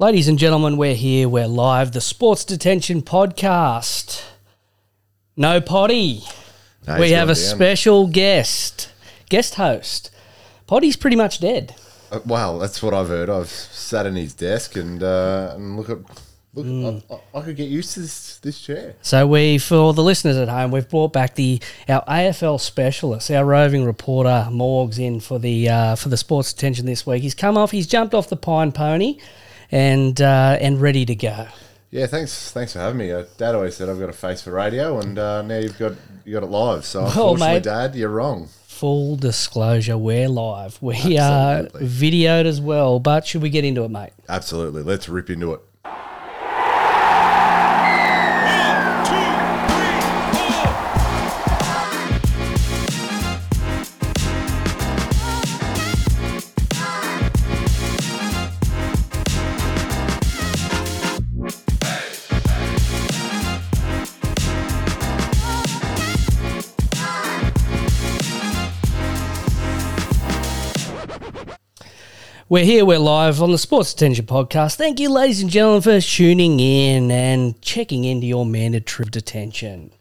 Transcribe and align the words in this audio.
Ladies 0.00 0.28
and 0.28 0.38
gentlemen, 0.38 0.78
we're 0.78 0.94
here. 0.94 1.28
We're 1.28 1.46
live. 1.46 1.92
The 1.92 2.00
Sports 2.00 2.46
Detention 2.46 3.02
Podcast. 3.02 4.24
No 5.36 5.60
Poddy. 5.60 6.24
No, 6.88 6.98
we 6.98 7.10
have 7.10 7.28
a 7.28 7.34
down. 7.34 7.42
special 7.42 8.06
guest, 8.06 8.90
guest 9.28 9.56
host. 9.56 10.10
Poddy's 10.66 10.96
pretty 10.96 11.16
much 11.16 11.38
dead. 11.38 11.74
Uh, 12.10 12.20
Well, 12.24 12.58
that's 12.58 12.82
what 12.82 12.94
I've 12.94 13.08
heard. 13.08 13.28
I've 13.28 13.50
sat 13.50 14.06
in 14.06 14.16
his 14.16 14.32
desk 14.32 14.74
and 14.74 15.02
uh, 15.02 15.52
and 15.54 15.76
look 15.76 15.90
at 15.90 15.98
look. 16.54 17.04
I, 17.10 17.14
I, 17.14 17.38
I 17.40 17.42
could 17.42 17.56
get 17.56 17.68
used 17.68 17.92
to 17.92 18.00
this 18.00 18.38
this 18.38 18.58
chair. 18.58 18.94
So 19.02 19.26
we, 19.26 19.58
for 19.58 19.92
the 19.92 20.02
listeners 20.02 20.38
at 20.38 20.48
home, 20.48 20.70
we've 20.70 20.88
brought 20.88 21.12
back 21.12 21.34
the 21.34 21.60
our 21.90 22.02
AFL 22.06 22.58
specialist, 22.58 23.30
our 23.30 23.44
roving 23.44 23.84
reporter 23.84 24.48
Morgs, 24.50 24.98
in 24.98 25.20
for 25.20 25.38
the 25.38 25.68
uh, 25.68 25.94
for 25.94 26.08
the 26.08 26.16
sports 26.16 26.54
detention 26.54 26.86
this 26.86 27.06
week. 27.06 27.20
He's 27.20 27.34
come 27.34 27.58
off. 27.58 27.70
He's 27.70 27.86
jumped 27.86 28.14
off 28.14 28.30
the 28.30 28.36
pine 28.36 28.72
pony, 28.72 29.18
and 29.70 30.20
uh, 30.20 30.58
and 30.60 30.80
ready 30.80 31.04
to 31.06 31.14
go. 31.14 31.46
Yeah, 31.90 32.06
thanks 32.06 32.52
thanks 32.52 32.72
for 32.72 32.78
having 32.78 32.98
me. 32.98 33.10
Uh, 33.10 33.24
Dad 33.36 33.54
always 33.54 33.76
said 33.76 33.88
I've 33.88 33.98
got 33.98 34.08
a 34.08 34.12
face 34.12 34.42
for 34.42 34.52
radio, 34.52 35.00
and 35.00 35.18
uh, 35.18 35.42
now 35.42 35.58
you've 35.58 35.78
got 35.78 35.92
you 36.24 36.32
got 36.32 36.42
it 36.42 36.50
live. 36.50 36.84
So 36.84 37.04
unfortunately, 37.04 37.54
mate. 37.54 37.62
Dad, 37.64 37.94
you're 37.96 38.10
wrong. 38.10 38.48
Full 38.66 39.16
disclosure, 39.16 39.98
we're 39.98 40.28
live. 40.28 40.80
We 40.80 41.18
are 41.18 41.64
videoed 41.64 42.46
as 42.46 42.60
well. 42.60 42.98
But 43.00 43.26
should 43.26 43.42
we 43.42 43.50
get 43.50 43.64
into 43.64 43.84
it, 43.84 43.90
mate? 43.90 44.12
Absolutely. 44.28 44.82
Let's 44.82 45.08
rip 45.08 45.28
into 45.30 45.52
it. 45.52 45.60
We're 72.50 72.64
here, 72.64 72.84
we're 72.84 72.98
live 72.98 73.40
on 73.40 73.52
the 73.52 73.58
Sports 73.58 73.94
Detention 73.94 74.26
Podcast. 74.26 74.74
Thank 74.74 74.98
you, 74.98 75.08
ladies 75.08 75.40
and 75.40 75.48
gentlemen, 75.48 75.82
for 75.82 76.00
tuning 76.00 76.58
in 76.58 77.08
and 77.08 77.62
checking 77.62 78.02
into 78.02 78.26
your 78.26 78.44
mandatory 78.44 79.08
detention. 79.08 79.92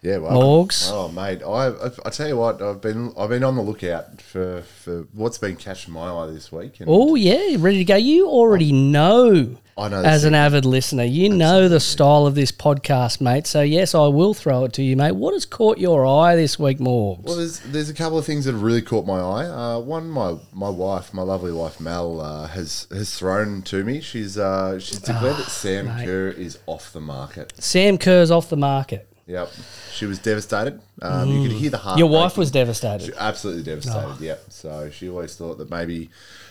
Yeah, 0.00 0.18
well, 0.18 0.40
Morgs. 0.40 0.88
Oh, 0.92 1.08
mate, 1.08 1.42
I, 1.42 1.68
I 1.68 1.90
I 2.06 2.10
tell 2.10 2.28
you 2.28 2.36
what, 2.36 2.62
I've 2.62 2.80
been 2.80 3.12
I've 3.18 3.30
been 3.30 3.42
on 3.42 3.56
the 3.56 3.62
lookout 3.62 4.22
for, 4.22 4.62
for 4.62 5.08
what's 5.12 5.38
been 5.38 5.56
catching 5.56 5.92
my 5.92 6.08
eye 6.08 6.26
this 6.28 6.52
week. 6.52 6.78
Oh, 6.86 7.16
yeah, 7.16 7.56
ready 7.58 7.78
to 7.78 7.84
go. 7.84 7.96
You 7.96 8.28
already 8.28 8.70
know, 8.70 9.56
I 9.76 9.88
know 9.88 10.02
as 10.04 10.22
an 10.22 10.34
avid 10.36 10.64
listener, 10.64 11.02
you 11.02 11.28
know 11.28 11.68
the 11.68 11.80
style 11.80 12.26
of 12.26 12.36
this 12.36 12.52
podcast, 12.52 13.20
mate. 13.20 13.48
So, 13.48 13.60
yes, 13.62 13.92
I 13.92 14.06
will 14.06 14.34
throw 14.34 14.64
it 14.66 14.72
to 14.74 14.84
you, 14.84 14.96
mate. 14.96 15.16
What 15.16 15.34
has 15.34 15.44
caught 15.44 15.78
your 15.78 16.06
eye 16.06 16.36
this 16.36 16.60
week, 16.60 16.78
Morgs? 16.78 17.24
Well, 17.24 17.34
there's 17.36 17.58
there's 17.60 17.90
a 17.90 17.94
couple 17.94 18.18
of 18.18 18.24
things 18.24 18.44
that 18.44 18.52
have 18.52 18.62
really 18.62 18.82
caught 18.82 19.04
my 19.04 19.18
eye. 19.18 19.46
Uh, 19.46 19.80
one, 19.80 20.08
my 20.08 20.36
my 20.52 20.70
wife, 20.70 21.12
my 21.12 21.22
lovely 21.22 21.52
wife 21.52 21.80
Mel, 21.80 22.20
uh, 22.20 22.46
has 22.46 22.86
has 22.92 23.18
thrown 23.18 23.62
to 23.62 23.82
me. 23.82 24.00
She's 24.00 24.38
uh, 24.38 24.78
she's 24.78 25.00
declared 25.00 25.34
Ah, 25.34 25.38
that 25.38 25.50
Sam 25.50 25.86
Kerr 26.04 26.28
is 26.28 26.56
off 26.66 26.92
the 26.92 27.00
market. 27.00 27.52
Sam 27.58 27.98
Kerr's 27.98 28.30
off 28.30 28.48
the 28.48 28.56
market. 28.56 29.06
Yep, 29.28 29.48
she 29.92 30.06
was 30.06 30.18
devastated. 30.18 30.80
Um, 31.02 31.28
You 31.30 31.42
could 31.48 31.56
hear 31.56 31.70
the 31.70 31.76
heart. 31.78 31.96
Mm. 31.96 31.98
Your 32.00 32.08
wife 32.08 32.36
was 32.38 32.50
devastated. 32.50 33.14
absolutely 33.18 33.62
devastated. 33.62 34.16
Yep. 34.20 34.44
So 34.48 34.90
she 34.90 35.08
always 35.08 35.36
thought 35.36 35.58
that 35.58 35.70
maybe 35.70 36.10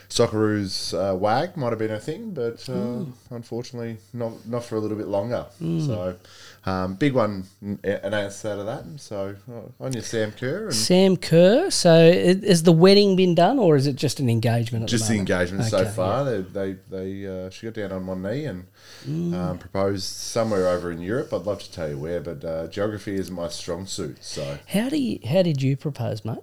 Socceroos 0.10 0.94
uh, 0.94 1.16
wag 1.16 1.58
might 1.58 1.70
have 1.72 1.80
been 1.80 1.92
a 1.92 2.00
thing, 2.00 2.32
but 2.32 2.60
uh, 2.70 2.74
Mm. 2.74 3.12
unfortunately, 3.32 3.98
not 4.14 4.34
not 4.48 4.64
for 4.64 4.76
a 4.76 4.80
little 4.80 4.98
bit 4.98 5.08
longer. 5.08 5.46
So. 5.60 6.16
Um, 6.68 6.96
big 6.96 7.14
one 7.14 7.46
announced 7.84 8.46
out 8.46 8.60
of 8.60 8.66
that. 8.66 8.84
So 9.00 9.36
uh, 9.50 9.84
on 9.84 9.94
your 9.94 10.02
Sam 10.04 10.32
Kerr 10.34 10.66
and 10.66 10.74
Sam 10.76 11.16
Kerr. 11.16 11.70
So, 11.72 11.92
i- 11.94 12.46
has 12.46 12.64
the 12.64 12.74
wedding 12.74 13.16
been 13.16 13.36
done, 13.36 13.58
or 13.58 13.78
is 13.78 13.88
it 13.88 13.96
just 13.96 14.20
an 14.20 14.30
engagement? 14.30 14.88
Just 14.90 15.08
the, 15.08 15.14
the 15.14 15.20
engagement 15.20 15.64
so 15.66 15.80
Okay, 15.80 15.92
far. 15.92 16.26
They 16.26 16.42
they, 16.42 16.76
they 16.90 17.26
uh, 17.46 17.50
she 17.50 17.68
got 17.68 17.76
down 17.76 17.92
on 17.94 18.06
one 18.06 18.22
knee 18.22 18.46
and 18.46 18.66
um, 19.34 19.58
proposed 19.60 20.04
somewhere 20.04 20.68
over 20.68 20.92
in 20.92 21.00
Europe. 21.02 21.32
I'd 21.34 21.44
love 21.44 21.64
to 21.64 21.72
tell 21.72 21.90
you 21.90 21.98
where, 21.98 22.20
but 22.20 22.44
uh, 22.44 22.68
geography 22.68 23.16
isn't 23.16 23.34
my 23.34 23.48
strong 23.48 23.86
suit. 23.86 24.18
So 24.22 24.58
How 24.68 24.90
do 24.90 24.98
you, 24.98 25.20
How 25.26 25.44
did 25.44 25.62
you 25.62 25.78
propose, 25.78 26.26
mate? 26.26 26.40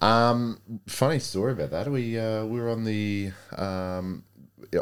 um, 0.00 0.60
funny 0.86 1.18
story 1.18 1.52
about 1.52 1.70
that. 1.70 1.90
We 1.90 2.18
uh, 2.18 2.44
we 2.44 2.60
were 2.60 2.70
on 2.70 2.84
the 2.84 3.32
um, 3.56 4.22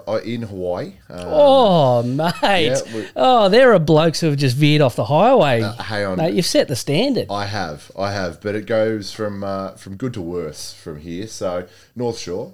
uh, 0.06 0.20
in 0.24 0.42
Hawaii. 0.42 0.94
Uh, 1.08 1.24
Oh, 1.26 2.02
mate. 2.02 2.66
yeah, 2.66 2.80
we- 2.94 3.08
oh, 3.16 3.48
there 3.48 3.72
are 3.74 3.78
blokes 3.78 4.20
who 4.20 4.26
have 4.28 4.36
just 4.38 4.56
veered 4.56 4.80
off 4.82 4.96
the 4.96 5.04
highway. 5.06 5.60
hang 5.78 6.06
on. 6.06 6.16
Mate, 6.18 6.34
you've 6.34 6.46
set 6.46 6.68
the 6.68 6.76
standard. 6.76 7.26
I 7.30 7.46
have, 7.46 7.90
I 7.98 8.12
have, 8.12 8.40
but 8.40 8.54
it 8.54 8.66
goes 8.66 9.12
from 9.12 9.42
uh, 9.44 9.72
from 9.72 9.96
good 9.96 10.14
to 10.14 10.22
worse 10.22 10.72
from 10.72 11.00
here. 11.00 11.26
So 11.26 11.66
North 11.96 12.18
Shore, 12.18 12.52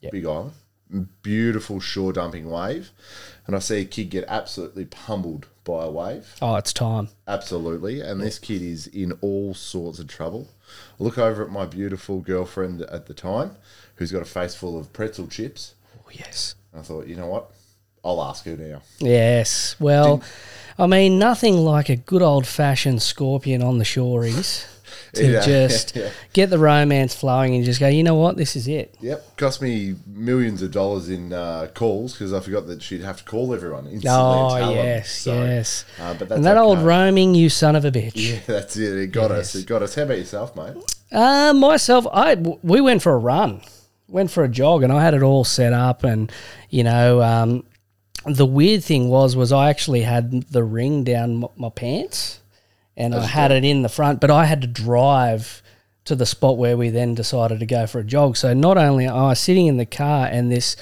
Yep. 0.00 0.12
Big 0.12 0.26
Island, 0.26 0.52
beautiful 1.22 1.80
shore 1.80 2.12
dumping 2.12 2.48
wave, 2.50 2.90
and 3.46 3.56
I 3.56 3.58
see 3.60 3.80
a 3.80 3.84
kid 3.84 4.10
get 4.10 4.24
absolutely 4.28 4.84
pummeled 4.84 5.46
by 5.64 5.84
a 5.84 5.90
wave. 5.90 6.34
Oh, 6.40 6.54
it's 6.56 6.72
time. 6.72 7.08
Absolutely, 7.26 8.00
and 8.00 8.20
this 8.20 8.38
kid 8.38 8.62
is 8.62 8.86
in 8.86 9.12
all 9.20 9.52
sorts 9.54 9.98
of 9.98 10.06
trouble. 10.06 10.48
I 11.00 11.02
look 11.02 11.18
over 11.18 11.42
at 11.44 11.50
my 11.50 11.66
beautiful 11.66 12.20
girlfriend 12.20 12.82
at 12.82 13.06
the 13.06 13.14
time, 13.14 13.56
who's 13.96 14.12
got 14.12 14.22
a 14.22 14.26
face 14.26 14.54
full 14.54 14.78
of 14.78 14.92
pretzel 14.92 15.26
chips. 15.26 15.74
Oh, 15.98 16.10
yes. 16.12 16.54
I 16.78 16.82
thought, 16.82 17.06
you 17.06 17.16
know 17.16 17.26
what, 17.26 17.50
I'll 18.04 18.22
ask 18.22 18.44
her 18.46 18.56
now. 18.56 18.82
Yes. 18.98 19.76
Well, 19.80 20.22
I 20.78 20.86
mean, 20.86 21.18
nothing 21.18 21.56
like 21.58 21.88
a 21.88 21.96
good 21.96 22.22
old 22.22 22.46
fashioned 22.46 23.02
scorpion 23.02 23.62
on 23.62 23.78
the 23.78 23.84
shories 23.84 24.66
to 25.14 25.32
Yeah, 25.32 25.40
just 25.40 25.96
yeah. 25.96 26.10
get 26.32 26.50
the 26.50 26.58
romance 26.58 27.14
flowing 27.14 27.54
and 27.54 27.64
just 27.64 27.80
go, 27.80 27.88
you 27.88 28.02
know 28.04 28.14
what, 28.14 28.36
this 28.36 28.54
is 28.56 28.68
it. 28.68 28.94
Yep, 29.00 29.36
cost 29.38 29.60
me 29.62 29.96
millions 30.06 30.62
of 30.62 30.70
dollars 30.70 31.08
in 31.08 31.32
uh, 31.32 31.68
calls 31.74 32.12
because 32.12 32.32
I 32.32 32.40
forgot 32.40 32.66
that 32.68 32.82
she'd 32.82 33.00
have 33.02 33.16
to 33.18 33.24
call 33.24 33.54
everyone 33.54 33.86
instantly. 33.86 34.10
Oh, 34.10 34.48
and 34.54 34.58
tell 34.60 34.74
them. 34.74 34.84
yes, 34.84 35.10
So, 35.10 35.34
yes. 35.44 35.84
Uh, 35.98 36.12
but 36.14 36.28
that's 36.28 36.36
And 36.36 36.44
that 36.44 36.58
old 36.58 36.78
roaming, 36.80 37.34
you 37.34 37.48
son 37.48 37.74
of 37.74 37.84
a 37.84 37.90
bitch. 37.90 38.12
Yeah, 38.14 38.38
that's 38.46 38.76
it. 38.76 38.96
It 38.98 39.12
got 39.12 39.30
us. 39.32 39.54
Yes. 39.54 39.62
It 39.64 39.66
got 39.66 39.82
us. 39.82 39.94
How 39.94 40.02
about 40.02 40.18
yourself, 40.18 40.54
mate? 40.54 40.76
Uh, 41.10 41.52
myself, 41.54 42.06
I 42.12 42.34
we 42.34 42.80
went 42.80 43.00
for 43.02 43.12
a 43.14 43.18
run, 43.18 43.62
went 44.08 44.30
for 44.30 44.44
a 44.44 44.48
jog, 44.48 44.82
and 44.82 44.92
I 44.92 45.02
had 45.02 45.14
it 45.14 45.22
all 45.22 45.44
set 45.44 45.72
up. 45.72 46.04
And 46.04 46.30
you 46.70 46.84
know, 46.84 47.22
um, 47.22 47.64
the 48.24 48.46
weird 48.46 48.84
thing 48.84 49.08
was, 49.08 49.36
was 49.36 49.52
I 49.52 49.70
actually 49.70 50.02
had 50.02 50.42
the 50.44 50.64
ring 50.64 51.04
down 51.04 51.44
m- 51.44 51.50
my 51.56 51.70
pants, 51.70 52.40
and 52.96 53.14
I 53.14 53.26
had 53.26 53.52
it 53.52 53.64
in 53.64 53.82
the 53.82 53.88
front, 53.88 54.20
but 54.20 54.30
I 54.30 54.46
had 54.46 54.60
to 54.62 54.66
drive 54.66 55.62
to 56.06 56.14
the 56.14 56.26
spot 56.26 56.56
where 56.56 56.76
we 56.76 56.88
then 56.88 57.14
decided 57.14 57.60
to 57.60 57.66
go 57.66 57.86
for 57.86 57.98
a 57.98 58.04
jog. 58.04 58.36
So 58.36 58.54
not 58.54 58.78
only 58.78 59.06
am 59.06 59.16
I 59.16 59.34
sitting 59.34 59.66
in 59.66 59.76
the 59.76 59.86
car, 59.86 60.26
and 60.26 60.50
this 60.50 60.76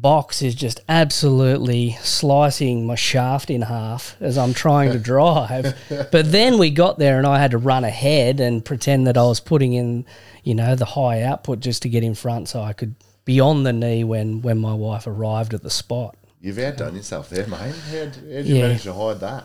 box 0.00 0.42
is 0.42 0.54
just 0.54 0.80
absolutely 0.88 1.92
slicing 2.02 2.86
my 2.86 2.94
shaft 2.94 3.50
in 3.50 3.62
half 3.62 4.16
as 4.20 4.36
I'm 4.38 4.54
trying 4.54 4.92
to 4.92 4.98
drive. 4.98 5.74
but 6.12 6.30
then 6.32 6.58
we 6.58 6.70
got 6.70 6.98
there 6.98 7.18
and 7.18 7.26
I 7.26 7.38
had 7.38 7.52
to 7.52 7.58
run 7.58 7.84
ahead 7.84 8.40
and 8.40 8.64
pretend 8.64 9.06
that 9.06 9.16
I 9.16 9.22
was 9.22 9.40
putting 9.40 9.72
in, 9.74 10.04
you 10.42 10.54
know, 10.54 10.74
the 10.74 10.84
high 10.84 11.22
output 11.22 11.60
just 11.60 11.82
to 11.82 11.88
get 11.88 12.02
in 12.02 12.14
front 12.14 12.48
so 12.48 12.60
I 12.62 12.72
could 12.72 12.94
be 13.24 13.40
on 13.40 13.62
the 13.62 13.72
knee 13.72 14.04
when, 14.04 14.42
when 14.42 14.58
my 14.58 14.74
wife 14.74 15.06
arrived 15.06 15.54
at 15.54 15.62
the 15.62 15.70
spot. 15.70 16.16
You've 16.40 16.58
outdone 16.58 16.94
yourself 16.96 17.30
there, 17.30 17.46
mate. 17.46 17.74
How'd, 17.90 18.16
how'd 18.16 18.44
you 18.44 18.56
Yeah. 18.56 18.62
manage 18.62 18.82
to 18.82 18.92
hide 18.92 19.20
that? 19.20 19.44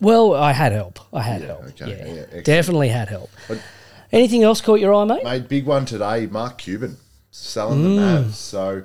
Well, 0.00 0.32
I 0.34 0.52
had 0.52 0.72
help. 0.72 0.98
I 1.12 1.22
had 1.22 1.40
Yeah, 1.42 1.46
help. 1.48 1.64
okay. 1.64 2.14
Yeah, 2.16 2.24
Yeah, 2.36 2.40
definitely 2.42 2.88
had 2.88 3.08
help. 3.08 3.30
But- 3.48 3.58
Anything 4.10 4.42
else 4.42 4.62
caught 4.62 4.80
your 4.80 4.94
eye, 4.94 5.04
mate? 5.04 5.22
Mate, 5.22 5.48
big 5.50 5.66
one 5.66 5.84
today. 5.84 6.24
Mark 6.26 6.56
Cuban 6.56 6.96
selling 7.30 7.80
Mm. 7.80 7.96
the 7.96 8.00
Mavs. 8.30 8.34
So, 8.36 8.82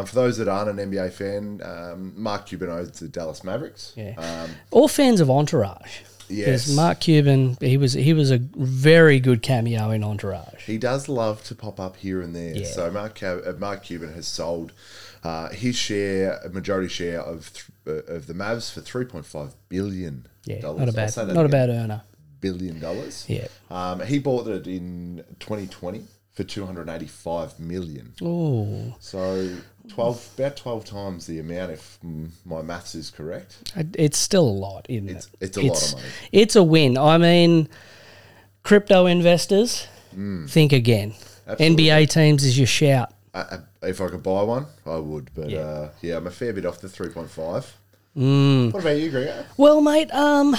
um, 0.00 0.06
for 0.06 0.14
those 0.14 0.38
that 0.38 0.48
aren't 0.48 0.70
an 0.78 0.90
NBA 0.90 1.12
fan, 1.12 1.60
um, 1.64 2.12
Mark 2.16 2.46
Cuban 2.46 2.70
owns 2.70 2.98
the 3.00 3.08
Dallas 3.08 3.42
Mavericks. 3.44 3.92
Yeah. 3.96 4.14
Um, 4.16 4.50
All 4.70 4.88
fans 4.88 5.20
of 5.20 5.28
Entourage. 5.30 6.00
Yes. 6.28 6.46
Because 6.46 6.76
Mark 6.76 7.00
Cuban, 7.00 7.56
he 7.60 7.76
was 7.76 7.92
he 7.92 8.14
was 8.14 8.30
a 8.30 8.38
very 8.56 9.20
good 9.20 9.42
cameo 9.42 9.90
in 9.90 10.02
Entourage. 10.02 10.64
he 10.64 10.78
does 10.78 11.08
love 11.08 11.42
to 11.44 11.54
pop 11.54 11.78
up 11.78 11.96
here 11.96 12.22
and 12.22 12.34
there. 12.34 12.54
Yeah. 12.56 12.66
So 12.66 12.90
Mark 12.90 13.22
uh, 13.22 13.40
Mark 13.58 13.82
Cuban 13.82 14.12
has 14.14 14.26
sold 14.26 14.72
uh, 15.24 15.48
his 15.50 15.76
share, 15.76 16.40
a 16.44 16.48
majority 16.48 16.88
share 16.88 17.20
of 17.20 17.52
th- 17.52 17.66
uh, 17.86 18.12
of 18.14 18.26
the 18.28 18.34
Mavs 18.34 18.72
for 18.72 18.80
three 18.80 19.04
point 19.04 19.26
five 19.26 19.54
billion 19.68 20.26
Yeah, 20.46 20.60
dollars. 20.60 20.78
not 20.80 20.88
a 20.88 20.92
bad, 20.92 21.34
not 21.34 21.46
a 21.46 21.48
bad 21.50 21.68
earner. 21.68 22.02
billion 22.40 22.80
dollars. 22.80 23.26
Yeah. 23.28 23.48
Um, 23.70 24.00
he 24.00 24.18
bought 24.18 24.46
it 24.46 24.66
in 24.66 25.22
2020 25.38 26.04
for 26.32 26.44
285 26.44 27.60
million. 27.60 28.14
Oh, 28.22 28.94
So 29.00 29.54
12, 29.88 30.30
about 30.38 30.56
12 30.56 30.84
times 30.84 31.26
the 31.26 31.38
amount, 31.40 31.72
if 31.72 31.98
mm, 32.04 32.28
my 32.44 32.62
maths 32.62 32.94
is 32.94 33.10
correct. 33.10 33.72
it's 33.94 34.16
still 34.18 34.46
a 34.46 34.50
lot, 34.50 34.86
isn't 34.88 35.08
It's- 35.08 35.26
it? 35.40 35.46
it's 35.48 35.56
a 35.56 35.62
lot 35.62 35.82
of 35.82 35.92
money. 35.94 36.08
It's 36.32 36.56
a 36.56 36.62
win. 36.62 36.96
I 36.98 37.18
mean, 37.18 37.68
crypto 38.62 39.06
investors, 39.06 39.86
think 40.48 40.72
again. 40.72 41.12
Mm. 41.12 41.26
Absolutely. 41.48 41.84
NBA 41.86 42.10
teams 42.10 42.44
is 42.44 42.56
your 42.56 42.66
shout. 42.68 43.12
I, 43.34 43.40
I, 43.82 43.88
if 43.88 44.00
I 44.00 44.08
could 44.08 44.22
buy 44.22 44.42
one, 44.42 44.66
I 44.86 44.96
would. 44.96 45.30
But 45.34 45.50
Yeah. 45.50 45.58
yeah, 45.58 45.64
uh, 45.66 45.90
yeah 46.00 46.16
I'm 46.18 46.26
a 46.26 46.30
fair 46.30 46.52
bit 46.52 46.64
off 46.66 46.80
the 46.80 46.88
3.5. 46.88 47.64
Mm. 48.16 48.72
What 48.72 48.80
about 48.82 48.96
you, 48.98 49.10
Gregor? 49.10 49.46
Well, 49.56 49.80
mate, 49.80 50.12
um, 50.14 50.54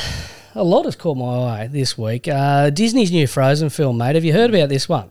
a 0.55 0.63
lot 0.63 0.85
has 0.85 0.95
caught 0.95 1.15
my 1.17 1.25
eye 1.61 1.67
this 1.67 1.97
week. 1.97 2.27
Uh, 2.27 2.69
Disney's 2.71 3.11
new 3.11 3.27
Frozen 3.27 3.69
film, 3.69 3.97
mate. 3.99 4.15
Have 4.15 4.25
you 4.25 4.33
heard 4.33 4.49
about 4.49 4.69
this 4.69 4.89
one? 4.89 5.09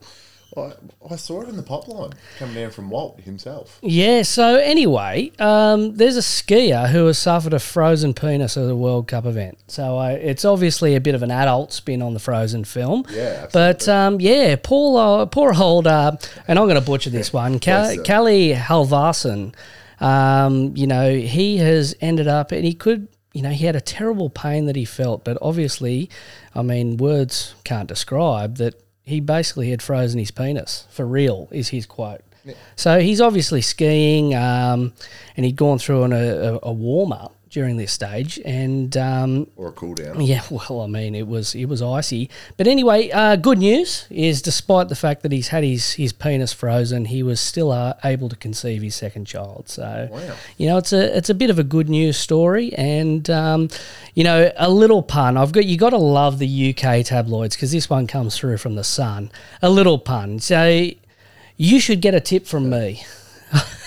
I, 0.56 0.72
I 1.10 1.16
saw 1.16 1.40
it 1.42 1.48
in 1.48 1.56
the 1.56 1.62
pop 1.62 1.88
line 1.88 2.10
coming 2.38 2.54
down 2.54 2.70
from 2.70 2.90
Walt 2.90 3.20
himself. 3.20 3.78
Yeah, 3.82 4.22
so 4.22 4.56
anyway, 4.56 5.32
um, 5.38 5.96
there's 5.96 6.16
a 6.16 6.20
skier 6.20 6.88
who 6.88 7.06
has 7.06 7.18
suffered 7.18 7.54
a 7.54 7.58
frozen 7.58 8.12
penis 8.14 8.56
at 8.56 8.68
a 8.68 8.76
World 8.76 9.08
Cup 9.08 9.24
event. 9.24 9.58
So 9.68 9.96
I, 9.96 10.12
it's 10.12 10.44
obviously 10.44 10.94
a 10.94 11.00
bit 11.00 11.14
of 11.14 11.22
an 11.22 11.30
adult 11.30 11.72
spin 11.72 12.02
on 12.02 12.12
the 12.14 12.20
Frozen 12.20 12.64
film. 12.64 13.04
Yeah, 13.10 13.48
But 13.52 13.88
um, 13.88 14.20
yeah, 14.20 14.56
poor, 14.62 15.22
uh, 15.22 15.26
poor 15.26 15.54
old, 15.54 15.86
uh, 15.86 16.16
and 16.46 16.58
I'm 16.58 16.66
going 16.66 16.80
to 16.80 16.84
butcher 16.86 17.10
this 17.10 17.32
one, 17.32 17.52
Please, 17.60 17.64
sir. 17.96 18.02
Cal- 18.02 18.18
Callie 18.24 18.52
Halfvarsson. 18.54 19.54
Um, 20.00 20.76
you 20.76 20.86
know, 20.86 21.14
he 21.14 21.58
has 21.58 21.94
ended 22.00 22.26
up, 22.28 22.52
and 22.52 22.64
he 22.64 22.74
could, 22.74 23.08
you 23.32 23.40
know, 23.42 23.50
he 23.50 23.64
had 23.64 23.76
a 23.76 23.80
terrible 23.80 24.28
pain 24.28 24.66
that 24.66 24.76
he 24.76 24.84
felt, 24.84 25.24
but 25.24 25.38
obviously, 25.40 26.10
I 26.54 26.62
mean, 26.62 26.96
words 26.96 27.54
can't 27.64 27.88
describe 27.88 28.56
that 28.56 28.82
he 29.04 29.20
basically 29.20 29.70
had 29.70 29.82
frozen 29.82 30.18
his 30.18 30.30
penis 30.30 30.86
for 30.90 31.06
real, 31.06 31.48
is 31.50 31.68
his 31.68 31.86
quote. 31.86 32.22
So 32.74 32.98
he's 32.98 33.20
obviously 33.20 33.62
skiing, 33.62 34.34
um, 34.34 34.92
and 35.36 35.46
he'd 35.46 35.56
gone 35.56 35.78
through 35.78 36.04
an, 36.04 36.12
a, 36.12 36.58
a 36.62 36.72
warm 36.72 37.12
up 37.12 37.34
during 37.52 37.76
this 37.76 37.92
stage, 37.92 38.40
and 38.44 38.96
um, 38.96 39.46
Or 39.56 39.68
a 39.68 39.72
cool 39.72 39.94
down. 39.94 40.20
yeah, 40.22 40.42
well, 40.50 40.80
I 40.80 40.86
mean, 40.86 41.14
it 41.14 41.26
was 41.28 41.54
it 41.54 41.66
was 41.66 41.80
icy, 41.82 42.30
but 42.56 42.66
anyway, 42.66 43.10
uh, 43.10 43.36
good 43.36 43.58
news 43.58 44.06
is 44.10 44.40
despite 44.42 44.88
the 44.88 44.96
fact 44.96 45.22
that 45.22 45.30
he's 45.32 45.48
had 45.48 45.62
his 45.62 45.92
his 45.92 46.12
penis 46.12 46.52
frozen, 46.52 47.04
he 47.04 47.22
was 47.22 47.38
still 47.40 47.70
uh, 47.70 47.92
able 48.04 48.28
to 48.30 48.36
conceive 48.36 48.80
his 48.82 48.94
second 48.96 49.26
child. 49.26 49.68
So, 49.68 50.08
Wow. 50.10 50.34
you 50.56 50.66
know, 50.68 50.78
it's 50.78 50.92
a 50.92 51.16
it's 51.16 51.28
a 51.30 51.34
bit 51.34 51.50
of 51.50 51.58
a 51.58 51.64
good 51.64 51.88
news 51.88 52.16
story, 52.16 52.72
and 52.74 53.28
um, 53.30 53.68
you 54.14 54.24
know, 54.24 54.50
a 54.56 54.70
little 54.70 55.02
pun. 55.02 55.36
I've 55.36 55.52
got 55.52 55.66
you 55.66 55.76
got 55.76 55.90
to 55.90 55.98
love 55.98 56.38
the 56.38 56.74
UK 56.74 57.04
tabloids 57.04 57.54
because 57.54 57.70
this 57.72 57.88
one 57.90 58.06
comes 58.06 58.36
through 58.36 58.56
from 58.58 58.74
the 58.76 58.84
Sun. 58.84 59.30
A 59.60 59.68
little 59.68 59.98
pun. 59.98 60.40
So, 60.40 60.88
you 61.58 61.80
should 61.80 62.00
get 62.00 62.14
a 62.14 62.20
tip 62.20 62.46
from 62.46 62.70
me. 62.70 63.04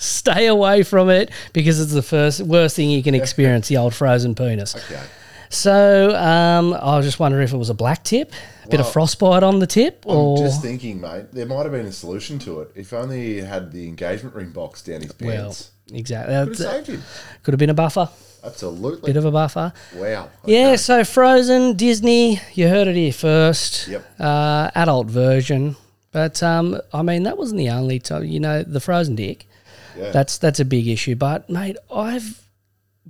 Stay 0.00 0.46
away 0.46 0.82
from 0.82 1.10
it 1.10 1.30
because 1.52 1.78
it's 1.80 1.92
the 1.92 2.02
first 2.02 2.40
worst 2.40 2.74
thing 2.74 2.90
you 2.90 3.02
can 3.02 3.14
experience. 3.14 3.68
The 3.68 3.76
old 3.76 3.94
frozen 3.94 4.34
penis. 4.34 4.74
Okay. 4.74 5.02
So 5.50 6.14
um, 6.16 6.72
I 6.74 6.96
was 6.96 7.04
just 7.04 7.18
wondering 7.18 7.42
if 7.42 7.52
it 7.52 7.56
was 7.56 7.70
a 7.70 7.74
black 7.74 8.04
tip, 8.04 8.32
a 8.64 8.68
bit 8.68 8.78
of 8.80 8.90
frostbite 8.90 9.42
on 9.42 9.58
the 9.58 9.66
tip, 9.66 10.04
I'm 10.08 10.16
or 10.16 10.38
just 10.38 10.62
thinking, 10.62 11.00
mate, 11.00 11.26
there 11.32 11.44
might 11.44 11.64
have 11.64 11.72
been 11.72 11.86
a 11.86 11.92
solution 11.92 12.38
to 12.40 12.60
it. 12.60 12.70
If 12.76 12.92
only 12.92 13.20
he 13.20 13.36
had 13.38 13.72
the 13.72 13.88
engagement 13.88 14.36
ring 14.36 14.50
box 14.50 14.80
down 14.80 15.02
his 15.02 15.12
pants. 15.12 15.72
well, 15.90 15.98
exactly. 15.98 16.34
Could 16.34 16.48
have 16.48 16.56
saved 16.56 16.86
him. 16.86 17.02
could 17.42 17.52
have 17.52 17.58
been 17.58 17.70
a 17.70 17.74
buffer, 17.74 18.08
Absolutely. 18.44 19.08
bit 19.12 19.16
of 19.16 19.24
a 19.24 19.32
buffer. 19.32 19.72
wow. 19.96 20.30
Yeah. 20.46 20.76
So 20.76 21.02
Frozen, 21.02 21.76
Disney, 21.76 22.40
you 22.54 22.68
heard 22.68 22.86
it 22.86 22.94
here 22.94 23.12
first. 23.12 23.88
Yep. 23.88 24.20
Uh, 24.20 24.70
adult 24.76 25.08
version, 25.08 25.74
but 26.12 26.42
um, 26.44 26.80
I 26.94 27.02
mean 27.02 27.24
that 27.24 27.36
wasn't 27.36 27.58
the 27.58 27.70
only 27.70 27.98
time. 27.98 28.24
You 28.24 28.38
know, 28.38 28.62
the 28.62 28.80
Frozen 28.80 29.16
dick. 29.16 29.46
Yeah. 29.96 30.10
That's 30.10 30.38
that's 30.38 30.60
a 30.60 30.64
big 30.64 30.86
issue. 30.86 31.16
But 31.16 31.48
mate, 31.48 31.76
I've 31.92 32.40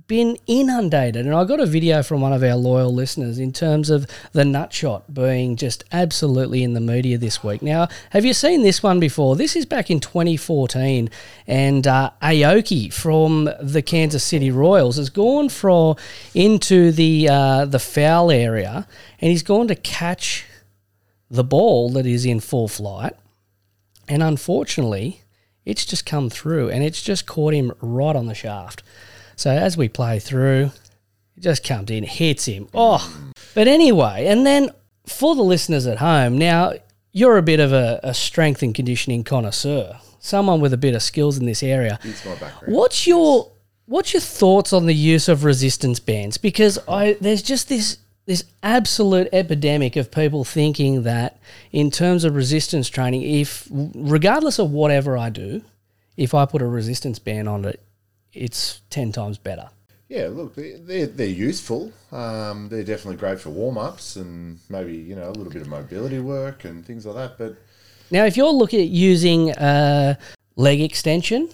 been 0.07 0.37
inundated, 0.47 1.25
and 1.25 1.35
I 1.35 1.43
got 1.43 1.59
a 1.59 1.65
video 1.65 2.03
from 2.03 2.21
one 2.21 2.33
of 2.33 2.43
our 2.43 2.55
loyal 2.55 2.93
listeners 2.93 3.39
in 3.39 3.53
terms 3.53 3.89
of 3.89 4.05
the 4.33 4.43
nutshot 4.43 5.03
being 5.13 5.55
just 5.55 5.83
absolutely 5.91 6.63
in 6.63 6.73
the 6.73 6.79
media 6.81 7.17
this 7.17 7.43
week. 7.43 7.61
Now, 7.61 7.87
have 8.11 8.25
you 8.25 8.33
seen 8.33 8.61
this 8.61 8.81
one 8.81 8.99
before? 8.99 9.35
This 9.35 9.55
is 9.55 9.65
back 9.65 9.89
in 9.89 9.99
2014, 9.99 11.09
and 11.47 11.87
uh, 11.87 12.11
Aoki 12.21 12.91
from 12.91 13.49
the 13.61 13.81
Kansas 13.81 14.23
City 14.23 14.51
Royals 14.51 14.97
has 14.97 15.09
gone 15.09 15.49
for 15.49 15.95
into 16.33 16.91
the 16.91 17.29
uh, 17.29 17.65
the 17.65 17.79
foul 17.79 18.31
area, 18.31 18.87
and 19.19 19.31
he's 19.31 19.43
gone 19.43 19.67
to 19.67 19.75
catch 19.75 20.45
the 21.29 21.43
ball 21.43 21.89
that 21.91 22.05
is 22.05 22.25
in 22.25 22.39
full 22.39 22.67
flight, 22.67 23.13
and 24.07 24.23
unfortunately, 24.23 25.21
it's 25.65 25.85
just 25.85 26.05
come 26.05 26.29
through 26.29 26.69
and 26.69 26.83
it's 26.83 27.01
just 27.01 27.25
caught 27.25 27.53
him 27.53 27.71
right 27.81 28.15
on 28.15 28.27
the 28.27 28.35
shaft. 28.35 28.83
So 29.35 29.51
as 29.51 29.77
we 29.77 29.89
play 29.89 30.19
through, 30.19 30.71
it 31.35 31.41
just 31.41 31.63
comes 31.63 31.89
in, 31.89 32.03
hits 32.03 32.45
him. 32.45 32.67
Oh, 32.73 33.31
but 33.53 33.67
anyway, 33.67 34.27
and 34.27 34.45
then 34.45 34.69
for 35.05 35.35
the 35.35 35.43
listeners 35.43 35.87
at 35.87 35.97
home, 35.97 36.37
now 36.37 36.73
you're 37.11 37.37
a 37.37 37.43
bit 37.43 37.59
of 37.59 37.73
a, 37.73 37.99
a 38.03 38.13
strength 38.13 38.61
and 38.61 38.73
conditioning 38.73 39.23
connoisseur, 39.23 39.99
someone 40.19 40.61
with 40.61 40.73
a 40.73 40.77
bit 40.77 40.95
of 40.95 41.03
skills 41.03 41.37
in 41.37 41.45
this 41.45 41.63
area. 41.63 41.99
It's 42.03 42.25
my 42.25 42.35
background. 42.35 42.73
What's 42.73 43.07
your 43.07 43.51
what's 43.85 44.13
your 44.13 44.21
thoughts 44.21 44.71
on 44.71 44.85
the 44.85 44.95
use 44.95 45.27
of 45.27 45.43
resistance 45.43 45.99
bands? 45.99 46.37
Because 46.37 46.79
I 46.87 47.17
there's 47.19 47.41
just 47.41 47.67
this 47.69 47.97
this 48.25 48.43
absolute 48.63 49.27
epidemic 49.33 49.95
of 49.95 50.11
people 50.11 50.43
thinking 50.43 51.03
that 51.03 51.37
in 51.71 51.89
terms 51.91 52.23
of 52.23 52.35
resistance 52.35 52.87
training, 52.89 53.23
if 53.23 53.67
regardless 53.71 54.59
of 54.59 54.71
whatever 54.71 55.17
I 55.17 55.29
do, 55.29 55.61
if 56.17 56.33
I 56.33 56.45
put 56.45 56.61
a 56.61 56.67
resistance 56.67 57.19
band 57.19 57.49
on 57.49 57.65
it, 57.65 57.79
it's 58.33 58.81
ten 58.89 59.11
times 59.11 59.37
better. 59.37 59.69
Yeah, 60.07 60.27
look, 60.31 60.55
they- 60.55 60.73
they're, 60.73 61.07
they're 61.07 61.27
useful. 61.27 61.91
Um, 62.11 62.67
they're 62.69 62.83
definitely 62.83 63.15
great 63.17 63.39
for 63.39 63.49
warm 63.49 63.77
ups 63.77 64.15
and 64.17 64.59
maybe, 64.69 64.95
you 64.95 65.15
know, 65.15 65.29
a 65.29 65.31
little 65.31 65.51
bit 65.51 65.61
of 65.61 65.67
mobility 65.69 66.19
work 66.19 66.65
and 66.65 66.85
things 66.85 67.05
like 67.05 67.15
that. 67.15 67.37
But 67.37 67.55
Now, 68.11 68.25
if 68.25 68.35
you're 68.37 68.51
looking 68.51 68.81
at 68.81 68.89
using 68.89 69.51
a 69.51 70.17
leg 70.57 70.81
extension, 70.81 71.49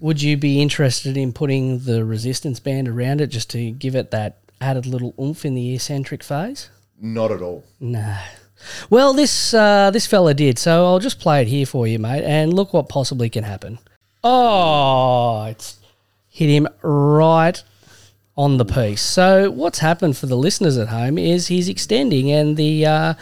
would 0.00 0.20
you 0.22 0.36
be 0.38 0.60
interested 0.62 1.16
in 1.18 1.32
putting 1.32 1.80
the 1.80 2.04
resistance 2.04 2.58
band 2.58 2.88
around 2.88 3.20
it 3.20 3.26
just 3.28 3.50
to 3.50 3.70
give 3.70 3.94
it 3.94 4.10
that 4.12 4.38
added 4.60 4.86
little 4.86 5.14
oomph 5.18 5.44
in 5.44 5.54
the 5.54 5.74
eccentric 5.74 6.22
phase? 6.22 6.70
not 7.00 7.30
at 7.30 7.40
all. 7.40 7.64
No. 7.80 8.18
Well, 8.90 9.14
this 9.14 9.54
uh, 9.54 9.90
this 9.90 10.06
fella 10.06 10.34
did, 10.34 10.58
so 10.58 10.84
I'll 10.84 10.98
just 10.98 11.18
play 11.18 11.40
it 11.40 11.48
here 11.48 11.64
for 11.64 11.86
you, 11.86 11.98
mate, 11.98 12.24
and 12.24 12.52
look 12.52 12.74
what 12.74 12.90
possibly 12.90 13.30
can 13.30 13.44
happen. 13.44 13.78
Oh, 14.22 15.44
it's 15.44 15.78
hit 16.28 16.50
him 16.50 16.68
right 16.82 17.62
on 18.36 18.58
the 18.58 18.66
piece. 18.66 19.00
So 19.00 19.50
what's 19.50 19.78
happened 19.78 20.16
for 20.16 20.26
the 20.26 20.36
listeners 20.36 20.76
at 20.76 20.88
home 20.88 21.16
is 21.16 21.46
he's 21.46 21.68
extending, 21.70 22.30
and 22.30 22.58
the 22.58 22.84
uh, 22.84 23.14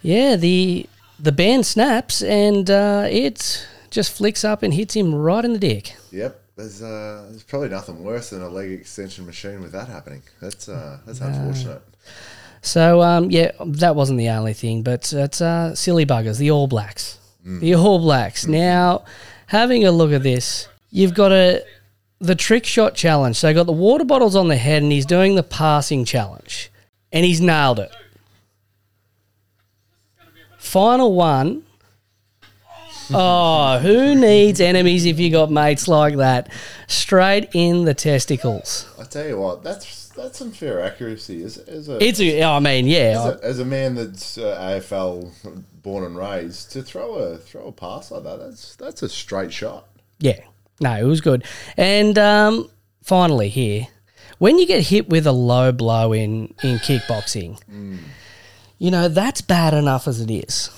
yeah 0.00 0.36
the 0.36 0.86
the 1.18 1.32
band 1.32 1.66
snaps, 1.66 2.22
and 2.22 2.70
uh, 2.70 3.06
it 3.10 3.66
just 3.90 4.12
flicks 4.12 4.44
up 4.44 4.62
and 4.62 4.74
hits 4.74 4.94
him 4.94 5.12
right 5.12 5.44
in 5.44 5.54
the 5.54 5.58
dick. 5.58 5.96
Yep. 6.12 6.40
There's, 6.56 6.82
uh, 6.82 7.26
there's 7.30 7.42
probably 7.44 7.70
nothing 7.70 8.04
worse 8.04 8.30
than 8.30 8.42
a 8.42 8.48
leg 8.48 8.72
extension 8.72 9.24
machine 9.24 9.62
with 9.62 9.72
that 9.72 9.88
happening. 9.88 10.22
That's 10.40 10.68
uh, 10.68 10.98
that's 11.06 11.20
unfortunate. 11.20 11.82
So 12.60 13.00
um, 13.02 13.30
yeah, 13.30 13.52
that 13.64 13.96
wasn't 13.96 14.18
the 14.18 14.28
only 14.28 14.52
thing, 14.52 14.82
but 14.82 15.12
it's 15.12 15.40
uh, 15.40 15.74
silly 15.74 16.04
buggers, 16.04 16.38
the 16.38 16.50
All 16.50 16.66
Blacks, 16.66 17.18
the 17.60 17.74
All 17.74 17.98
Blacks. 17.98 18.46
Now, 18.46 19.04
having 19.46 19.84
a 19.84 19.90
look 19.90 20.12
at 20.12 20.22
this, 20.22 20.68
you've 20.90 21.14
got 21.14 21.32
a 21.32 21.64
the 22.20 22.34
trick 22.36 22.66
shot 22.66 22.94
challenge. 22.94 23.36
So, 23.36 23.52
got 23.54 23.66
the 23.66 23.72
water 23.72 24.04
bottles 24.04 24.36
on 24.36 24.48
the 24.48 24.56
head, 24.56 24.82
and 24.82 24.92
he's 24.92 25.06
doing 25.06 25.34
the 25.34 25.42
passing 25.42 26.04
challenge, 26.04 26.70
and 27.12 27.24
he's 27.24 27.40
nailed 27.40 27.80
it. 27.80 27.90
Final 30.58 31.14
one. 31.14 31.64
Oh, 33.14 33.78
who 33.78 34.14
needs 34.14 34.60
enemies 34.60 35.06
if 35.06 35.18
you 35.18 35.30
got 35.30 35.50
mates 35.50 35.88
like 35.88 36.16
that? 36.16 36.50
Straight 36.86 37.48
in 37.54 37.84
the 37.84 37.94
testicles. 37.94 38.92
I 38.98 39.04
tell 39.04 39.26
you 39.26 39.38
what, 39.38 39.62
that's 39.62 40.08
that's 40.10 40.38
some 40.38 40.52
fair 40.52 40.82
accuracy. 40.82 41.42
As, 41.42 41.58
as 41.58 41.88
a 41.88 42.02
It's, 42.02 42.20
a, 42.20 42.42
I 42.42 42.60
mean, 42.60 42.86
yeah. 42.86 42.98
as 42.98 43.24
a, 43.24 43.44
as 43.44 43.58
a 43.58 43.64
man 43.64 43.94
that's 43.94 44.38
uh, 44.38 44.58
AFL 44.60 45.64
born 45.82 46.04
and 46.04 46.16
raised, 46.16 46.72
to 46.72 46.82
throw 46.82 47.14
a 47.14 47.38
throw 47.38 47.68
a 47.68 47.72
pass 47.72 48.10
like 48.10 48.24
that, 48.24 48.38
that's 48.38 48.76
that's 48.76 49.02
a 49.02 49.08
straight 49.08 49.52
shot. 49.52 49.88
Yeah, 50.18 50.40
no, 50.80 50.94
it 50.94 51.04
was 51.04 51.20
good. 51.20 51.44
And 51.76 52.18
um, 52.18 52.70
finally, 53.02 53.48
here, 53.48 53.88
when 54.38 54.58
you 54.58 54.66
get 54.66 54.86
hit 54.86 55.08
with 55.08 55.26
a 55.26 55.32
low 55.32 55.72
blow 55.72 56.12
in 56.12 56.54
in 56.62 56.78
kickboxing, 56.78 57.58
you 58.78 58.90
know 58.90 59.08
that's 59.08 59.40
bad 59.40 59.74
enough 59.74 60.06
as 60.06 60.20
it 60.20 60.30
is. 60.30 60.70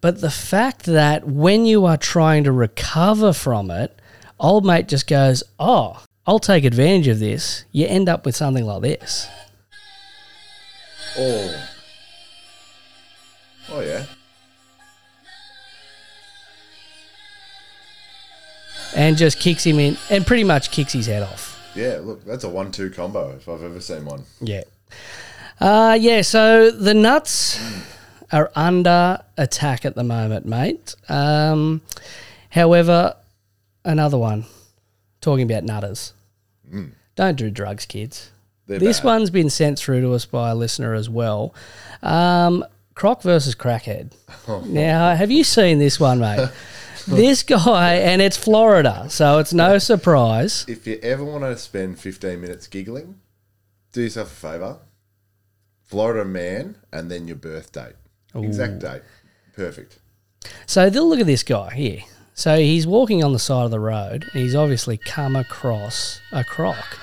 But 0.00 0.20
the 0.20 0.30
fact 0.30 0.84
that 0.84 1.26
when 1.26 1.66
you 1.66 1.86
are 1.86 1.96
trying 1.96 2.44
to 2.44 2.52
recover 2.52 3.32
from 3.32 3.70
it, 3.70 3.98
old 4.40 4.64
mate 4.64 4.88
just 4.88 5.06
goes, 5.06 5.42
"Oh, 5.58 6.02
I'll 6.26 6.38
take 6.38 6.64
advantage 6.64 7.08
of 7.08 7.18
this." 7.18 7.64
You 7.72 7.86
end 7.86 8.08
up 8.08 8.24
with 8.26 8.34
something 8.36 8.64
like 8.64 8.82
this. 8.82 9.28
Oh, 11.18 11.68
oh 13.70 13.80
yeah. 13.80 14.06
And 18.94 19.16
just 19.16 19.38
kicks 19.38 19.64
him 19.64 19.78
in, 19.78 19.96
and 20.10 20.26
pretty 20.26 20.44
much 20.44 20.70
kicks 20.70 20.92
his 20.92 21.06
head 21.06 21.22
off. 21.22 21.58
Yeah, 21.74 22.00
look, 22.02 22.24
that's 22.24 22.44
a 22.44 22.48
one-two 22.48 22.90
combo 22.90 23.30
if 23.36 23.48
I've 23.48 23.62
ever 23.62 23.80
seen 23.80 24.04
one. 24.04 24.24
Yeah. 24.40 24.64
Uh, 25.60 25.96
yeah, 25.98 26.20
so 26.22 26.70
the 26.70 26.92
nuts 26.92 27.58
are 28.32 28.50
under 28.56 29.22
attack 29.36 29.84
at 29.84 29.94
the 29.94 30.04
moment, 30.04 30.46
mate. 30.46 30.94
Um, 31.08 31.82
However, 32.52 33.16
another 33.82 34.18
one 34.18 34.44
talking 35.22 35.50
about 35.50 35.64
nutters. 35.64 36.12
Don't 37.16 37.36
do 37.36 37.50
drugs, 37.50 37.86
kids. 37.86 38.30
They're 38.66 38.78
this 38.78 39.00
bad. 39.00 39.06
one's 39.06 39.30
been 39.30 39.48
sent 39.48 39.78
through 39.78 40.02
to 40.02 40.12
us 40.12 40.26
by 40.26 40.50
a 40.50 40.54
listener 40.54 40.92
as 40.92 41.08
well. 41.08 41.54
Um, 42.02 42.62
Croc 42.94 43.22
versus 43.22 43.54
Crackhead. 43.54 44.12
Now, 44.66 45.14
have 45.14 45.30
you 45.30 45.44
seen 45.44 45.78
this 45.78 45.98
one, 45.98 46.20
mate? 46.20 46.50
this 47.08 47.42
guy, 47.42 47.94
and 47.94 48.20
it's 48.20 48.36
Florida, 48.36 49.06
so 49.08 49.38
it's 49.38 49.54
no 49.54 49.78
surprise. 49.78 50.66
If 50.68 50.86
you 50.86 50.98
ever 51.02 51.24
want 51.24 51.44
to 51.44 51.56
spend 51.56 51.98
15 51.98 52.38
minutes 52.38 52.66
giggling, 52.66 53.18
do 53.92 54.02
yourself 54.02 54.30
a 54.30 54.34
favour. 54.34 54.76
Florida 55.82 56.26
man, 56.26 56.76
and 56.92 57.10
then 57.10 57.26
your 57.26 57.36
birth 57.36 57.72
date. 57.72 57.94
Exact 58.34 58.78
date. 58.80 59.02
Perfect. 59.54 59.98
So 60.66 60.90
they'll 60.90 61.08
look 61.08 61.20
at 61.20 61.26
this 61.26 61.42
guy 61.42 61.74
here. 61.74 62.00
So 62.34 62.56
he's 62.56 62.86
walking 62.86 63.22
on 63.22 63.32
the 63.32 63.38
side 63.38 63.64
of 63.64 63.70
the 63.70 63.80
road, 63.80 64.24
and 64.32 64.42
he's 64.42 64.54
obviously 64.54 64.96
come 64.96 65.36
across 65.36 66.20
a 66.32 66.42
croc. 66.44 66.98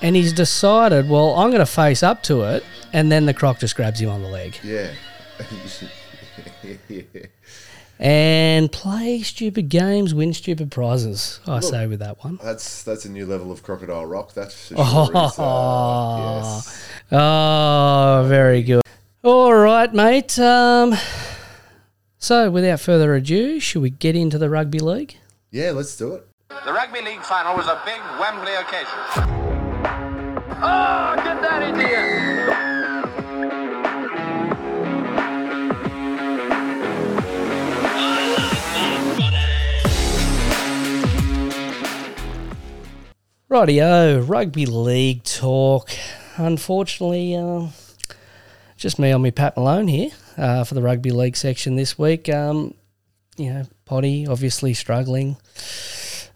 And 0.00 0.16
he's 0.16 0.32
decided, 0.32 1.08
well, 1.08 1.34
I'm 1.34 1.50
going 1.50 1.60
to 1.60 1.66
face 1.66 2.02
up 2.02 2.22
to 2.24 2.42
it, 2.42 2.64
and 2.92 3.12
then 3.12 3.26
the 3.26 3.34
croc 3.34 3.60
just 3.60 3.76
grabs 3.76 4.00
him 4.00 4.08
on 4.08 4.22
the 4.22 4.28
leg. 4.28 4.58
Yeah. 4.64 4.92
And 7.98 8.72
play 8.72 9.22
stupid 9.22 9.68
games, 9.68 10.12
win 10.12 10.32
stupid 10.34 10.72
prizes, 10.72 11.38
I 11.46 11.60
say 11.60 11.86
with 11.86 12.00
that 12.00 12.24
one. 12.24 12.40
That's 12.42 12.82
that's 12.82 13.04
a 13.04 13.08
new 13.08 13.26
level 13.26 13.52
of 13.52 13.62
crocodile 13.62 14.04
rock. 14.06 14.34
That's 14.34 14.68
for 14.68 14.74
sure. 14.74 15.10
It's, 15.24 15.38
uh, 15.38 16.42
yes. 16.42 16.88
Oh, 17.12 18.24
very 18.26 18.64
good. 18.64 18.82
All 19.24 19.54
right, 19.54 19.94
mate. 19.94 20.36
Um, 20.36 20.96
so, 22.18 22.50
without 22.50 22.80
further 22.80 23.14
ado, 23.14 23.60
should 23.60 23.80
we 23.80 23.90
get 23.90 24.16
into 24.16 24.36
the 24.36 24.50
rugby 24.50 24.80
league? 24.80 25.16
Yeah, 25.52 25.70
let's 25.70 25.96
do 25.96 26.14
it. 26.14 26.26
The 26.64 26.72
Rugby 26.72 27.02
League 27.02 27.22
final 27.22 27.54
was 27.54 27.68
a 27.68 27.80
big 27.84 28.00
Wembley 28.18 28.52
occasion. 28.54 28.88
Oh, 30.60 31.14
get 31.22 31.40
that 31.40 31.62
in 31.62 31.78
here! 31.78 32.48
Rightio, 43.48 44.28
rugby 44.28 44.66
league 44.66 45.22
talk. 45.22 45.90
Unfortunately, 46.38 47.36
uh, 47.36 47.68
just 48.82 48.98
me 48.98 49.12
on 49.12 49.22
me 49.22 49.30
Pat 49.30 49.56
Malone 49.56 49.86
here 49.86 50.10
uh, 50.36 50.64
for 50.64 50.74
the 50.74 50.82
rugby 50.82 51.12
league 51.12 51.36
section 51.36 51.76
this 51.76 51.96
week. 51.96 52.28
Um, 52.28 52.74
you 53.36 53.54
know, 53.54 53.64
Poddy 53.84 54.26
obviously 54.26 54.74
struggling, 54.74 55.36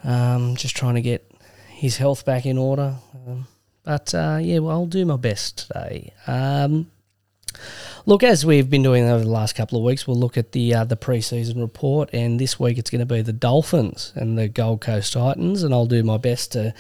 um, 0.05 0.55
just 0.55 0.77
trying 0.77 0.95
to 0.95 1.03
get 1.03 1.29
his 1.67 1.97
health 1.97 2.25
back 2.25 2.47
in 2.47 2.57
order. 2.57 2.95
Um, 3.13 3.49
but 3.83 4.15
uh, 4.15 4.39
yeah, 4.41 4.61
well, 4.61 4.77
I'll 4.77 4.87
do 4.87 5.05
my 5.05 5.17
best 5.17 5.67
today. 5.67 6.13
Look, 8.09 8.23
as 8.23 8.47
we've 8.47 8.71
been 8.71 8.85
doing 8.85 9.03
over 9.09 9.25
the 9.25 9.31
last 9.31 9.57
couple 9.57 9.79
of 9.79 9.83
weeks, 9.83 10.07
we'll 10.07 10.17
look 10.17 10.39
at 10.39 10.53
the 10.53 10.73
uh, 10.73 10.85
the 10.85 10.97
preseason 10.97 11.61
report, 11.61 12.09
and 12.13 12.39
this 12.39 12.57
week 12.57 12.79
it's 12.79 12.89
going 12.89 13.01
to 13.01 13.05
be 13.05 13.21
the 13.21 13.33
Dolphins 13.33 14.13
and 14.15 14.39
the 14.39 14.47
Gold 14.47 14.81
Coast 14.81 15.15
Titans, 15.15 15.65
and 15.65 15.75
I'll 15.75 15.87
do 15.87 16.05
my 16.05 16.17
best 16.17 16.53
to 16.53 16.73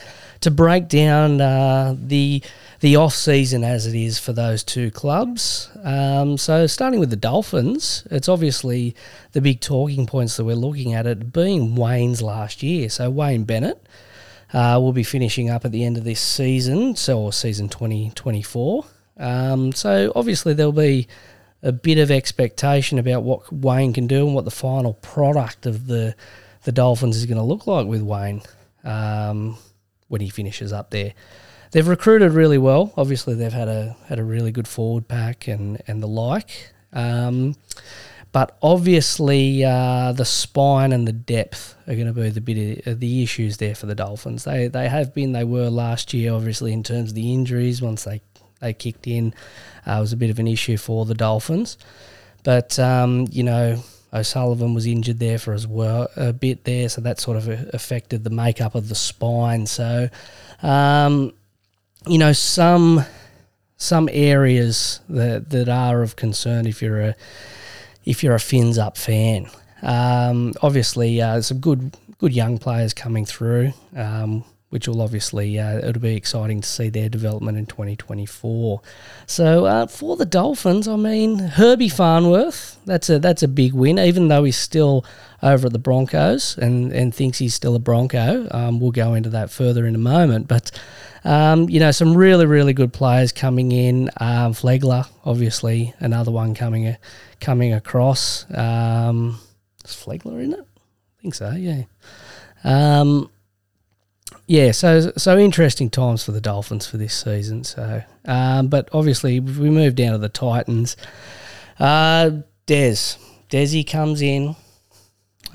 to 0.42 0.52
break 0.52 0.86
down 0.86 1.40
uh, 1.40 1.96
the 1.98 2.44
the 2.78 2.94
off 2.94 3.12
season 3.12 3.64
as 3.64 3.88
it 3.88 3.96
is 3.96 4.20
for 4.20 4.32
those 4.32 4.62
two 4.62 4.92
clubs. 4.92 5.68
Um, 5.82 6.38
so, 6.38 6.68
starting 6.68 7.00
with 7.00 7.10
the 7.10 7.16
Dolphins, 7.16 8.06
it's 8.08 8.28
obviously 8.28 8.94
the 9.32 9.40
big 9.40 9.60
talking 9.60 10.06
points 10.06 10.36
that 10.36 10.44
we're 10.44 10.54
looking 10.54 10.94
at 10.94 11.08
it 11.08 11.32
being 11.32 11.74
Wayne's 11.74 12.22
last 12.22 12.62
year. 12.62 12.88
So, 12.88 13.10
Wayne 13.10 13.42
Bennett. 13.42 13.84
Uh, 14.52 14.78
will 14.80 14.92
be 14.92 15.02
finishing 15.02 15.50
up 15.50 15.64
at 15.64 15.72
the 15.72 15.84
end 15.84 15.98
of 15.98 16.04
this 16.04 16.20
season, 16.20 16.94
so 16.94 17.32
season 17.32 17.68
2024. 17.68 18.84
Um, 19.16 19.72
so 19.72 20.12
obviously 20.14 20.54
there'll 20.54 20.72
be 20.72 21.08
a 21.62 21.72
bit 21.72 21.98
of 21.98 22.10
expectation 22.10 22.98
about 22.98 23.22
what 23.22 23.52
Wayne 23.52 23.92
can 23.92 24.06
do 24.06 24.26
and 24.26 24.34
what 24.34 24.44
the 24.44 24.50
final 24.50 24.94
product 24.94 25.66
of 25.66 25.86
the 25.86 26.14
the 26.64 26.72
Dolphins 26.72 27.16
is 27.16 27.26
going 27.26 27.38
to 27.38 27.44
look 27.44 27.68
like 27.68 27.86
with 27.86 28.02
Wayne 28.02 28.42
um, 28.82 29.56
when 30.08 30.20
he 30.20 30.28
finishes 30.28 30.72
up 30.72 30.90
there. 30.90 31.14
They've 31.70 31.86
recruited 31.86 32.32
really 32.32 32.58
well. 32.58 32.92
Obviously, 32.96 33.34
they've 33.34 33.52
had 33.52 33.68
a 33.68 33.96
had 34.08 34.18
a 34.18 34.24
really 34.24 34.50
good 34.52 34.68
forward 34.68 35.08
pack 35.08 35.48
and 35.48 35.80
and 35.86 36.02
the 36.02 36.08
like. 36.08 36.72
Um, 36.92 37.56
but 38.32 38.58
obviously, 38.60 39.64
uh, 39.64 40.12
the 40.12 40.24
spine 40.24 40.92
and 40.92 41.08
the 41.08 41.12
depth 41.12 41.74
are 41.86 41.94
going 41.94 42.06
to 42.06 42.12
be 42.12 42.28
the 42.30 42.40
bit 42.40 42.86
of 42.86 43.00
the 43.00 43.22
issues 43.22 43.56
there 43.56 43.74
for 43.74 43.86
the 43.86 43.94
Dolphins. 43.94 44.44
They 44.44 44.68
they 44.68 44.88
have 44.88 45.14
been, 45.14 45.32
they 45.32 45.44
were 45.44 45.70
last 45.70 46.12
year, 46.12 46.32
obviously 46.32 46.72
in 46.72 46.82
terms 46.82 47.10
of 47.10 47.14
the 47.14 47.32
injuries. 47.32 47.80
Once 47.80 48.04
they 48.04 48.20
they 48.60 48.72
kicked 48.72 49.06
in, 49.06 49.34
uh, 49.86 49.96
it 49.98 50.00
was 50.00 50.12
a 50.12 50.16
bit 50.16 50.30
of 50.30 50.38
an 50.38 50.48
issue 50.48 50.76
for 50.76 51.04
the 51.04 51.14
Dolphins. 51.14 51.78
But 52.42 52.78
um, 52.78 53.26
you 53.30 53.42
know, 53.42 53.82
O'Sullivan 54.12 54.74
was 54.74 54.86
injured 54.86 55.18
there 55.18 55.38
for 55.38 55.52
as 55.52 55.66
well 55.66 56.08
a 56.16 56.32
bit 56.32 56.64
there, 56.64 56.88
so 56.88 57.00
that 57.02 57.20
sort 57.20 57.36
of 57.36 57.48
affected 57.74 58.24
the 58.24 58.30
makeup 58.30 58.74
of 58.74 58.88
the 58.88 58.94
spine. 58.94 59.66
So, 59.66 60.08
um, 60.62 61.32
you 62.06 62.18
know, 62.18 62.32
some 62.32 63.04
some 63.76 64.08
areas 64.12 65.00
that 65.08 65.50
that 65.50 65.68
are 65.68 66.02
of 66.02 66.16
concern 66.16 66.66
if 66.66 66.80
you're 66.82 67.00
a 67.00 67.16
if 68.04 68.22
you're 68.22 68.34
a 68.34 68.40
fins 68.40 68.78
up 68.78 68.96
fan. 68.96 69.48
Um, 69.82 70.54
obviously, 70.62 71.20
uh, 71.20 71.40
some 71.42 71.58
good 71.58 71.96
good 72.18 72.32
young 72.32 72.58
players 72.58 72.94
coming 72.94 73.26
through, 73.26 73.72
um, 73.94 74.44
which 74.70 74.88
will 74.88 75.00
obviously 75.00 75.58
uh, 75.58 75.78
it'll 75.78 76.02
be 76.02 76.16
exciting 76.16 76.60
to 76.60 76.68
see 76.68 76.88
their 76.88 77.08
development 77.08 77.56
in 77.56 77.66
2024. 77.66 78.80
So 79.26 79.64
uh, 79.64 79.86
for 79.86 80.16
the 80.16 80.26
Dolphins, 80.26 80.88
I 80.88 80.96
mean 80.96 81.38
Herbie 81.38 81.88
Farnworth, 81.88 82.78
that's 82.84 83.08
a 83.08 83.18
that's 83.18 83.42
a 83.42 83.48
big 83.48 83.72
win, 83.72 83.98
even 83.98 84.28
though 84.28 84.44
he's 84.44 84.56
still 84.56 85.04
over 85.42 85.66
at 85.66 85.72
the 85.72 85.78
Broncos 85.78 86.58
and 86.58 86.92
and 86.92 87.14
thinks 87.14 87.38
he's 87.38 87.54
still 87.54 87.74
a 87.74 87.78
Bronco. 87.78 88.48
Um, 88.50 88.80
we'll 88.80 88.90
go 88.90 89.14
into 89.14 89.30
that 89.30 89.50
further 89.50 89.86
in 89.86 89.94
a 89.94 89.98
moment, 89.98 90.48
but. 90.48 90.70
Um, 91.24 91.68
you 91.68 91.80
know, 91.80 91.90
some 91.90 92.16
really, 92.16 92.46
really 92.46 92.72
good 92.72 92.92
players 92.92 93.32
coming 93.32 93.72
in. 93.72 94.10
Um, 94.18 94.52
Flegler, 94.52 95.08
obviously, 95.24 95.92
another 95.98 96.30
one 96.30 96.54
coming 96.54 96.86
a, 96.86 96.98
coming 97.40 97.72
across. 97.72 98.46
Um, 98.54 99.40
is 99.84 99.90
Flegler 99.90 100.40
in 100.40 100.52
it? 100.52 100.60
I 100.60 101.22
think 101.22 101.34
so. 101.34 101.50
Yeah. 101.50 101.82
Um, 102.62 103.28
yeah. 104.46 104.72
So 104.72 105.12
so 105.16 105.38
interesting 105.38 105.90
times 105.90 106.24
for 106.24 106.32
the 106.32 106.40
Dolphins 106.40 106.86
for 106.86 106.96
this 106.96 107.14
season. 107.14 107.64
So, 107.64 108.02
um, 108.24 108.68
but 108.68 108.88
obviously, 108.92 109.40
we 109.40 109.70
move 109.70 109.94
down 109.94 110.12
to 110.12 110.18
the 110.18 110.28
Titans, 110.28 110.96
uh, 111.78 112.30
Des 112.66 113.16
Desi 113.50 113.86
comes 113.86 114.22
in. 114.22 114.56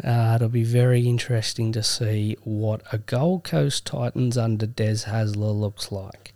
Uh, 0.03 0.33
it'll 0.35 0.49
be 0.49 0.63
very 0.63 1.07
interesting 1.07 1.71
to 1.73 1.83
see 1.83 2.37
what 2.43 2.81
a 2.91 2.97
Gold 2.97 3.43
Coast 3.43 3.85
Titans 3.85 4.37
under 4.37 4.65
Des 4.65 5.05
Hasler 5.05 5.57
looks 5.57 5.91
like. 5.91 6.33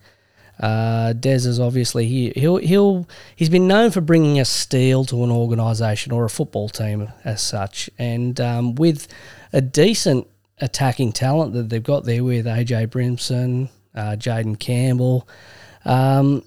Uh, 0.59 1.13
Des 1.13 1.47
is 1.47 1.59
obviously 1.59 2.07
he, 2.07 2.31
he'll 2.35 2.57
he'll 2.57 3.07
he's 3.35 3.49
been 3.49 3.67
known 3.67 3.91
for 3.91 4.01
bringing 4.01 4.39
a 4.39 4.45
steel 4.45 5.03
to 5.05 5.23
an 5.23 5.31
organisation 5.31 6.11
or 6.11 6.25
a 6.25 6.29
football 6.29 6.69
team 6.69 7.09
as 7.23 7.41
such, 7.41 7.89
and 7.97 8.39
um, 8.39 8.75
with 8.75 9.07
a 9.51 9.61
decent 9.61 10.27
attacking 10.59 11.11
talent 11.11 11.53
that 11.53 11.69
they've 11.69 11.83
got 11.83 12.05
there 12.05 12.23
with 12.23 12.45
AJ 12.45 12.87
Brimson, 12.87 13.69
uh, 13.93 14.15
Jayden 14.17 14.59
Campbell. 14.59 15.27
Um, 15.83 16.43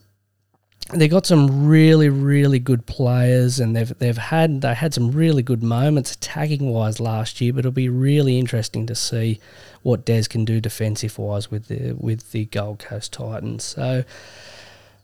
they 0.94 1.06
got 1.06 1.26
some 1.26 1.66
really, 1.66 2.08
really 2.08 2.58
good 2.58 2.86
players, 2.86 3.60
and 3.60 3.76
they've 3.76 3.96
they've 3.98 4.16
had 4.16 4.62
they 4.62 4.74
had 4.74 4.94
some 4.94 5.10
really 5.10 5.42
good 5.42 5.62
moments 5.62 6.14
attacking 6.14 6.70
wise 6.70 6.98
last 6.98 7.40
year. 7.40 7.52
But 7.52 7.60
it'll 7.60 7.72
be 7.72 7.90
really 7.90 8.38
interesting 8.38 8.86
to 8.86 8.94
see 8.94 9.38
what 9.82 10.06
Des 10.06 10.24
can 10.24 10.44
do 10.46 10.60
defensive 10.60 11.18
wise 11.18 11.50
with 11.50 11.68
the 11.68 11.92
with 11.92 12.32
the 12.32 12.46
Gold 12.46 12.78
Coast 12.78 13.12
Titans. 13.12 13.64
So. 13.64 14.04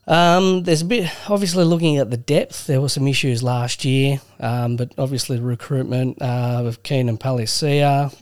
Um, 0.06 0.64
there's 0.64 0.82
a 0.82 0.84
bit, 0.84 1.10
obviously, 1.30 1.64
looking 1.64 1.96
at 1.96 2.10
the 2.10 2.18
depth, 2.18 2.66
there 2.66 2.78
were 2.78 2.90
some 2.90 3.08
issues 3.08 3.42
last 3.42 3.86
year, 3.86 4.20
um, 4.38 4.76
but 4.76 4.92
obviously, 4.98 5.40
recruitment 5.40 6.20
uh, 6.20 6.62
of 6.62 6.82
Keenan 6.82 7.16
Palasia 7.16 8.14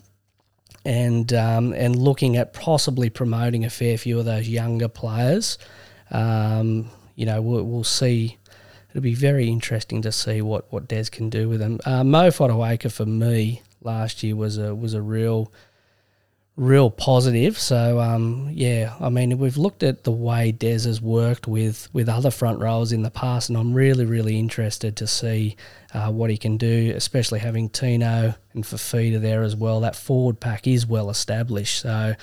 and 0.85 1.33
um, 1.33 1.73
and 1.73 1.97
looking 1.97 2.37
at 2.37 2.53
possibly 2.53 3.11
promoting 3.11 3.65
a 3.65 3.71
fair 3.71 3.97
few 3.99 4.19
of 4.19 4.25
those 4.25 4.49
younger 4.49 4.89
players. 4.89 5.59
Um, 6.11 6.91
you 7.15 7.27
know, 7.27 7.41
we'll, 7.41 7.65
we'll 7.65 7.85
see. 7.85 8.39
It'll 8.91 9.03
be 9.03 9.15
very 9.15 9.49
interesting 9.49 10.03
to 10.03 10.13
see 10.13 10.43
what, 10.43 10.71
what 10.71 10.87
Des 10.87 11.05
can 11.05 11.31
do 11.31 11.49
with 11.49 11.61
them. 11.61 11.79
Uh, 11.87 12.05
Mo 12.05 12.29
Fotuaika 12.29 12.93
for 12.93 13.07
me 13.07 13.63
last 13.81 14.23
year 14.23 14.37
was 14.37 14.59
a 14.59 14.75
was 14.75 14.95
a 14.95 15.03
real 15.03 15.53
real 16.57 16.91
positive. 16.91 17.59
So 17.59 17.99
um, 18.01 18.51
yeah, 18.53 18.95
I 19.01 19.09
mean 19.09 19.39
we've 19.39 19.57
looked 19.57 19.83
at 19.83 20.05
the 20.05 20.13
way 20.13 20.53
Des 20.53 20.85
has 20.85 21.01
worked 21.01 21.47
with 21.47 21.89
with 21.93 22.09
other 22.09 22.31
front 22.31 22.61
rowers 22.61 22.93
in 22.93 23.03
the 23.03 23.11
past, 23.11 23.49
and 23.49 23.57
I'm 23.57 23.73
really 23.73 24.05
really 24.05 24.39
interested 24.39 24.97
to 24.97 25.07
see 25.07 25.57
uh, 25.95 26.11
what 26.11 26.31
he 26.31 26.37
can 26.37 26.57
do, 26.57 26.93
especially 26.95 27.41
having 27.41 27.69
Tino 27.69 28.35
and 28.53 28.65
Fifita 28.65 29.21
there 29.21 29.43
as 29.43 29.57
well. 29.57 29.81
That 29.81 29.97
forward 29.97 30.41
pack 30.41 30.67
is 30.67 30.87
well 30.87 31.11
established, 31.11 31.81
so 31.81 32.15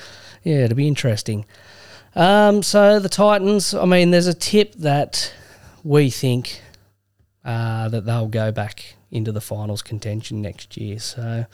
yeah, 0.44 0.66
it'll 0.66 0.78
be 0.78 0.88
interesting. 0.88 1.46
Um, 2.16 2.64
so 2.64 3.00
the 3.00 3.10
Titans, 3.10 3.74
I 3.74 3.86
mean, 3.86 4.12
there's 4.12 4.28
a 4.28 4.34
tip 4.34 4.74
that 4.76 5.32
we 5.84 6.10
think 6.10 6.62
uh, 7.46 7.90
that 7.90 8.06
they'll 8.06 8.28
go 8.28 8.52
back 8.52 8.96
into 9.12 9.32
the 9.32 9.42
finals 9.42 9.82
contention 9.82 10.42
next 10.42 10.78
year. 10.78 11.00
So, 11.00 11.46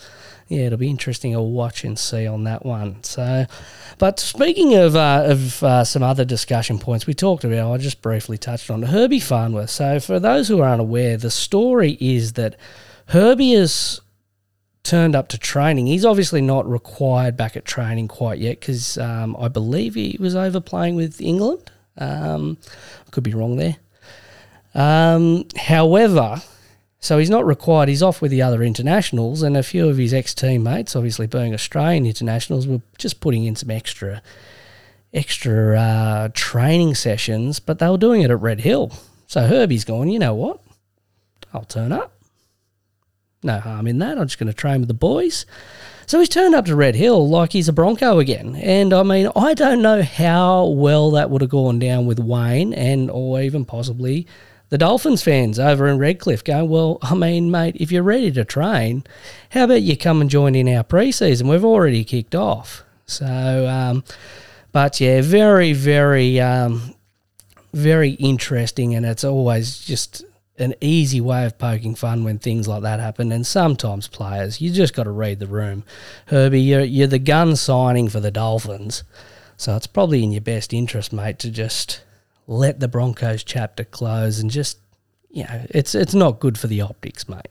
yeah, 0.47 0.65
it'll 0.65 0.77
be 0.77 0.89
interesting 0.89 1.33
to 1.33 1.41
watch 1.41 1.83
and 1.83 1.97
see 1.97 2.27
on 2.27 2.43
that 2.43 2.65
one. 2.65 3.03
So, 3.03 3.45
but 3.97 4.19
speaking 4.19 4.75
of 4.75 4.95
uh, 4.95 5.23
of 5.25 5.63
uh, 5.63 5.83
some 5.83 6.03
other 6.03 6.25
discussion 6.25 6.79
points 6.79 7.07
we 7.07 7.13
talked 7.13 7.43
about, 7.43 7.71
I 7.71 7.77
just 7.77 8.01
briefly 8.01 8.37
touched 8.37 8.69
on 8.69 8.83
Herbie 8.83 9.19
Farnworth. 9.19 9.69
So, 9.69 9.99
for 9.99 10.19
those 10.19 10.47
who 10.47 10.61
are 10.61 10.69
unaware, 10.69 11.17
the 11.17 11.31
story 11.31 11.97
is 11.99 12.33
that 12.33 12.57
Herbie 13.07 13.53
has 13.53 14.01
turned 14.83 15.15
up 15.15 15.27
to 15.29 15.37
training. 15.37 15.87
He's 15.87 16.05
obviously 16.05 16.41
not 16.41 16.69
required 16.69 17.35
back 17.35 17.57
at 17.57 17.65
training 17.65 18.07
quite 18.07 18.39
yet 18.39 18.59
because 18.59 18.97
um, 18.97 19.35
I 19.39 19.47
believe 19.47 19.95
he 19.95 20.17
was 20.19 20.35
over 20.35 20.61
playing 20.61 20.95
with 20.95 21.19
England. 21.19 21.71
Um, 21.97 22.57
could 23.11 23.23
be 23.23 23.33
wrong 23.33 23.55
there. 23.55 23.77
Um, 24.73 25.47
however, 25.55 26.41
so 26.99 27.17
he's 27.17 27.29
not 27.29 27.45
required. 27.45 27.89
He's 27.89 28.01
off 28.01 28.21
with 28.21 28.31
the 28.31 28.41
other 28.41 28.63
internationals, 28.63 29.41
and 29.41 29.55
a 29.55 29.63
few 29.63 29.87
of 29.89 29.97
his 29.97 30.13
ex 30.13 30.33
teammates, 30.33 30.95
obviously 30.95 31.27
being 31.27 31.53
Australian 31.53 32.05
internationals, 32.05 32.67
were 32.67 32.81
just 32.97 33.19
putting 33.19 33.45
in 33.45 33.55
some 33.55 33.69
extra, 33.71 34.21
extra 35.13 35.79
uh, 35.79 36.29
training 36.33 36.95
sessions. 36.95 37.59
But 37.59 37.79
they 37.79 37.89
were 37.89 37.97
doing 37.97 38.21
it 38.21 38.31
at 38.31 38.41
Red 38.41 38.61
Hill. 38.61 38.91
So 39.27 39.47
Herbie's 39.47 39.85
gone, 39.85 40.09
You 40.09 40.19
know 40.19 40.33
what? 40.33 40.61
I'll 41.53 41.63
turn 41.63 41.91
up. 41.91 42.13
No 43.43 43.59
harm 43.59 43.87
in 43.87 43.99
that. 43.99 44.17
I'm 44.17 44.27
just 44.27 44.39
going 44.39 44.47
to 44.47 44.53
train 44.53 44.79
with 44.79 44.87
the 44.87 44.95
boys. 44.95 45.45
So 46.07 46.19
he's 46.19 46.29
turned 46.29 46.53
up 46.53 46.65
to 46.65 46.75
Red 46.75 46.95
Hill 46.95 47.27
like 47.29 47.53
he's 47.53 47.67
a 47.67 47.73
Bronco 47.73 48.19
again. 48.19 48.55
And 48.55 48.93
I 48.93 49.03
mean, 49.03 49.29
I 49.35 49.53
don't 49.53 49.81
know 49.81 50.01
how 50.01 50.65
well 50.65 51.11
that 51.11 51.29
would 51.29 51.41
have 51.41 51.49
gone 51.49 51.79
down 51.79 52.05
with 52.05 52.19
Wayne 52.19 52.73
and 52.73 53.09
or 53.09 53.41
even 53.41 53.65
possibly 53.65 54.27
the 54.75 54.79
Dolphins 54.79 55.23
fans 55.23 55.57
over 55.57 55.87
in 55.87 55.99
Redcliffe 55.99 56.43
going, 56.43 56.67
well, 56.67 56.97
I 57.01 57.15
mean, 57.15 57.49
mate, 57.49 57.77
if 57.79 57.93
you're 57.93 58.03
ready 58.03 58.29
to 58.33 58.43
train, 58.43 59.05
how 59.51 59.63
about 59.63 59.83
you 59.83 59.95
come 59.95 60.19
and 60.19 60.29
join 60.29 60.53
in 60.53 60.67
our 60.67 60.83
preseason? 60.83 61.49
We've 61.49 61.63
already 61.63 62.03
kicked 62.03 62.35
off. 62.35 62.83
So, 63.05 63.25
um, 63.69 64.03
but 64.73 64.99
yeah, 64.99 65.21
very, 65.21 65.71
very, 65.71 66.41
um, 66.41 66.93
very 67.71 68.09
interesting. 68.15 68.93
And 68.93 69.05
it's 69.05 69.23
always 69.23 69.79
just 69.79 70.25
an 70.57 70.75
easy 70.81 71.21
way 71.21 71.45
of 71.45 71.57
poking 71.57 71.95
fun 71.95 72.25
when 72.25 72.37
things 72.37 72.67
like 72.67 72.81
that 72.81 72.99
happen. 72.99 73.31
And 73.31 73.47
sometimes 73.47 74.09
players, 74.09 74.59
you 74.59 74.73
just 74.73 74.93
got 74.93 75.03
to 75.03 75.11
read 75.11 75.39
the 75.39 75.47
room. 75.47 75.85
Herbie, 76.25 76.59
you're, 76.59 76.83
you're 76.83 77.07
the 77.07 77.17
gun 77.17 77.55
signing 77.55 78.09
for 78.09 78.19
the 78.19 78.29
Dolphins. 78.29 79.05
So 79.55 79.73
it's 79.77 79.87
probably 79.87 80.21
in 80.21 80.33
your 80.33 80.41
best 80.41 80.73
interest, 80.73 81.13
mate, 81.13 81.39
to 81.39 81.49
just 81.49 82.01
let 82.47 82.79
the 82.79 82.87
Broncos 82.87 83.43
chapter 83.43 83.83
close 83.83 84.39
and 84.39 84.49
just, 84.51 84.79
you 85.29 85.43
know, 85.43 85.65
it's, 85.69 85.95
it's 85.95 86.13
not 86.13 86.39
good 86.39 86.57
for 86.57 86.67
the 86.67 86.81
optics, 86.81 87.27
mate. 87.27 87.47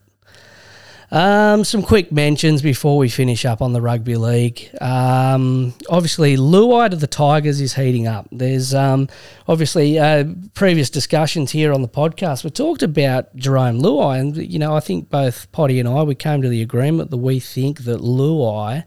Um, 1.15 1.63
some 1.63 1.83
quick 1.83 2.11
mentions 2.11 2.61
before 2.61 2.99
we 2.99 3.09
finish 3.09 3.45
up 3.45 3.63
on 3.63 3.73
the 3.73 3.81
rugby 3.81 4.17
league. 4.17 4.69
Um, 4.81 5.73
obviously, 5.89 6.37
Luai 6.37 6.91
to 6.91 6.97
the 6.97 7.07
Tigers 7.07 7.61
is 7.61 7.75
heating 7.75 8.09
up. 8.09 8.27
There's 8.33 8.75
um, 8.75 9.09
obviously 9.47 9.97
uh, 9.97 10.25
previous 10.55 10.91
discussions 10.91 11.53
here 11.53 11.73
on 11.73 11.83
the 11.83 11.89
podcast. 11.89 12.43
We 12.43 12.51
talked 12.51 12.83
about 12.83 13.37
Jarome 13.37 13.81
Luai, 13.81 14.19
and 14.19 14.37
you 14.37 14.59
know 14.59 14.75
I 14.75 14.81
think 14.81 15.09
both 15.09 15.53
Poddy 15.53 15.79
and 15.79 15.89
I 15.89 16.03
we 16.03 16.17
came 16.17 16.43
to 16.43 16.49
the 16.49 16.63
agreement 16.63 17.13
that 17.13 17.19
we 17.19 17.39
think 17.39 17.85
that 17.85 18.01
Luai 18.01 18.83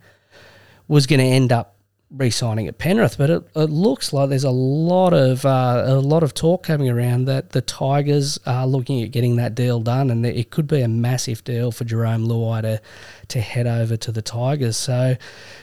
was 0.90 1.08
going 1.08 1.20
to 1.20 1.26
end 1.26 1.54
up 1.54 1.77
re-signing 2.10 2.68
at 2.68 2.78
Penrith, 2.78 3.18
but 3.18 3.30
it, 3.30 3.44
it 3.54 3.70
looks 3.70 4.14
like 4.14 4.30
there's 4.30 4.46
a 4.46 4.50
lot 4.50 5.14
of 5.14 5.46
uh, 5.46 5.84
a 5.88 5.96
lot 5.96 6.24
of 6.24 6.34
talk 6.34 6.64
coming 6.64 6.90
around 6.90 7.26
that 7.26 7.52
the 7.52 7.62
Tigers 7.62 8.40
are 8.46 8.66
looking 8.66 9.04
at 9.04 9.12
getting 9.12 9.36
that 9.36 9.56
deal 9.56 9.82
done, 9.82 10.10
and 10.10 10.26
it 10.26 10.50
could 10.50 10.68
be 10.68 10.82
a 10.82 10.88
massive 10.88 11.44
deal 11.44 11.72
for 11.72 11.84
Jarome 11.84 12.26
Luai 12.26 12.62
to 12.62 12.82
to 13.28 13.42
head 13.42 13.68
over 13.68 13.98
to 13.98 14.12
the 14.12 14.22
Tigers. 14.22 14.78
So 14.78 15.18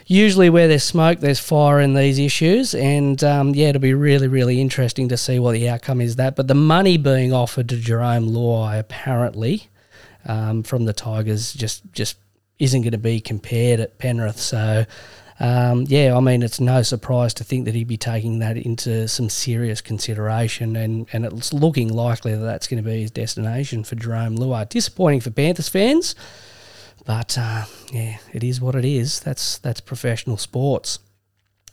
usually 0.07 0.51
where 0.51 0.69
there's 0.69 0.85
smoke, 0.85 1.21
there's 1.21 1.41
fire 1.41 1.81
in 1.81 1.95
these 1.95 2.19
issues, 2.19 2.75
and 2.75 3.23
um, 3.25 3.55
yeah, 3.55 3.69
it'll 3.69 3.81
be 3.81 3.95
really 3.95 4.29
really 4.29 4.61
interesting 4.61 5.09
to 5.09 5.17
see 5.17 5.39
what 5.39 5.53
the 5.53 5.69
outcome 5.69 6.03
is 6.03 6.17
that. 6.17 6.37
But 6.37 6.49
the 6.49 6.55
money 6.55 6.99
being 6.99 7.33
offered 7.33 7.71
to 7.71 7.77
Jarome 7.77 8.29
Luai 8.29 8.79
apparently 8.79 9.69
um, 10.27 10.63
from 10.63 10.85
the 10.85 10.93
Tigers 10.93 11.55
just 11.55 11.91
just 11.93 12.19
isn't 12.59 12.83
going 12.83 12.93
to 12.93 12.99
be 12.99 13.21
compared 13.21 13.81
at 13.81 13.99
Penrith. 13.99 14.39
So 14.39 14.85
um, 15.41 15.85
yeah, 15.89 16.17
I 16.17 16.21
mean, 16.21 16.43
it's 16.43 16.61
no 16.61 16.83
surprise 16.83 17.35
to 17.35 17.45
think 17.45 17.65
that 17.65 17.75
he'd 17.75 17.89
be 17.89 17.97
taking 17.97 18.39
that 18.39 18.57
into 18.57 19.09
some 19.09 19.29
serious 19.29 19.81
consideration, 19.81 20.77
and, 20.77 21.09
and 21.13 21.25
it's 21.25 21.53
looking 21.53 21.93
likely 21.93 22.33
that 22.33 22.45
that's 22.45 22.69
going 22.69 22.83
to 22.83 22.89
be 22.89 23.01
his 23.01 23.11
destination 23.11 23.83
for 23.83 23.97
Jarome 23.97 24.39
Luai. 24.39 24.69
Disappointing 24.69 25.21
for 25.21 25.31
Panthers 25.31 25.69
fans, 25.69 26.15
but 27.05 27.37
uh, 27.37 27.65
yeah, 27.93 28.19
it 28.33 28.45
is 28.45 28.61
what 28.61 28.77
it 28.77 28.85
is. 28.85 29.21
That's 29.21 29.59
that's 29.59 29.81
professional 29.81 30.37
sports. 30.37 31.01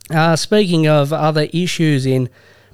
Uh, 0.10 0.36
speaking 0.36 0.88
of 0.88 1.14
other 1.14 1.48
issues 1.54 2.06
in 2.06 2.30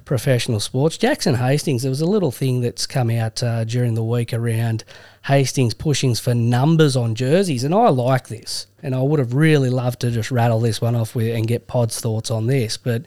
professional 0.08 0.58
sports. 0.58 0.96
Jackson 0.96 1.34
Hastings, 1.34 1.82
there 1.82 1.90
was 1.90 2.00
a 2.00 2.06
little 2.06 2.32
thing 2.32 2.62
that's 2.62 2.86
come 2.86 3.10
out 3.10 3.42
uh, 3.42 3.62
during 3.64 3.92
the 3.92 4.02
week 4.02 4.32
around 4.32 4.82
Hastings 5.26 5.74
pushing 5.74 6.14
for 6.14 6.34
numbers 6.34 6.96
on 6.96 7.14
jerseys, 7.14 7.62
and 7.62 7.74
I 7.74 7.90
like 7.90 8.28
this. 8.28 8.66
And 8.82 8.94
I 8.94 9.02
would 9.02 9.20
have 9.20 9.34
really 9.34 9.68
loved 9.68 10.00
to 10.00 10.10
just 10.10 10.30
rattle 10.30 10.60
this 10.60 10.80
one 10.80 10.96
off 10.96 11.14
with 11.14 11.36
and 11.36 11.46
get 11.46 11.68
Pod's 11.68 12.00
thoughts 12.00 12.30
on 12.30 12.46
this, 12.46 12.76
but. 12.76 13.04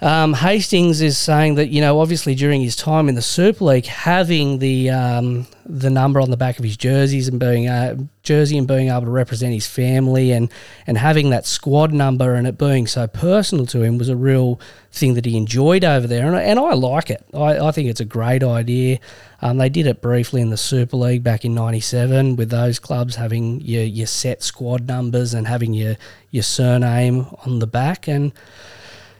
Um, 0.00 0.32
Hastings 0.32 1.00
is 1.00 1.18
saying 1.18 1.56
that 1.56 1.70
you 1.70 1.80
know 1.80 2.00
obviously 2.00 2.36
during 2.36 2.60
his 2.60 2.76
time 2.76 3.08
in 3.08 3.16
the 3.16 3.22
Super 3.22 3.64
League, 3.64 3.86
having 3.86 4.60
the 4.60 4.90
um, 4.90 5.48
the 5.66 5.90
number 5.90 6.20
on 6.20 6.30
the 6.30 6.36
back 6.36 6.56
of 6.58 6.64
his 6.64 6.76
jerseys 6.76 7.26
and 7.26 7.40
being 7.40 7.66
uh, 7.66 7.96
jersey 8.22 8.56
and 8.56 8.68
being 8.68 8.90
able 8.90 9.02
to 9.02 9.10
represent 9.10 9.52
his 9.52 9.66
family 9.66 10.30
and 10.30 10.52
and 10.86 10.98
having 10.98 11.30
that 11.30 11.46
squad 11.46 11.92
number 11.92 12.34
and 12.34 12.46
it 12.46 12.56
being 12.56 12.86
so 12.86 13.08
personal 13.08 13.66
to 13.66 13.82
him 13.82 13.98
was 13.98 14.08
a 14.08 14.16
real 14.16 14.60
thing 14.92 15.14
that 15.14 15.24
he 15.24 15.36
enjoyed 15.36 15.82
over 15.82 16.06
there, 16.06 16.28
and, 16.28 16.36
and 16.36 16.60
I 16.60 16.74
like 16.74 17.10
it. 17.10 17.24
I, 17.34 17.58
I 17.58 17.72
think 17.72 17.88
it's 17.88 18.00
a 18.00 18.04
great 18.04 18.44
idea. 18.44 19.00
Um, 19.42 19.58
they 19.58 19.68
did 19.68 19.86
it 19.88 20.00
briefly 20.00 20.40
in 20.40 20.50
the 20.50 20.56
Super 20.56 20.96
League 20.96 21.24
back 21.24 21.44
in 21.44 21.54
'97 21.54 22.36
with 22.36 22.50
those 22.50 22.78
clubs 22.78 23.16
having 23.16 23.60
your 23.62 23.82
your 23.82 24.06
set 24.06 24.44
squad 24.44 24.86
numbers 24.86 25.34
and 25.34 25.48
having 25.48 25.74
your 25.74 25.96
your 26.30 26.44
surname 26.44 27.26
on 27.44 27.58
the 27.58 27.66
back 27.66 28.06
and 28.06 28.30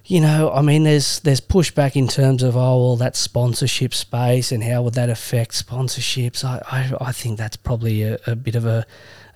you 0.09 0.23
know, 0.23 0.51
I 0.51 0.63
mean, 0.63 0.85
there's 0.85 1.21
there's 1.21 1.41
pushback 1.41 1.95
in 1.95 2.09
terms 2.09 2.43
of 2.43 2.57
oh 2.57 2.83
well, 2.83 2.97
that 2.97 3.15
sponsorship 3.15 3.93
space 3.93 4.51
and 4.51 4.65
how 4.65 4.83
would 4.83 4.95
that 4.95 5.11
affect 5.11 5.53
sponsorships? 5.53 6.43
I 6.45 6.63
I, 6.71 7.09
I 7.09 7.13
think 7.13 7.37
that's 7.37 7.57
probably 7.57 8.03
a, 8.03 8.19
a 8.27 8.35
bit 8.35 8.55
of 8.55 8.65
a 8.65 8.87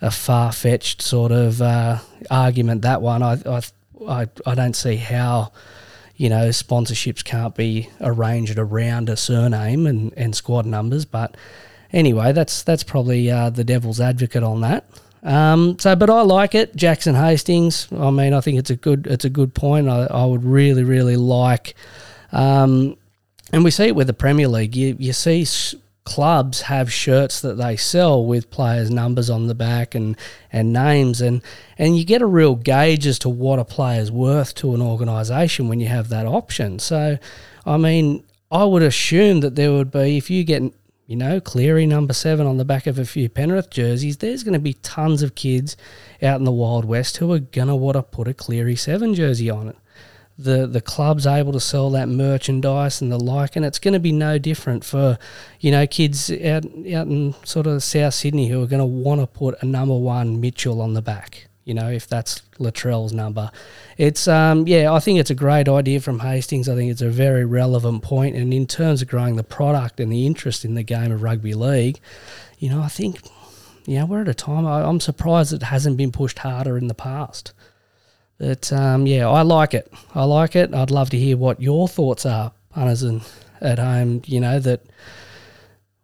a 0.01 0.09
far 0.09 0.51
fetched 0.51 1.03
sort 1.03 1.31
of 1.31 1.61
uh, 1.61 1.99
argument. 2.31 2.81
That 2.81 3.03
one, 3.03 3.21
I, 3.21 3.37
I 4.07 4.27
I 4.47 4.55
don't 4.55 4.75
see 4.75 4.95
how 4.95 5.51
you 6.15 6.27
know 6.27 6.49
sponsorships 6.49 7.23
can't 7.23 7.53
be 7.53 7.89
arranged 8.01 8.57
around 8.57 9.09
a 9.09 9.15
surname 9.15 9.85
and, 9.85 10.11
and 10.17 10.35
squad 10.35 10.65
numbers. 10.65 11.05
But 11.05 11.37
anyway, 11.91 12.31
that's 12.31 12.63
that's 12.63 12.83
probably 12.83 13.29
uh, 13.29 13.51
the 13.51 13.63
devil's 13.63 14.01
advocate 14.01 14.43
on 14.43 14.61
that. 14.61 14.89
Um, 15.23 15.79
so, 15.79 15.95
but 15.95 16.09
I 16.09 16.21
like 16.21 16.53
it. 16.53 16.75
Jackson 16.75 17.15
Hastings. 17.15 17.87
I 17.91 18.11
mean, 18.11 18.33
I 18.33 18.41
think 18.41 18.59
it's 18.59 18.69
a 18.69 18.75
good 18.75 19.07
it's 19.07 19.25
a 19.25 19.29
good 19.29 19.53
point. 19.53 19.87
I, 19.87 20.05
I 20.05 20.25
would 20.25 20.43
really 20.43 20.83
really 20.83 21.15
like, 21.15 21.75
um, 22.31 22.97
and 23.51 23.63
we 23.63 23.71
see 23.71 23.85
it 23.85 23.95
with 23.95 24.07
the 24.07 24.13
Premier 24.13 24.47
League. 24.47 24.75
You 24.75 24.95
you 24.99 25.13
see 25.13 25.45
clubs 26.05 26.63
have 26.63 26.91
shirts 26.91 27.39
that 27.39 27.55
they 27.55 27.77
sell 27.77 28.25
with 28.25 28.51
players' 28.51 28.91
numbers 28.91 29.29
on 29.29 29.47
the 29.47 29.55
back 29.55 29.95
and 29.95 30.17
and 30.51 30.73
names, 30.73 31.21
and 31.21 31.41
and 31.77 31.97
you 31.97 32.03
get 32.03 32.21
a 32.21 32.25
real 32.25 32.55
gauge 32.55 33.07
as 33.07 33.17
to 33.19 33.29
what 33.29 33.59
a 33.59 33.65
player's 33.65 34.11
worth 34.11 34.53
to 34.55 34.73
an 34.75 34.81
organisation 34.81 35.69
when 35.69 35.79
you 35.79 35.87
have 35.87 36.09
that 36.09 36.25
option. 36.25 36.79
So, 36.79 37.17
I 37.65 37.77
mean, 37.77 38.25
I 38.51 38.65
would 38.65 38.83
assume 38.83 39.39
that 39.39 39.55
there 39.55 39.71
would 39.71 39.91
be 39.91 40.17
if 40.17 40.29
you 40.29 40.43
get 40.43 40.63
you 41.13 41.19
know, 41.19 41.39
Cleary 41.39 41.85
number 41.85 42.11
seven 42.11 42.47
on 42.47 42.57
the 42.57 42.65
back 42.65 42.87
of 42.87 42.97
a 42.97 43.05
few 43.05 43.29
Penrith 43.29 43.69
jerseys, 43.69 44.17
there's 44.17 44.41
going 44.41 44.55
to 44.55 44.59
be 44.59 44.73
tons 44.73 45.21
of 45.21 45.35
kids 45.35 45.77
out 46.23 46.39
in 46.39 46.43
the 46.43 46.51
Wild 46.51 46.85
West 46.85 47.17
who 47.17 47.31
are 47.33 47.37
going 47.37 47.67
to 47.67 47.75
want 47.75 47.97
to 47.97 48.01
put 48.01 48.27
a 48.27 48.33
Cleary 48.33 48.75
seven 48.75 49.13
jersey 49.13 49.47
on 49.47 49.67
it. 49.67 49.75
The 50.39 50.65
the 50.65 50.81
club's 50.81 51.27
able 51.27 51.51
to 51.51 51.59
sell 51.59 51.91
that 51.91 52.09
merchandise 52.09 52.99
and 52.99 53.11
the 53.11 53.19
like, 53.19 53.55
and 53.55 53.63
it's 53.63 53.77
going 53.77 53.93
to 53.93 53.99
be 53.99 54.11
no 54.11 54.39
different 54.39 54.83
for, 54.83 55.19
you 55.59 55.69
know, 55.69 55.85
kids 55.85 56.31
out 56.31 56.65
out 56.65 57.05
in 57.05 57.35
sort 57.43 57.67
of 57.67 57.83
South 57.83 58.15
Sydney 58.15 58.47
who 58.47 58.63
are 58.63 58.65
going 58.65 58.79
to 58.79 58.85
want 58.85 59.21
to 59.21 59.27
put 59.27 59.61
a 59.61 59.67
number 59.67 59.95
one 59.95 60.41
Mitchell 60.41 60.81
on 60.81 60.95
the 60.95 61.03
back. 61.03 61.47
You 61.65 61.73
know, 61.73 61.89
if 61.89 62.07
that's 62.07 62.41
Latrell's 62.59 63.13
number, 63.13 63.49
it's 63.97 64.27
um, 64.27 64.67
yeah. 64.67 64.91
I 64.91 64.99
think 64.99 65.19
it's 65.19 65.29
a 65.29 65.35
great 65.35 65.69
idea 65.69 66.01
from 66.01 66.19
Hastings. 66.19 66.67
I 66.67 66.75
think 66.75 66.91
it's 66.91 67.01
a 67.01 67.09
very 67.09 67.45
relevant 67.45 68.03
point. 68.03 68.35
and 68.35 68.53
in 68.53 68.67
terms 68.67 69.01
of 69.01 69.07
growing 69.07 69.37
the 69.37 69.43
product 69.43 69.99
and 69.99 70.11
the 70.11 70.25
interest 70.25 70.65
in 70.65 70.75
the 70.75 70.83
game 70.83 71.11
of 71.11 71.21
rugby 71.21 71.53
league, 71.53 71.99
you 72.59 72.69
know, 72.69 72.81
I 72.81 72.89
think 72.89 73.21
know 73.87 74.05
we're 74.05 74.21
at 74.21 74.27
a 74.27 74.33
time. 74.33 74.65
I, 74.65 74.83
I'm 74.83 74.99
surprised 74.99 75.53
it 75.53 75.63
hasn't 75.63 75.97
been 75.97 76.11
pushed 76.11 76.39
harder 76.39 76.77
in 76.77 76.87
the 76.87 76.93
past. 76.93 77.53
But 78.37 78.71
um, 78.73 79.07
yeah, 79.07 79.29
I 79.29 79.41
like 79.41 79.73
it. 79.73 79.91
I 80.13 80.25
like 80.25 80.55
it. 80.55 80.73
I'd 80.73 80.91
love 80.91 81.09
to 81.11 81.17
hear 81.17 81.37
what 81.37 81.61
your 81.61 81.87
thoughts 81.87 82.25
are, 82.25 82.51
punters 82.71 83.03
and 83.03 83.21
at 83.61 83.79
home. 83.79 84.21
You 84.25 84.39
know 84.39 84.59
that. 84.59 84.81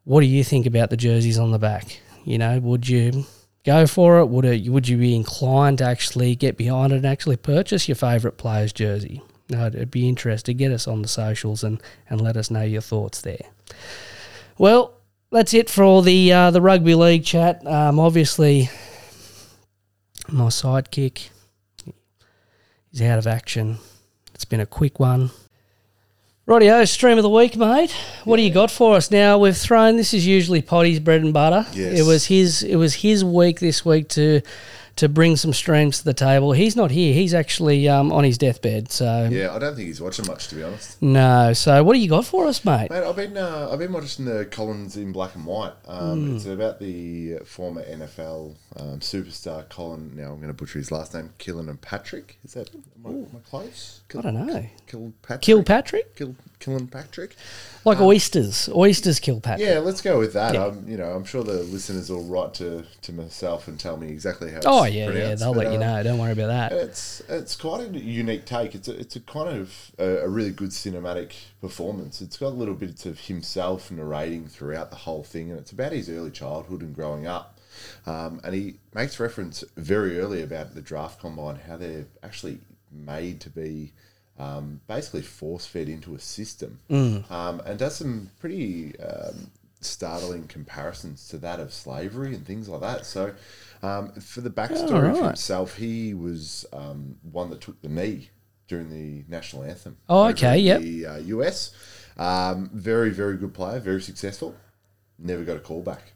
What 0.05 0.21
do 0.21 0.25
you 0.25 0.43
think 0.43 0.65
about 0.65 0.89
the 0.89 0.97
jerseys 0.97 1.37
on 1.37 1.51
the 1.51 1.59
back? 1.59 1.99
You 2.23 2.39
know, 2.39 2.59
would 2.59 2.87
you 2.87 3.25
go 3.65 3.87
for 3.87 4.19
it? 4.19 4.27
Would 4.27 4.45
it? 4.45 4.69
Would 4.69 4.87
you 4.87 4.97
be 4.97 5.15
inclined 5.15 5.79
to 5.79 5.85
actually 5.85 6.35
get 6.35 6.57
behind 6.57 6.93
it 6.93 6.97
and 6.97 7.05
actually 7.05 7.37
purchase 7.37 7.87
your 7.87 7.95
favourite 7.95 8.37
player's 8.37 8.73
jersey? 8.73 9.21
No, 9.49 9.67
it'd 9.67 9.91
be 9.91 10.07
interesting. 10.07 10.57
Get 10.57 10.71
us 10.71 10.87
on 10.87 11.01
the 11.01 11.07
socials 11.07 11.63
and, 11.63 11.81
and 12.09 12.21
let 12.21 12.37
us 12.37 12.51
know 12.51 12.61
your 12.61 12.81
thoughts 12.81 13.21
there. 13.21 13.47
Well, 14.57 14.93
that's 15.31 15.53
it 15.53 15.69
for 15.69 15.83
all 15.83 16.01
the 16.01 16.31
uh, 16.31 16.51
the 16.51 16.61
rugby 16.61 16.95
league 16.95 17.23
chat. 17.23 17.65
Um, 17.65 17.99
obviously, 17.99 18.69
my 20.27 20.45
sidekick 20.45 21.29
is 22.91 23.01
out 23.01 23.19
of 23.19 23.27
action. 23.27 23.77
It's 24.33 24.45
been 24.45 24.59
a 24.59 24.65
quick 24.65 24.99
one. 24.99 25.31
Rightio, 26.49 26.89
stream 26.89 27.19
of 27.19 27.21
the 27.21 27.29
week, 27.29 27.55
mate. 27.55 27.95
What 28.23 28.37
do 28.37 28.41
you 28.41 28.49
got 28.49 28.71
for 28.71 28.95
us 28.95 29.11
now? 29.11 29.37
We've 29.37 29.55
thrown. 29.55 29.97
This 29.97 30.15
is 30.15 30.25
usually 30.25 30.63
Poddy's 30.63 30.99
bread 30.99 31.21
and 31.21 31.31
butter. 31.31 31.67
Yes. 31.73 31.99
It 31.99 32.01
was 32.01 32.25
his. 32.25 32.63
It 32.63 32.75
was 32.75 32.95
his 32.95 33.23
week 33.23 33.59
this 33.59 33.85
week 33.85 34.09
to 34.09 34.41
to 34.99 35.09
bring 35.09 35.35
some 35.35 35.51
streams 35.53 35.99
to 35.99 36.05
the 36.05 36.13
table. 36.13 36.51
He's 36.53 36.75
not 36.75 36.91
here. 36.91 37.13
He's 37.13 37.33
actually 37.33 37.87
um, 37.89 38.11
on 38.11 38.23
his 38.23 38.37
deathbed. 38.37 38.91
So 38.91 39.27
Yeah, 39.31 39.53
I 39.53 39.59
don't 39.59 39.75
think 39.75 39.87
he's 39.87 39.99
watching 40.01 40.25
much 40.27 40.47
to 40.49 40.55
be 40.55 40.63
honest. 40.63 41.01
no. 41.01 41.51
So 41.53 41.83
what 41.83 41.93
do 41.93 41.99
you 41.99 42.09
got 42.09 42.25
for 42.25 42.47
us, 42.47 42.63
mate? 42.63 42.89
Mate, 42.89 43.03
I've 43.03 43.15
been 43.15 43.35
uh, 43.37 43.69
I've 43.71 43.79
been 43.79 43.91
watching 43.93 44.25
the 44.25 44.45
Collins 44.45 44.95
in 44.97 45.11
black 45.11 45.35
and 45.35 45.45
white. 45.45 45.73
Um, 45.87 46.09
Hmm. 46.29 46.35
It's 46.35 46.45
about 46.45 46.79
the 46.79 47.37
former 47.45 47.83
NFL 47.83 48.55
um, 48.77 48.99
superstar 48.99 49.67
Colin. 49.69 50.15
Now 50.15 50.31
I'm 50.31 50.37
going 50.37 50.47
to 50.47 50.53
butcher 50.53 50.79
his 50.79 50.91
last 50.91 51.13
name, 51.13 51.31
Killen 51.39 51.69
and 51.69 51.79
Patrick. 51.81 52.37
Is 52.43 52.53
that 52.53 52.69
am 52.73 52.83
I, 53.05 53.09
am 53.09 53.27
I 53.35 53.49
close? 53.49 54.01
I 54.17 54.21
don't 54.21 54.33
know. 54.47 54.65
Kill 54.87 55.63
Patrick. 55.63 56.15
Kill 56.15 56.35
Killenpatrick. 56.59 57.35
like 57.85 57.99
oysters. 58.01 58.69
Oysters 58.69 59.19
kill 59.19 59.39
Patrick. 59.39 59.67
Yeah, 59.67 59.79
let's 59.79 60.01
go 60.01 60.19
with 60.19 60.33
that. 60.33 60.53
Yeah. 60.53 60.67
I'm, 60.67 60.87
you 60.87 60.97
know, 60.97 61.11
I'm 61.11 61.23
sure 61.23 61.43
the 61.43 61.63
listeners 61.63 62.09
will 62.09 62.23
write 62.23 62.53
to, 62.55 62.85
to 63.01 63.13
myself 63.13 63.67
and 63.67 63.79
tell 63.79 63.97
me 63.97 64.09
exactly 64.09 64.51
how. 64.51 64.57
It's 64.57 64.65
Oh 64.65 64.83
yeah, 64.83 65.09
yeah. 65.11 65.35
They'll 65.35 65.53
but, 65.53 65.65
let 65.65 65.73
you 65.73 65.79
um, 65.79 65.87
know. 65.87 66.03
Don't 66.03 66.19
worry 66.19 66.33
about 66.33 66.47
that. 66.47 66.71
It's 66.73 67.21
it's 67.29 67.55
quite 67.55 67.81
a 67.81 67.87
unique 67.97 68.45
take. 68.45 68.75
It's 68.75 68.87
a, 68.87 68.99
it's 68.99 69.15
a 69.15 69.21
kind 69.21 69.49
of 69.49 69.91
a, 69.97 70.25
a 70.25 70.27
really 70.27 70.51
good 70.51 70.71
cinematic 70.71 71.33
performance. 71.61 72.21
It's 72.21 72.37
got 72.37 72.47
a 72.47 72.49
little 72.49 72.75
bits 72.75 73.05
of 73.05 73.19
himself 73.21 73.89
narrating 73.89 74.47
throughout 74.47 74.89
the 74.89 74.97
whole 74.97 75.23
thing, 75.23 75.49
and 75.49 75.59
it's 75.59 75.71
about 75.71 75.93
his 75.93 76.09
early 76.09 76.31
childhood 76.31 76.81
and 76.81 76.93
growing 76.93 77.25
up. 77.25 77.57
Um, 78.05 78.41
and 78.43 78.53
he 78.53 78.75
makes 78.93 79.19
reference 79.19 79.63
very 79.77 80.19
early 80.19 80.41
about 80.41 80.75
the 80.75 80.81
draft 80.81 81.21
combine, 81.21 81.59
how 81.67 81.77
they're 81.77 82.07
actually 82.23 82.59
made 82.91 83.39
to 83.41 83.49
be 83.49 83.93
um, 84.39 84.79
basically 84.87 85.21
force 85.21 85.65
fed 85.65 85.89
into 85.89 86.15
a 86.15 86.19
system, 86.19 86.79
um, 87.29 87.61
and 87.65 87.77
does 87.77 87.95
some 87.97 88.31
pretty 88.39 88.97
um, 88.99 89.51
startling 89.81 90.47
comparisons 90.47 91.27
to 91.27 91.37
that 91.39 91.59
of 91.59 91.73
slavery 91.73 92.33
and 92.33 92.45
things 92.45 92.69
like 92.69 92.81
that. 92.81 93.05
So, 93.05 93.33
um, 93.83 94.11
for 94.13 94.41
the 94.41 94.49
backstory 94.49 95.09
of 95.09 95.17
right. 95.17 95.25
himself, 95.25 95.75
he 95.75 96.13
was 96.13 96.65
um, 96.71 97.17
one 97.31 97.49
that 97.49 97.61
took 97.61 97.81
the 97.81 97.89
knee 97.89 98.29
during 98.67 98.89
the 98.89 99.25
national 99.27 99.63
anthem. 99.63 99.97
Oh, 100.07 100.27
okay, 100.29 100.57
yep. 100.57 100.81
The 100.81 101.05
uh, 101.05 101.17
US, 101.17 101.71
um, 102.17 102.69
very 102.73 103.09
very 103.09 103.35
good 103.37 103.53
player, 103.53 103.79
very 103.79 104.01
successful. 104.01 104.55
Never 105.17 105.43
got 105.43 105.57
a 105.57 105.59
call 105.59 105.81
back, 105.81 106.13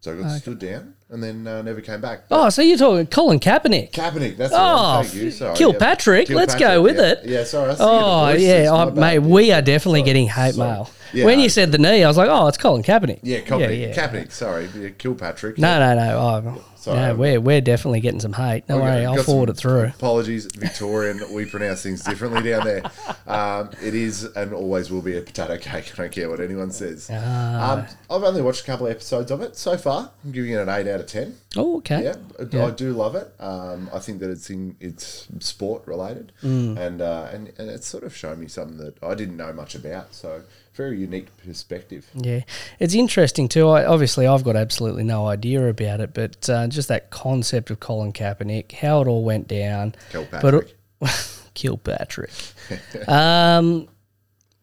so 0.00 0.12
I 0.12 0.22
got 0.22 0.30
stood 0.40 0.58
down 0.58 0.94
and 1.10 1.22
then 1.22 1.46
uh, 1.46 1.62
never 1.62 1.80
came 1.80 2.00
back. 2.00 2.28
But 2.28 2.46
Oh, 2.46 2.48
so 2.50 2.62
you're 2.62 2.78
talking 2.78 3.06
Colin 3.06 3.38
Kaepernick? 3.40 3.92
Kaepernick, 3.92 4.36
that's 4.36 4.52
Oh, 4.56 5.02
the 5.02 5.16
you. 5.16 5.30
Sorry, 5.30 5.56
Kilpatrick, 5.56 6.28
yep. 6.28 6.36
let's 6.36 6.54
go 6.54 6.80
with 6.82 6.96
yeah. 6.96 7.02
it. 7.12 7.20
Yeah, 7.24 7.44
sorry. 7.44 7.66
I 7.66 7.68
was 7.68 7.78
thinking 7.78 7.96
of 7.96 8.02
Oh 8.02 8.28
yeah, 8.30 8.68
oh, 8.70 8.90
mate. 8.92 9.18
We 9.20 9.52
are 9.52 9.62
definitely 9.62 10.00
sorry, 10.00 10.06
getting 10.06 10.28
hate 10.28 10.54
sorry. 10.54 10.70
mail. 10.70 10.90
Yeah, 11.12 11.24
when 11.24 11.38
I- 11.38 11.42
you 11.42 11.48
said 11.48 11.72
the 11.72 11.78
knee, 11.78 12.04
I 12.04 12.08
was 12.08 12.16
like, 12.16 12.28
oh, 12.30 12.46
it's 12.46 12.56
Colin 12.58 12.82
Kaepernick. 12.82 13.20
Yeah, 13.22 13.40
Kaepernick. 13.40 13.80
yeah, 13.80 13.86
yeah. 13.88 13.94
Kaepernick, 13.94 14.32
sorry. 14.32 14.68
Yeah, 14.76 14.90
Kilpatrick. 14.96 15.58
No, 15.58 15.78
no, 15.80 15.94
no. 15.94 16.18
Oh, 16.18 16.64
Sorry. 16.80 16.96
no, 16.98 17.14
we're 17.14 17.40
we're 17.40 17.60
definitely 17.60 18.00
getting 18.00 18.20
some 18.20 18.32
hate. 18.32 18.66
Don't 18.66 18.80
Okay, 18.80 18.86
worry, 18.90 19.04
I'll 19.06 19.22
forward 19.22 19.50
it 19.50 19.56
through. 19.56 19.84
Apologies, 19.84 20.46
Victorian. 20.56 21.20
we 21.32 21.44
pronounce 21.44 21.82
things 21.82 22.02
differently 22.02 22.42
down 22.50 22.64
there. 22.64 22.82
Um, 23.26 23.70
it 23.82 23.94
is 23.94 24.24
and 24.24 24.52
always 24.54 24.90
will 24.90 25.02
be 25.02 25.16
a 25.18 25.20
potato 25.22 25.58
cake. 25.58 25.92
I 25.92 25.96
don't 26.02 26.12
care 26.12 26.30
what 26.30 26.40
anyone 26.40 26.70
says. 26.70 27.08
Ah. 27.12 27.72
Um, 27.72 27.86
I've 28.10 28.22
only 28.24 28.42
watched 28.42 28.62
a 28.62 28.64
couple 28.64 28.86
of 28.86 28.92
episodes 28.92 29.30
of 29.30 29.40
it 29.42 29.56
so 29.56 29.76
far. 29.76 30.10
I'm 30.24 30.32
giving 30.32 30.52
it 30.52 30.56
an 30.56 30.68
eight 30.68 30.88
out 30.88 31.00
of 31.00 31.06
ten. 31.06 31.36
Oh, 31.56 31.76
okay. 31.78 32.04
Yeah, 32.04 32.16
I- 32.38 32.46
Yeah. 32.50 32.66
I 32.66 32.70
do 32.70 32.92
love 32.92 33.14
it. 33.14 33.30
Um, 33.38 33.90
I 33.92 33.98
think 33.98 34.20
that 34.20 34.30
it's 34.30 34.48
in, 34.50 34.76
it's 34.80 35.26
sport 35.40 35.86
related, 35.86 36.32
Mm. 36.42 36.78
and, 36.78 37.02
uh, 37.02 37.28
and 37.32 37.52
and 37.58 37.68
it's 37.70 37.86
sort 37.86 38.04
of 38.04 38.16
shown 38.16 38.40
me 38.40 38.48
something 38.48 38.78
that 38.78 38.94
I 39.02 39.14
didn't 39.14 39.36
know 39.36 39.52
much 39.52 39.74
about. 39.74 40.14
So 40.14 40.42
very 40.74 40.98
unique 40.98 41.28
perspective. 41.44 42.08
Yeah, 42.14 42.42
it's 42.78 42.94
interesting 42.94 43.48
too. 43.48 43.68
I, 43.68 43.84
obviously, 43.84 44.26
I've 44.26 44.44
got 44.44 44.56
absolutely 44.56 45.04
no 45.04 45.26
idea 45.26 45.68
about 45.68 46.00
it, 46.00 46.14
but 46.14 46.48
uh, 46.48 46.66
just 46.68 46.88
that 46.88 47.10
concept 47.10 47.70
of 47.70 47.80
Colin 47.80 48.12
Kaepernick, 48.12 48.72
how 48.72 49.02
it 49.02 49.08
all 49.08 49.24
went 49.24 49.48
down. 49.48 49.94
Kilpatrick. 50.10 50.76
But 51.00 51.48
Kilpatrick. 51.54 52.30
um, 53.08 53.88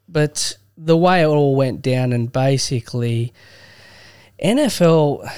but 0.08 0.58
the 0.78 0.98
way 0.98 1.22
it 1.22 1.28
all 1.28 1.56
went 1.56 1.82
down, 1.82 2.14
and 2.14 2.32
basically, 2.32 3.34
NFL 4.44 5.30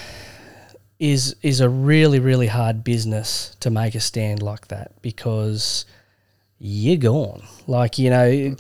is 1.00 1.36
is 1.42 1.62
a 1.62 1.70
really 1.70 2.20
really 2.20 2.48
hard 2.48 2.84
business 2.84 3.56
to 3.62 3.70
make 3.70 3.96
a 3.96 4.02
stand 4.02 4.42
like 4.42 4.68
that 4.68 5.02
because 5.02 5.86
you're 6.60 6.98
gone. 6.98 7.42
Like 7.68 7.98
you 7.98 8.10
know, 8.10 8.56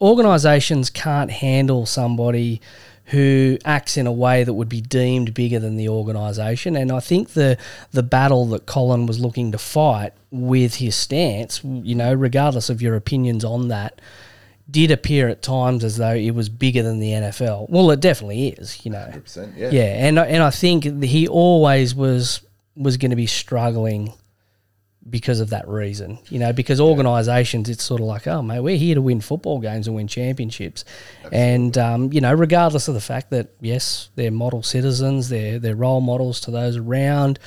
organisations 0.00 0.90
can't 0.90 1.30
handle 1.30 1.86
somebody 1.86 2.60
who 3.10 3.56
acts 3.64 3.96
in 3.96 4.06
a 4.06 4.12
way 4.12 4.42
that 4.42 4.52
would 4.54 4.68
be 4.68 4.80
deemed 4.80 5.32
bigger 5.32 5.60
than 5.60 5.76
the 5.76 5.88
organisation. 5.88 6.74
And 6.74 6.90
I 6.90 6.98
think 7.00 7.30
the 7.30 7.56
the 7.92 8.02
battle 8.02 8.46
that 8.46 8.66
Colin 8.66 9.06
was 9.06 9.20
looking 9.20 9.52
to 9.52 9.58
fight 9.58 10.12
with 10.32 10.76
his 10.76 10.96
stance, 10.96 11.62
you 11.62 11.94
know, 11.94 12.12
regardless 12.12 12.68
of 12.68 12.82
your 12.82 12.96
opinions 12.96 13.44
on 13.44 13.68
that, 13.68 14.00
did 14.68 14.90
appear 14.90 15.28
at 15.28 15.40
times 15.40 15.84
as 15.84 15.98
though 15.98 16.14
it 16.14 16.32
was 16.32 16.48
bigger 16.48 16.82
than 16.82 16.98
the 16.98 17.12
NFL. 17.12 17.70
Well, 17.70 17.92
it 17.92 18.00
definitely 18.00 18.48
is, 18.48 18.84
you 18.84 18.90
know. 18.90 19.08
100%, 19.12 19.56
yeah. 19.56 19.70
Yeah, 19.70 19.82
and 20.08 20.18
I- 20.18 20.26
and 20.26 20.42
I 20.42 20.50
think 20.50 21.04
he 21.04 21.28
always 21.28 21.94
was 21.94 22.40
was 22.74 22.96
going 22.96 23.10
to 23.10 23.16
be 23.16 23.26
struggling 23.26 24.12
because 25.08 25.40
of 25.40 25.50
that 25.50 25.66
reason. 25.68 26.18
You 26.28 26.38
know, 26.38 26.52
because 26.52 26.80
organisations, 26.80 27.68
it's 27.68 27.84
sort 27.84 28.00
of 28.00 28.06
like, 28.06 28.26
oh 28.26 28.42
mate, 28.42 28.60
we're 28.60 28.76
here 28.76 28.94
to 28.94 29.02
win 29.02 29.20
football 29.20 29.60
games 29.60 29.86
and 29.86 29.96
win 29.96 30.08
championships, 30.08 30.84
and 31.32 31.76
um, 31.78 32.12
you 32.12 32.20
know, 32.20 32.34
regardless 32.34 32.88
of 32.88 32.94
the 32.94 33.00
fact 33.00 33.30
that 33.30 33.50
yes, 33.60 34.10
they're 34.14 34.30
model 34.30 34.62
citizens, 34.62 35.28
they're 35.28 35.58
they're 35.58 35.76
role 35.76 36.00
models 36.00 36.40
to 36.40 36.50
those 36.50 36.76
around. 36.76 37.38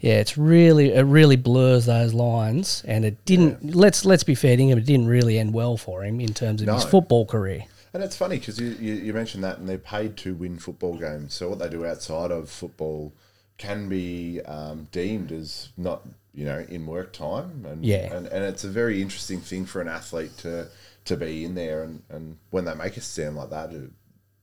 Yeah, 0.00 0.20
it's 0.20 0.38
really 0.38 0.92
it 0.92 1.02
really 1.02 1.36
blurs 1.36 1.86
those 1.86 2.14
lines, 2.14 2.84
and 2.86 3.04
it 3.04 3.24
didn't. 3.24 3.74
Let's 3.74 4.04
let's 4.04 4.24
be 4.24 4.34
fair 4.34 4.56
to 4.56 4.62
him, 4.62 4.78
it 4.78 4.86
didn't 4.86 5.08
really 5.08 5.38
end 5.38 5.54
well 5.54 5.76
for 5.76 6.04
him 6.04 6.20
in 6.20 6.34
terms 6.34 6.62
of 6.62 6.68
his 6.68 6.84
football 6.84 7.26
career. 7.26 7.64
And 7.94 8.02
it's 8.02 8.16
funny 8.16 8.38
because 8.38 8.60
you, 8.60 8.76
you, 8.78 8.94
you 8.94 9.12
mentioned 9.12 9.42
that, 9.44 9.58
and 9.58 9.68
they're 9.68 9.78
paid 9.78 10.16
to 10.18 10.34
win 10.34 10.58
football 10.58 10.96
games. 10.96 11.34
So 11.34 11.48
what 11.48 11.58
they 11.58 11.68
do 11.68 11.86
outside 11.86 12.30
of 12.30 12.50
football 12.50 13.14
can 13.56 13.88
be 13.88 14.40
um, 14.42 14.88
deemed 14.92 15.32
as 15.32 15.70
not, 15.76 16.06
you 16.38 16.44
know, 16.44 16.60
in 16.76 16.86
work 16.86 17.12
time. 17.12 17.66
And, 17.70 17.84
Yeah. 17.84 18.14
and 18.14 18.26
and 18.34 18.42
it's 18.50 18.64
a 18.64 18.68
very 18.80 18.96
interesting 19.02 19.40
thing 19.40 19.64
for 19.66 19.80
an 19.80 19.88
athlete 19.88 20.34
to 20.44 20.68
to 21.06 21.16
be 21.16 21.44
in 21.46 21.54
there. 21.54 21.82
And, 21.82 22.02
and 22.14 22.24
when 22.50 22.64
they 22.66 22.74
make 22.74 22.96
a 22.96 23.00
stand 23.00 23.34
like 23.36 23.50
that, 23.50 23.72
it- 23.72 23.90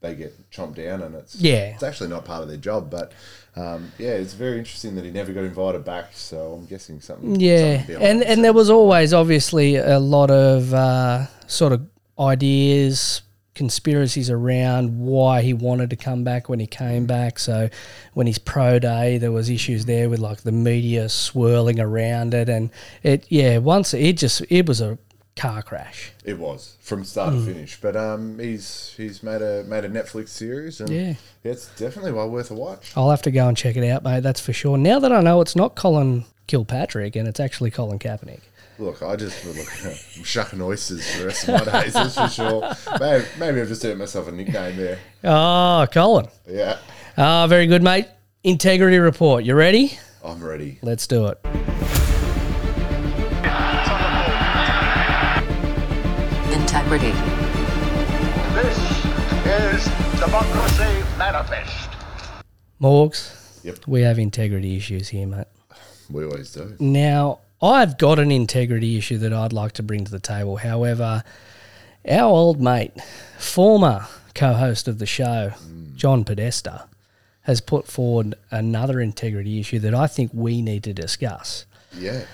they 0.02 0.14
get 0.14 0.34
chomped 0.52 0.76
down, 0.76 1.02
and 1.02 1.16
it's 1.16 1.36
Yeah. 1.36 1.74
it's 1.74 1.82
actually 1.90 2.10
not 2.10 2.26
part 2.26 2.44
of 2.44 2.48
their 2.50 2.58
job. 2.70 2.92
But 2.92 3.12
um, 3.56 3.92
yeah, 3.98 4.12
it's 4.24 4.34
very 4.34 4.58
interesting 4.60 4.94
that 4.96 5.06
he 5.06 5.10
never 5.10 5.32
got 5.34 5.46
invited 5.46 5.84
back. 5.86 6.08
So 6.14 6.38
I'm 6.54 6.66
guessing 6.68 7.00
something. 7.02 7.40
Yeah, 7.40 7.78
something 7.78 7.96
and 8.08 8.22
and 8.24 8.44
there 8.44 8.54
was 8.54 8.70
always 8.70 9.14
obviously 9.14 9.78
a 9.78 9.98
lot 10.00 10.30
of 10.30 10.74
uh, 10.74 11.26
sort 11.48 11.72
of 11.74 11.82
ideas, 12.20 13.22
conspiracies 13.56 14.30
around 14.30 15.00
why 15.00 15.42
he 15.42 15.54
wanted 15.54 15.90
to 15.90 15.96
come 15.96 16.24
back 16.24 16.48
when 16.50 16.60
he 16.60 16.68
came 16.68 17.06
back. 17.06 17.40
So 17.40 17.70
when 18.14 18.28
his 18.28 18.38
pro 18.38 18.78
day, 18.80 19.18
there 19.18 19.32
was 19.32 19.50
issues 19.50 19.86
there 19.86 20.10
with 20.10 20.20
like 20.20 20.42
the 20.42 20.52
media 20.52 21.10
swirling 21.10 21.80
around 21.80 22.34
it, 22.34 22.50
and 22.50 22.70
it 23.02 23.26
yeah, 23.30 23.58
once 23.58 23.94
it 23.94 24.18
just 24.18 24.44
it 24.50 24.68
was 24.68 24.82
a 24.82 24.98
car 25.36 25.62
crash. 25.62 26.12
It 26.24 26.38
was 26.40 26.78
from 26.80 27.04
start 27.04 27.34
to 27.34 27.42
finish, 27.46 27.80
but 27.82 27.96
um, 27.96 28.40
he's 28.40 28.94
he's 28.96 29.24
made 29.24 29.42
a 29.42 29.64
made 29.64 29.84
a 29.86 29.90
Netflix 29.90 30.30
series, 30.30 30.80
and 30.80 30.90
Yeah. 30.90 31.14
it's 31.44 31.68
definitely 31.76 32.12
well 32.14 32.30
worth 32.30 32.52
a 32.52 32.54
watch. 32.54 32.92
I'll 32.96 33.10
have 33.10 33.22
to 33.24 33.32
go 33.32 33.48
and 33.48 33.58
check 33.58 33.76
it 33.76 33.90
out, 33.90 34.04
mate. 34.04 34.22
That's 34.24 34.40
for 34.40 34.54
sure. 34.54 34.78
Now 34.78 35.00
that 35.00 35.12
I 35.12 35.22
know 35.22 35.42
it's 35.42 35.56
not 35.56 35.76
Colin 35.76 36.26
Kilpatrick 36.48 37.16
and 37.16 37.28
it's 37.28 37.40
actually 37.40 37.72
Colin 37.72 38.00
Kaepernick. 38.00 38.42
Look, 38.78 39.02
I 39.02 39.16
just 39.16 39.46
look, 39.46 39.56
I'm 40.18 40.24
shucking 40.24 40.62
oysters 40.62 41.10
for 41.12 41.20
the 41.20 41.26
rest 41.28 41.48
of 41.48 41.66
my 41.66 41.82
days, 41.84 41.94
that's 41.94 42.16
for 42.16 42.28
sure. 42.28 42.74
Maybe, 43.00 43.26
maybe 43.40 43.62
I've 43.62 43.68
just 43.70 43.86
earned 43.86 44.00
myself 44.00 44.28
a 44.28 44.32
nickname 44.34 44.76
there. 44.76 45.00
Oh, 45.24 45.88
Colin. 45.92 46.28
Yeah, 46.48 46.78
Ah, 47.18 47.48
very 47.48 47.68
good, 47.68 47.82
mate. 47.82 48.08
Integrity 48.44 48.98
report. 48.98 49.46
You 49.46 49.56
ready? 49.56 49.98
I'm 50.24 50.44
ready. 50.44 50.80
Let's 50.82 51.08
do 51.08 51.28
it. 51.28 51.40
Integrity. 56.52 57.12
This 58.54 58.78
is 59.46 59.86
Democracy 60.20 61.04
Manifest. 61.18 61.90
Morgs, 62.82 63.64
Yep, 63.64 63.80
we 63.88 64.02
have 64.02 64.18
integrity 64.20 64.78
issues 64.78 65.10
here, 65.10 65.28
mate. 65.28 65.48
we 66.10 66.24
always 66.24 66.52
do. 66.54 66.76
Now, 66.80 67.40
I've 67.66 67.98
got 67.98 68.20
an 68.20 68.32
integrity 68.32 68.98
issue 68.98 69.18
that 69.20 69.34
I'd 69.34 69.54
like 69.54 69.74
to 69.74 69.84
bring 69.84 70.06
to 70.06 70.12
the 70.12 70.20
table. 70.20 70.58
However, 70.58 71.24
our 72.08 72.30
old 72.30 72.62
mate, 72.62 72.94
former 73.38 74.08
co 74.34 74.54
host 74.54 74.88
of 74.88 75.00
the 75.00 75.06
show, 75.06 75.54
mm. 75.56 75.96
John 75.96 76.24
Podesta, 76.24 76.88
has 77.42 77.62
put 77.62 77.88
forward 77.88 78.36
another 78.52 79.00
integrity 79.00 79.60
issue 79.60 79.80
that 79.80 79.94
I 79.94 80.08
think 80.08 80.32
we 80.34 80.62
need 80.62 80.84
to 80.84 80.94
discuss. 80.94 81.66
Yeah, 81.98 82.26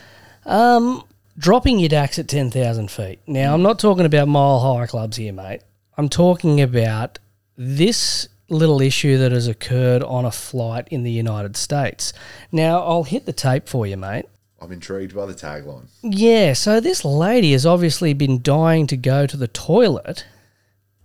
um, 0.46 1.04
Dropping 1.38 1.80
your 1.80 1.89
DAX 1.89 2.20
at 2.20 2.28
10,000 2.28 2.91
feet. 2.91 3.20
Now, 3.26 3.54
I'm 3.54 3.63
not 3.63 3.80
talking 3.80 4.06
about 4.06 4.28
mile 4.28 4.60
high 4.60 4.86
clubs 4.86 5.17
here, 5.17 5.32
mate. 5.32 5.62
I'm 5.98 6.10
talking 6.10 6.62
about 6.62 7.20
this 7.58 8.28
little 8.50 8.82
issue 8.82 9.17
that 9.17 9.32
has 9.32 9.48
occurred 9.48 10.04
on 10.04 10.26
a 10.26 10.32
flight 10.32 10.88
in 10.91 11.04
the 11.04 11.12
United 11.12 11.56
States. 11.56 12.12
Now, 12.52 12.82
I'll 12.82 13.06
hit 13.06 13.26
the 13.26 13.34
tape 13.34 13.70
for 13.70 13.88
you, 13.88 13.96
mate. 13.96 14.26
I'm 14.62 14.71
intrigued 14.71 15.15
by 15.15 15.26
the 15.26 15.34
tagline. 15.34 15.88
Yeah, 16.04 16.54
so 16.54 16.80
this 16.80 17.04
lady 17.04 17.52
has 17.54 17.65
obviously 17.65 18.13
been 18.13 18.41
dying 18.43 18.86
to 18.88 18.95
go 18.97 19.26
to 19.26 19.36
the 19.36 19.47
toilet. 19.47 20.26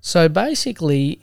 So 0.03 0.29
basically, 0.29 1.21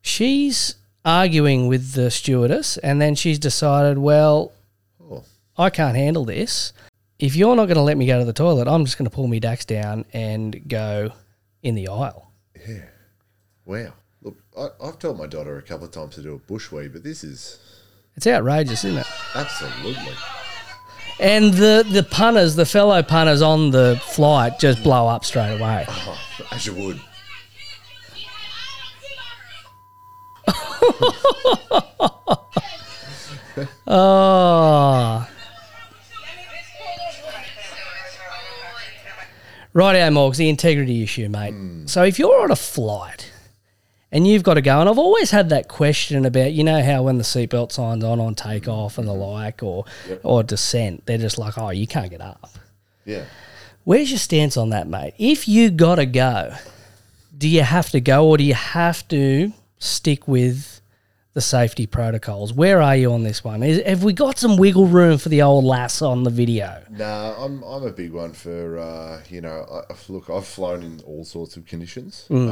she's 0.00 0.76
arguing 1.04 1.66
with 1.68 1.92
the 1.92 2.10
stewardess, 2.10 2.78
and 2.78 3.00
then 3.02 3.14
she's 3.14 3.38
decided, 3.38 3.98
well, 3.98 4.52
Oh, 5.00 5.24
I 5.58 5.68
can't 5.70 5.96
handle 5.96 6.24
this. 6.24 6.72
If 7.18 7.36
you're 7.36 7.54
not 7.54 7.66
going 7.66 7.76
to 7.76 7.82
let 7.82 7.98
me 7.98 8.06
go 8.06 8.18
to 8.18 8.24
the 8.24 8.32
toilet, 8.32 8.66
I'm 8.66 8.84
just 8.86 8.96
going 8.98 9.08
to 9.08 9.14
pull 9.14 9.28
me 9.28 9.38
dax 9.38 9.64
down 9.66 10.06
and 10.14 10.66
go 10.66 11.12
in 11.62 11.74
the 11.74 11.88
aisle. 11.88 12.32
Yeah. 12.66 12.86
Wow. 13.66 13.92
Look, 14.22 14.38
I, 14.58 14.68
I've 14.82 14.98
told 14.98 15.18
my 15.18 15.26
daughter 15.26 15.58
a 15.58 15.62
couple 15.62 15.84
of 15.86 15.92
times 15.92 16.14
to 16.14 16.22
do 16.22 16.34
a 16.34 16.38
bush 16.38 16.70
bushwee, 16.70 16.90
but 16.92 17.04
this 17.04 17.22
is 17.22 17.58
It's 18.16 18.26
outrageous, 18.26 18.84
isn't 18.84 18.98
it? 19.00 19.06
absolutely. 19.34 20.14
And 21.20 21.54
the, 21.54 21.86
the 21.88 22.02
punters, 22.02 22.56
the 22.56 22.66
fellow 22.66 23.02
punters 23.02 23.40
on 23.42 23.70
the 23.70 24.00
flight, 24.02 24.58
just 24.58 24.82
blow 24.82 25.06
up 25.06 25.24
straight 25.24 25.58
away. 25.58 25.86
Oh, 25.88 26.18
as 26.50 26.66
you 26.66 26.74
would. 26.74 27.00
Ah. 33.86 35.28
Oh. 35.28 35.34
Right, 39.72 40.00
our 40.00 40.10
Morgs, 40.10 40.36
the 40.36 40.48
integrity 40.48 41.02
issue, 41.02 41.28
mate. 41.28 41.52
Hmm. 41.52 41.86
So 41.86 42.04
if 42.04 42.18
you're 42.18 42.42
on 42.42 42.50
a 42.50 42.56
flight 42.56 43.32
and 44.14 44.28
you've 44.28 44.44
got 44.44 44.54
to 44.54 44.62
go, 44.62 44.78
and 44.78 44.88
I've 44.88 44.96
always 44.96 45.32
had 45.32 45.48
that 45.48 45.66
question 45.66 46.24
about, 46.24 46.52
you 46.52 46.62
know, 46.62 46.80
how 46.84 47.02
when 47.02 47.18
the 47.18 47.24
seatbelt 47.24 47.72
signs 47.72 48.04
on 48.04 48.20
on 48.20 48.36
takeoff 48.36 48.96
and 48.96 49.08
the 49.08 49.12
mm-hmm. 49.12 49.20
like, 49.20 49.62
or 49.62 49.84
or 50.22 50.44
descent, 50.44 51.04
they're 51.04 51.18
just 51.18 51.36
like, 51.36 51.58
oh, 51.58 51.70
you 51.70 51.88
can't 51.88 52.10
get 52.10 52.20
up. 52.20 52.48
Yeah. 53.04 53.24
Where's 53.82 54.10
your 54.10 54.20
stance 54.20 54.56
on 54.56 54.70
that, 54.70 54.86
mate? 54.86 55.14
If 55.18 55.48
you 55.48 55.70
got 55.70 55.96
to 55.96 56.06
go, 56.06 56.54
do 57.36 57.48
you 57.48 57.62
have 57.62 57.90
to 57.90 58.00
go, 58.00 58.28
or 58.28 58.38
do 58.38 58.44
you 58.44 58.54
have 58.54 59.06
to 59.08 59.52
stick 59.78 60.28
with 60.28 60.80
the 61.34 61.40
safety 61.40 61.86
protocols? 61.86 62.52
Where 62.52 62.80
are 62.80 62.96
you 62.96 63.12
on 63.12 63.24
this 63.24 63.42
one? 63.44 63.62
Is, 63.62 63.82
have 63.84 64.04
we 64.04 64.12
got 64.12 64.38
some 64.38 64.56
wiggle 64.56 64.86
room 64.86 65.18
for 65.18 65.28
the 65.28 65.42
old 65.42 65.64
lass 65.64 66.00
on 66.00 66.22
the 66.22 66.30
video? 66.30 66.80
Nah, 66.90 67.34
I'm 67.44 67.62
I'm 67.64 67.82
a 67.82 67.90
big 67.92 68.12
one 68.12 68.32
for 68.32 68.78
uh, 68.78 69.20
you 69.28 69.40
know. 69.40 69.66
I, 69.90 69.94
look, 70.08 70.30
I've 70.30 70.46
flown 70.46 70.82
in 70.82 71.00
all 71.04 71.24
sorts 71.24 71.56
of 71.56 71.66
conditions. 71.66 72.26
Um, 72.30 72.44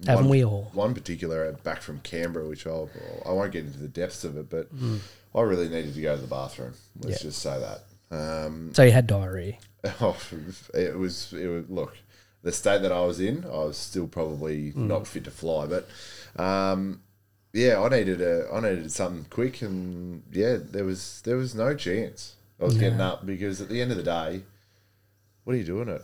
Mm. 0.00 0.06
Haven't 0.06 0.24
one, 0.24 0.28
we 0.30 0.44
all? 0.44 0.70
One 0.72 0.94
particular 0.94 1.52
back 1.62 1.82
from 1.82 2.00
Canberra, 2.00 2.48
which 2.48 2.66
I'll 2.66 2.90
I 3.24 3.32
won't 3.32 3.52
get 3.52 3.64
into 3.66 3.78
the 3.78 3.88
depths 3.88 4.24
of 4.24 4.36
it, 4.36 4.48
but 4.50 4.74
Mm. 4.74 4.98
I 5.34 5.40
really 5.42 5.68
needed 5.68 5.94
to 5.94 6.00
go 6.00 6.16
to 6.16 6.20
the 6.22 6.26
bathroom. 6.26 6.72
Let's 7.00 7.20
just 7.22 7.40
say 7.42 7.58
that. 7.60 7.82
Um, 8.10 8.70
So 8.74 8.82
you 8.82 8.92
had 8.92 9.06
diarrhea. 9.06 9.58
oh, 10.00 10.16
it 10.74 10.96
was 10.98 11.32
it 11.34 11.48
was 11.48 11.68
look 11.68 11.94
the 12.42 12.52
state 12.52 12.80
that 12.82 12.92
I 12.92 13.00
was 13.00 13.20
in. 13.20 13.44
I 13.44 13.64
was 13.64 13.76
still 13.76 14.06
probably 14.08 14.72
Mm. 14.72 14.86
not 14.88 15.06
fit 15.06 15.24
to 15.24 15.30
fly, 15.30 15.66
but. 15.66 15.86
Um, 16.42 17.00
yeah, 17.56 17.80
I 17.80 17.88
needed 17.88 18.20
a, 18.20 18.48
I 18.52 18.60
needed 18.60 18.92
something 18.92 19.26
quick, 19.30 19.62
and 19.62 20.22
yeah, 20.32 20.58
there 20.60 20.84
was 20.84 21.22
there 21.24 21.36
was 21.36 21.54
no 21.54 21.74
chance 21.74 22.34
I 22.60 22.64
was 22.64 22.76
getting 22.76 23.00
up 23.00 23.24
because 23.26 23.60
at 23.60 23.68
the 23.68 23.80
end 23.82 23.90
of 23.90 23.96
the 23.96 24.02
day, 24.02 24.42
what 25.44 25.54
are 25.54 25.58
you 25.58 25.64
doing 25.64 25.88
at 25.88 26.02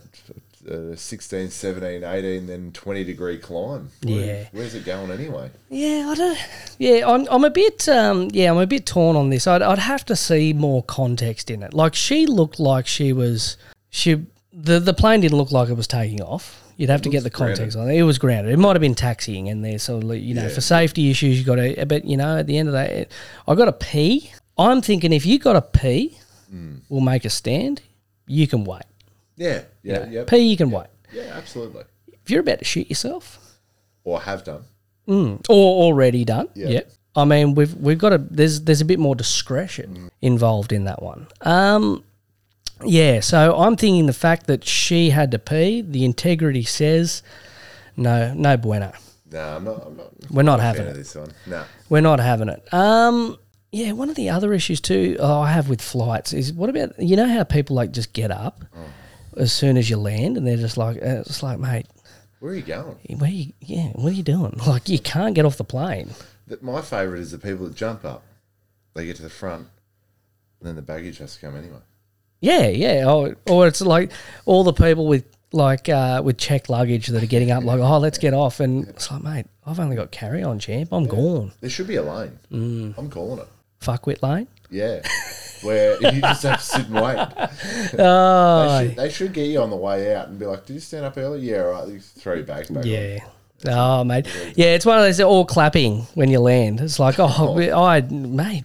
uh, 0.71 0.95
16, 0.95 1.51
17, 1.51 2.05
18, 2.05 2.47
then 2.47 2.71
20 2.73 3.05
degree 3.05 3.37
climb? 3.39 3.91
Where- 4.05 4.25
Yeah. 4.25 4.45
Where's 4.53 4.75
it 4.75 4.85
going 4.85 5.11
anyway? 5.11 5.51
Yeah, 5.71 6.09
I 6.11 6.15
don't. 6.15 6.39
Yeah, 6.79 7.09
I'm, 7.09 7.27
I'm 7.31 7.45
a 7.45 7.51
bit. 7.51 7.89
Um, 7.89 8.29
yeah, 8.33 8.51
I'm 8.51 8.59
a 8.59 8.67
bit 8.67 8.87
torn 8.87 9.17
on 9.17 9.31
this. 9.31 9.47
I'd, 9.47 9.63
I'd 9.63 9.79
have 9.81 10.05
to 10.07 10.17
see 10.17 10.53
more 10.53 10.83
context 10.85 11.51
in 11.51 11.63
it. 11.63 11.75
Like 11.75 11.95
she 11.95 12.27
looked 12.27 12.61
like 12.61 12.87
she 12.87 13.13
was. 13.13 13.57
She 13.91 14.25
the 14.53 14.79
the 14.81 14.95
plane 14.95 15.21
didn't 15.23 15.37
look 15.39 15.51
like 15.53 15.69
it 15.69 15.77
was 15.77 15.87
taking 15.89 16.23
off. 16.23 16.62
You'd 16.77 16.91
have 16.91 17.03
to 17.03 17.09
get 17.09 17.23
the 17.23 17.31
context 17.31 17.77
on 17.77 17.91
it. 17.91 17.97
It 17.97 18.03
was 18.03 18.19
grounded. 18.19 18.53
It 18.53 18.57
might 18.59 18.75
have 18.75 18.81
been 18.81 18.95
taxiing 18.95 19.47
in 19.47 19.63
there. 19.63 19.79
So 19.79 19.99
you 20.13 20.35
know, 20.35 20.43
Yeah. 20.43 20.49
for 20.49 20.61
safety 20.61 21.11
issues, 21.11 21.39
you 21.39 21.45
got 21.45 21.57
to. 21.57 21.87
But 21.87 22.05
you 22.05 22.17
know, 22.17 22.39
at 22.39 22.47
the 22.47 22.59
end 22.59 22.69
of 22.69 22.73
that, 22.75 23.09
I 23.47 23.55
got 23.55 23.67
to 23.67 23.73
pee. 23.73 24.33
I'm 24.59 24.81
thinking 24.83 25.13
if 25.13 25.25
you 25.27 25.39
got 25.39 25.55
to 25.55 25.63
pee, 25.63 26.19
Hmm. 26.51 26.77
we'll 26.89 27.01
make 27.01 27.25
a 27.25 27.31
stand. 27.31 27.81
You 28.27 28.47
can 28.47 28.65
wait. 28.65 28.83
Yeah, 29.37 29.63
yeah, 29.83 30.01
Yeah, 30.05 30.11
yeah. 30.11 30.25
pee. 30.27 30.39
You 30.39 30.57
can 30.57 30.71
wait. 30.71 30.87
Yeah, 31.13 31.33
absolutely. 31.35 31.85
If 32.09 32.31
you're 32.31 32.41
about 32.41 32.59
to 32.61 32.65
shit 32.65 32.89
yourself, 32.89 33.39
Or 34.05 34.21
have 34.21 34.45
done. 34.45 34.65
or 35.07 35.37
already 35.49 36.25
done. 36.25 36.49
Yeah. 36.55 36.69
Yeah. 36.69 36.81
I 37.17 37.25
mean, 37.27 37.55
we've 37.55 37.75
we've 37.75 37.99
got 37.99 38.13
a 38.13 38.19
there's 38.19 38.63
there's 38.63 38.81
a 38.81 38.85
bit 38.87 38.99
more 38.99 39.15
discretion 39.15 40.11
involved 40.23 40.73
in 40.73 40.85
that 40.85 41.03
one. 41.03 41.27
Um, 41.43 42.05
yeah. 42.87 43.21
So 43.21 43.57
I'm 43.57 43.77
thinking 43.77 44.07
the 44.07 44.13
fact 44.13 44.47
that 44.47 44.65
she 44.65 45.11
had 45.11 45.31
to 45.33 45.39
pee, 45.39 45.83
the 45.83 46.05
integrity 46.05 46.63
says, 46.63 47.23
no, 47.97 48.33
no 48.35 48.57
bueno. 48.57 48.93
No, 49.31 49.57
I'm 49.57 49.65
not. 49.65 49.87
I'm 49.87 49.97
not. 49.97 50.13
We're 50.31 50.43
not 50.43 50.61
having 50.61 50.87
it. 50.87 50.95
this 50.95 51.15
one. 51.15 51.33
No. 51.47 51.65
We're 51.89 52.01
not 52.01 52.21
having 52.21 52.49
it. 52.49 52.73
Um, 52.73 53.39
yeah. 53.71 53.93
One 53.93 54.11
of 54.11 54.17
the 54.17 54.29
other 54.29 54.53
issues 54.53 54.81
too 54.81 55.17
oh, 55.19 55.41
I 55.41 55.51
have 55.53 55.69
with 55.69 55.81
flights 55.81 56.33
is 56.33 56.53
what 56.53 56.69
about 56.69 56.99
you 56.99 57.17
know 57.17 57.27
how 57.27 57.45
people 57.45 57.75
like 57.75 57.93
just 57.93 58.13
get 58.13 58.31
up 58.31 58.65
as 59.37 59.53
soon 59.53 59.77
as 59.79 59.89
you 59.89 59.97
land 59.97 60.37
and 60.37 60.47
they're 60.47 60.57
just 60.59 60.77
like 60.77 60.99
uh, 60.99 61.23
it's 61.27 61.43
like 61.43 61.59
mate, 61.59 61.87
Where 62.41 62.53
are 62.53 62.57
you 62.57 62.63
going? 62.63 62.97
where 63.17 63.31
you, 63.31 63.53
yeah, 63.61 63.89
what 63.95 64.13
are 64.13 64.17
you 64.17 64.23
doing? 64.23 64.61
Like 64.67 64.89
you 64.89 64.99
can't 64.99 65.35
get 65.35 65.47
off 65.47 65.57
the 65.57 65.65
plane. 65.65 66.11
That 66.49 66.63
my 66.63 66.83
favourite 66.83 67.21
is 67.21 67.31
the 67.31 67.39
people 67.39 67.67
that 67.67 67.75
jump 67.75 68.05
up. 68.05 68.23
They 68.95 69.07
get 69.07 69.17
to 69.17 69.23
the 69.23 69.31
front, 69.31 69.69
and 70.61 70.69
then 70.69 70.77
the 70.77 70.83
baggage 70.83 71.17
has 71.19 71.37
to 71.37 71.41
come 71.41 71.57
anyway. 71.57 71.79
Yeah, 72.43 72.67
yeah. 72.67 73.11
Or, 73.11 73.37
or 73.49 73.67
it's 73.67 73.81
like 73.81 74.11
all 74.45 74.65
the 74.65 74.73
people 74.75 75.07
with 75.07 75.25
like 75.53 75.89
uh, 75.89 76.21
with 76.25 76.37
checked 76.39 76.69
luggage 76.69 77.07
that 77.07 77.23
are 77.23 77.27
getting 77.27 77.51
up, 77.51 77.63
like, 77.63 77.79
oh, 77.81 77.99
let's 77.99 78.19
get 78.19 78.35
off, 78.35 78.59
and 78.61 78.89
it's 78.89 79.11
like, 79.11 79.23
mate, 79.23 79.47
I've 79.65 79.79
only 79.81 79.97
got 79.97 80.11
carry 80.11 80.43
on, 80.43 80.59
champ. 80.59 80.89
I'm 80.93 81.05
gone. 81.07 81.53
There 81.61 81.71
should 81.71 81.87
be 81.87 81.97
a 81.97 82.03
lane. 82.03 82.39
Mm. 82.51 82.95
I'm 82.99 83.09
calling 83.09 83.39
it. 83.41 83.49
Fuckwit 83.81 84.23
lane. 84.23 84.49
Yeah. 84.71 85.03
Where 85.63 85.95
you 86.13 86.21
just 86.21 86.43
have 86.43 86.59
to 86.59 86.65
sit 86.65 86.87
and 86.87 86.95
wait. 86.95 87.29
Oh, 87.99 88.79
They 88.79 88.89
should, 88.89 88.97
they 88.97 89.11
should 89.11 89.33
get 89.33 89.45
you 89.47 89.61
on 89.63 89.71
the 89.71 89.77
way 89.77 90.15
out 90.15 90.29
and 90.29 90.39
be 90.39 90.47
like, 90.47 90.67
"Did 90.67 90.75
you 90.75 90.81
stand 90.81 91.05
up 91.05 91.17
early?" 91.17 91.41
Yeah, 91.41 91.63
all 91.65 91.71
right. 91.73 91.89
You 91.89 92.01
throw 92.01 92.35
your 92.35 92.45
bags 92.45 92.69
back. 92.69 92.85
on. 92.85 92.91
Oh, 93.67 94.05
mate. 94.05 94.27
Yeah, 94.57 94.75
it's 94.75 94.87
one 94.87 94.99
of 94.99 95.05
those 95.05 95.21
all 95.21 95.45
clapping 95.45 96.03
when 96.15 96.31
you 96.31 96.41
land. 96.41 96.81
It's 96.81 96.99
like, 96.99 97.19
oh, 97.19 97.35
oh. 97.39 97.53
we- 97.53 97.73
I, 97.73 98.01
mate, 98.01 98.65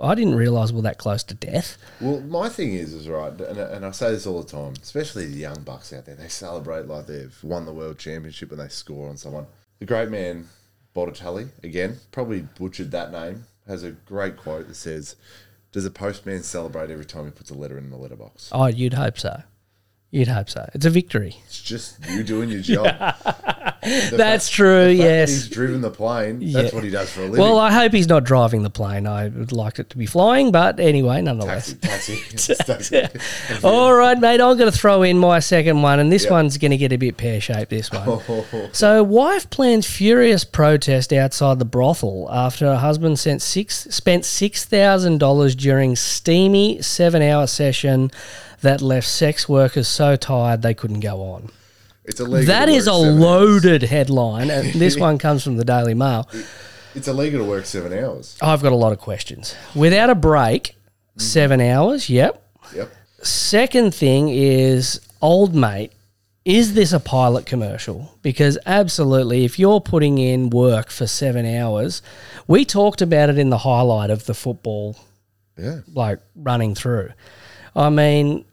I 0.00 0.14
didn't 0.14 0.34
realise 0.34 0.72
we're 0.72 0.82
that 0.82 0.98
close 0.98 1.22
to 1.24 1.34
death. 1.34 1.78
Well, 2.00 2.20
my 2.20 2.48
thing 2.48 2.74
is, 2.74 2.92
is 2.92 3.08
right, 3.08 3.32
and, 3.32 3.58
and 3.58 3.86
I 3.86 3.90
say 3.90 4.10
this 4.10 4.26
all 4.26 4.42
the 4.42 4.48
time, 4.50 4.74
especially 4.82 5.26
the 5.26 5.38
young 5.38 5.62
bucks 5.62 5.92
out 5.92 6.06
there. 6.06 6.14
They 6.14 6.28
celebrate 6.28 6.86
like 6.86 7.06
they've 7.06 7.36
won 7.42 7.66
the 7.66 7.72
world 7.72 7.98
championship 7.98 8.50
when 8.50 8.58
they 8.58 8.68
score 8.68 9.08
on 9.08 9.16
someone. 9.16 9.46
The 9.78 9.86
great 9.86 10.10
man 10.10 10.48
Botticelli, 10.94 11.48
again, 11.62 11.98
probably 12.10 12.42
butchered 12.42 12.90
that 12.90 13.12
name, 13.12 13.46
has 13.66 13.82
a 13.82 13.92
great 13.92 14.36
quote 14.36 14.68
that 14.68 14.74
says, 14.74 15.16
"Does 15.72 15.86
a 15.86 15.90
postman 15.90 16.42
celebrate 16.42 16.90
every 16.90 17.06
time 17.06 17.24
he 17.24 17.30
puts 17.30 17.50
a 17.50 17.54
letter 17.54 17.78
in 17.78 17.90
the 17.90 17.96
letterbox?" 17.96 18.50
Oh, 18.52 18.66
you'd 18.66 18.94
hope 18.94 19.18
so. 19.18 19.42
You'd 20.10 20.28
hope 20.28 20.50
so. 20.50 20.68
It's 20.74 20.84
a 20.84 20.90
victory. 20.90 21.36
It's 21.46 21.62
just 21.62 22.04
you 22.10 22.22
doing 22.22 22.50
your 22.50 22.60
job. 22.60 23.14
That's 23.82 24.48
fact- 24.48 24.52
true, 24.52 24.88
the 24.94 24.96
fact 24.96 25.08
that 25.08 25.14
yes. 25.18 25.28
he's 25.30 25.48
driven 25.48 25.80
the 25.80 25.90
plane. 25.90 26.38
Yeah. 26.40 26.62
That's 26.62 26.74
what 26.74 26.84
he 26.84 26.90
does 26.90 27.10
for 27.10 27.20
a 27.20 27.24
living. 27.24 27.40
Well, 27.40 27.58
I 27.58 27.72
hope 27.72 27.92
he's 27.92 28.08
not 28.08 28.22
driving 28.24 28.62
the 28.62 28.70
plane. 28.70 29.06
I 29.06 29.24
would 29.28 29.50
like 29.52 29.78
it 29.80 29.90
to 29.90 29.98
be 29.98 30.06
flying, 30.06 30.52
but 30.52 30.78
anyway, 30.78 31.20
nonetheless. 31.22 31.74
taxi, 31.74 32.16
taxi. 32.30 32.54
taxi. 33.00 33.64
All 33.64 33.92
right, 33.92 34.18
mate. 34.18 34.40
I'm 34.40 34.56
going 34.56 34.70
to 34.70 34.76
throw 34.76 35.02
in 35.02 35.18
my 35.18 35.40
second 35.40 35.82
one, 35.82 35.98
and 35.98 36.12
this 36.12 36.22
Yep. 36.24 36.30
one's 36.30 36.58
going 36.58 36.70
to 36.70 36.76
get 36.76 36.92
a 36.92 36.96
bit 36.96 37.16
pear 37.16 37.40
shaped. 37.40 37.70
This 37.70 37.90
one. 37.90 38.02
Oh. 38.28 38.68
so, 38.72 39.02
wife 39.02 39.50
plans 39.50 39.86
furious 39.86 40.44
protest 40.44 41.12
outside 41.12 41.58
the 41.58 41.64
brothel 41.64 42.28
after 42.30 42.66
her 42.66 42.76
husband 42.76 43.18
sent 43.18 43.42
six 43.42 43.86
spent 43.90 44.24
six 44.24 44.64
thousand 44.64 45.18
dollars 45.18 45.54
during 45.56 45.96
steamy 45.96 46.80
seven 46.82 47.20
hour 47.22 47.46
session 47.46 48.10
that 48.60 48.80
left 48.80 49.08
sex 49.08 49.48
workers 49.48 49.88
so 49.88 50.14
tired 50.16 50.62
they 50.62 50.74
couldn't 50.74 51.00
go 51.00 51.20
on. 51.22 51.50
It's 52.04 52.20
illegal. 52.20 52.46
That 52.46 52.68
is 52.68 52.86
a 52.86 52.92
seven 52.92 53.08
hours. 53.08 53.20
loaded 53.20 53.82
headline, 53.82 54.50
and 54.50 54.72
this 54.74 54.96
one 54.96 55.18
comes 55.18 55.44
from 55.44 55.56
the 55.56 55.64
Daily 55.64 55.94
Mail. 55.94 56.28
It's 56.94 57.08
illegal 57.08 57.40
to 57.40 57.48
work 57.48 57.64
seven 57.64 57.92
hours. 57.92 58.36
I've 58.42 58.62
got 58.62 58.72
a 58.72 58.76
lot 58.76 58.92
of 58.92 58.98
questions. 58.98 59.54
Without 59.74 60.10
a 60.10 60.14
break, 60.14 60.74
mm. 61.16 61.20
seven 61.20 61.60
hours. 61.60 62.10
Yep. 62.10 62.42
Yep. 62.74 62.92
Second 63.22 63.94
thing 63.94 64.28
is, 64.30 65.00
old 65.20 65.54
mate, 65.54 65.92
is 66.44 66.74
this 66.74 66.92
a 66.92 66.98
pilot 66.98 67.46
commercial? 67.46 68.18
Because 68.20 68.58
absolutely, 68.66 69.44
if 69.44 69.58
you're 69.58 69.80
putting 69.80 70.18
in 70.18 70.50
work 70.50 70.90
for 70.90 71.06
seven 71.06 71.46
hours, 71.46 72.02
we 72.48 72.64
talked 72.64 73.00
about 73.00 73.30
it 73.30 73.38
in 73.38 73.50
the 73.50 73.58
highlight 73.58 74.10
of 74.10 74.26
the 74.26 74.34
football, 74.34 74.96
Yeah. 75.56 75.80
like 75.94 76.18
running 76.34 76.74
through. 76.74 77.10
I 77.76 77.90
mean, 77.90 78.44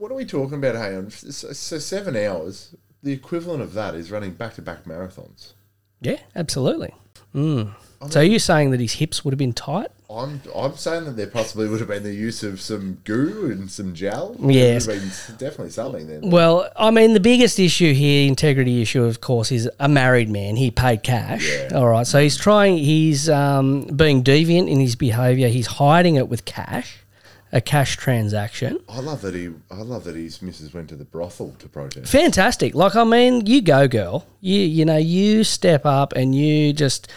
What, 0.00 0.10
are 0.10 0.14
we 0.14 0.24
talking 0.24 0.54
about, 0.54 0.76
Hey, 0.76 0.98
So, 1.10 1.52
seven 1.78 2.16
hours, 2.16 2.74
the 3.02 3.12
equivalent 3.12 3.62
of 3.62 3.74
that 3.74 3.94
is 3.94 4.10
running 4.10 4.32
back-to-back 4.32 4.84
marathons. 4.84 5.52
yeah, 6.00 6.20
absolutely. 6.34 6.94
Mm. 7.34 7.74
So, 8.08 8.20
are 8.20 8.24
you 8.24 8.38
saying 8.38 8.70
that 8.70 8.80
his 8.80 8.94
hips 8.94 9.24
would 9.24 9.32
have 9.32 9.38
been 9.38 9.52
tight? 9.52 9.88
I'm 10.08 10.40
I'm 10.56 10.74
saying 10.74 11.04
that 11.04 11.16
there 11.16 11.26
possibly 11.28 11.68
would 11.68 11.78
have 11.80 11.88
been 11.88 12.02
the 12.02 12.14
use 12.14 12.42
of 12.42 12.60
some 12.60 12.98
goo 13.04 13.50
and 13.52 13.70
some 13.70 13.94
gel. 13.94 14.34
Yes. 14.40 14.86
There 14.86 14.96
would 14.96 15.04
have 15.04 15.26
been 15.28 15.36
definitely 15.36 15.70
something 15.70 16.06
there. 16.08 16.20
Well, 16.22 16.68
I 16.76 16.90
mean, 16.90 17.12
the 17.12 17.20
biggest 17.20 17.60
issue 17.60 17.92
here, 17.92 18.26
integrity 18.26 18.82
issue, 18.82 19.04
of 19.04 19.20
course, 19.20 19.52
is 19.52 19.70
a 19.78 19.88
married 19.88 20.30
man. 20.30 20.56
He 20.56 20.70
paid 20.72 21.02
cash. 21.04 21.48
Yeah. 21.48 21.76
All 21.78 21.88
right. 21.88 22.06
So 22.06 22.20
he's 22.20 22.36
trying, 22.36 22.78
he's 22.78 23.28
um, 23.28 23.82
being 23.94 24.24
deviant 24.24 24.68
in 24.68 24.80
his 24.80 24.96
behavior. 24.96 25.46
He's 25.48 25.66
hiding 25.68 26.16
it 26.16 26.28
with 26.28 26.44
cash, 26.44 26.98
a 27.52 27.60
cash 27.60 27.96
transaction. 27.96 28.78
I 28.88 29.00
love 29.00 29.22
that 29.22 29.34
he 29.34 29.50
I 29.70 29.82
love 29.82 30.04
that 30.04 30.16
his 30.16 30.40
missus 30.42 30.72
went 30.72 30.88
to 30.90 30.96
the 30.96 31.04
brothel 31.04 31.54
to 31.58 31.68
protest. 31.68 32.10
Fantastic. 32.10 32.74
Like, 32.74 32.96
I 32.96 33.04
mean, 33.04 33.46
you 33.46 33.60
go, 33.60 33.88
girl. 33.88 34.26
You, 34.40 34.60
you 34.60 34.84
know, 34.84 34.96
you 34.96 35.44
step 35.44 35.84
up 35.84 36.12
and 36.14 36.34
you 36.34 36.72
just 36.72 37.08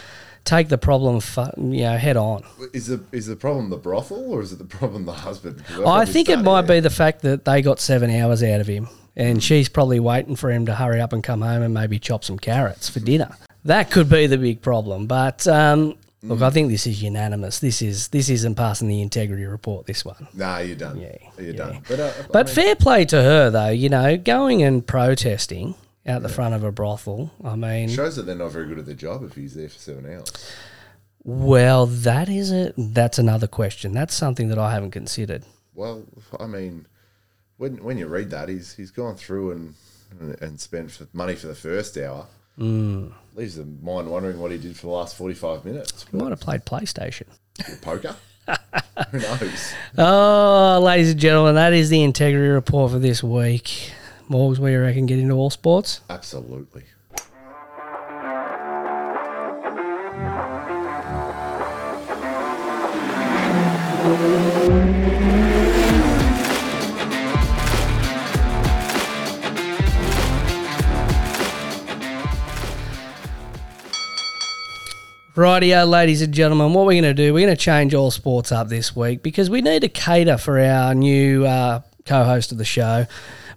take 0.46 0.69
the 0.69 0.78
problem, 0.78 1.19
fu- 1.19 1.41
you 1.58 1.84
know, 1.84 1.98
head 1.98 2.17
on. 2.17 2.43
Is 2.74 2.88
the 2.88 3.04
is 3.12 3.28
the 3.28 3.36
problem 3.36 3.69
the 3.69 3.78
brothel 3.78 4.32
or 4.32 4.41
is 4.41 4.52
it 4.52 4.58
the 4.58 4.65
problem 4.65 5.06
the 5.06 5.13
husband? 5.13 5.63
I 5.86 6.06
think 6.06 6.30
it 6.30 6.38
might 6.38 6.63
there. 6.63 6.78
be 6.78 6.80
the 6.82 6.89
fact 6.89 7.22
that 7.22 7.46
they 7.46 7.62
got 7.62 7.80
seven 7.80 8.10
hours 8.10 8.43
out 8.43 8.60
of 8.60 8.67
him, 8.67 8.88
and 9.15 9.43
she's 9.43 9.69
probably 9.69 10.00
waiting 10.00 10.36
for 10.36 10.52
him 10.52 10.65
to 10.65 10.76
hurry 10.76 11.00
up 11.00 11.13
and 11.13 11.24
come 11.24 11.41
home 11.41 11.62
and 11.62 11.74
maybe 11.74 12.00
chop 12.00 12.24
some 12.24 12.39
carrots 12.39 12.89
for 12.89 13.00
dinner. 13.00 13.36
That 13.65 13.91
could 13.91 14.10
be 14.10 14.28
the 14.28 14.38
big 14.38 14.62
problem. 14.62 15.08
But 15.08 15.48
um, 15.48 15.96
look, 16.23 16.41
I 16.41 16.49
think 16.49 16.69
this 16.69 16.88
is 16.88 17.03
unanimous. 17.03 17.59
This 17.59 17.81
is 17.81 18.07
this 18.09 18.29
isn't 18.29 18.55
passing 18.55 18.88
the 18.88 19.01
integrity 19.01 19.45
report. 19.45 19.86
This 19.86 20.03
one. 20.05 20.27
Nah, 20.33 20.59
you're 20.59 20.75
done. 20.75 20.97
Yeah, 20.99 21.17
you're 21.38 21.47
yeah. 21.51 21.57
done. 21.57 21.81
But 21.88 21.99
uh, 21.99 22.12
But 22.31 22.47
I 22.47 22.49
mean, 22.49 22.55
fair 22.55 22.75
play 22.75 23.05
to 23.05 23.21
her, 23.21 23.49
though. 23.49 23.69
You 23.69 23.89
know, 23.89 24.17
going 24.17 24.63
and 24.63 24.86
protesting 24.86 25.75
out 26.05 26.21
the 26.21 26.29
front 26.29 26.53
of 26.53 26.63
a 26.63 26.71
brothel. 26.71 27.31
I 27.43 27.55
mean, 27.55 27.89
shows 27.89 28.15
that 28.15 28.23
they're 28.23 28.36
not 28.36 28.51
very 28.51 28.67
good 28.67 28.79
at 28.79 28.86
their 28.86 28.95
job 28.95 29.23
if 29.23 29.36
he's 29.36 29.53
there 29.53 29.69
for 29.69 29.79
seven 29.79 30.05
hours. 30.12 30.31
well, 31.23 31.86
that 31.86 32.29
is 32.29 32.51
a 32.51 32.73
that's 32.77 33.19
another 33.19 33.47
question. 33.47 33.93
That's 33.93 34.13
something 34.13 34.49
that 34.49 34.57
I 34.59 34.71
haven't 34.73 34.91
considered. 34.91 35.43
Well, 35.73 36.03
I 36.39 36.45
mean, 36.47 36.88
when 37.57 37.83
when 37.83 37.97
you 37.97 38.07
read 38.07 38.29
that, 38.31 38.49
he's 38.49 38.75
he's 38.75 38.91
gone 38.91 39.15
through 39.15 39.51
and 39.51 39.73
and, 40.19 40.41
and 40.41 40.59
spent 40.59 40.99
money 41.13 41.36
for 41.36 41.47
the 41.47 41.55
first 41.55 41.97
hour. 41.97 42.27
Mm. 42.59 43.11
Leaves 43.35 43.55
the 43.55 43.65
mind 43.65 44.09
wondering 44.09 44.39
what 44.39 44.51
he 44.51 44.57
did 44.57 44.75
for 44.75 44.87
the 44.87 44.93
last 44.93 45.15
forty 45.15 45.33
five 45.33 45.65
minutes. 45.65 46.05
Might 46.13 46.29
have 46.29 46.39
played 46.39 46.65
PlayStation. 46.65 47.25
Poker. 47.81 48.15
Who 49.11 49.19
knows? 49.19 49.73
Oh, 49.97 50.79
ladies 50.83 51.11
and 51.11 51.19
gentlemen, 51.19 51.55
that 51.55 51.73
is 51.73 51.89
the 51.89 52.03
integrity 52.03 52.49
report 52.49 52.91
for 52.91 52.99
this 52.99 53.23
week. 53.23 53.91
Morgs, 54.29 54.59
what 54.59 54.67
do 54.67 54.73
you 54.73 54.81
reckon? 54.81 55.05
Get 55.05 55.19
into 55.19 55.35
all 55.35 55.49
sports? 55.49 56.01
Absolutely. 56.09 56.83
Rightio, 75.36 75.88
ladies 75.89 76.22
and 76.22 76.32
gentlemen, 76.32 76.74
what 76.74 76.86
we're 76.86 76.93
going 77.02 77.04
to 77.04 77.13
do, 77.15 77.34
we're 77.34 77.46
going 77.48 77.56
to 77.58 77.62
change 77.62 77.96
all 77.96 78.12
sports 78.12 78.52
up 78.52 78.69
this 78.69 78.96
week 78.96 79.24
because 79.24 79.50
we 79.50 79.62
need 79.62 79.82
to 79.82 79.89
cater 79.89 80.38
for 80.38 80.60
our 80.60 80.93
new 80.93 81.43
uh, 81.43 81.82
co 82.06 82.24
host 82.24 82.52
of 82.52 82.60
the 82.60 82.65
show. 82.65 83.08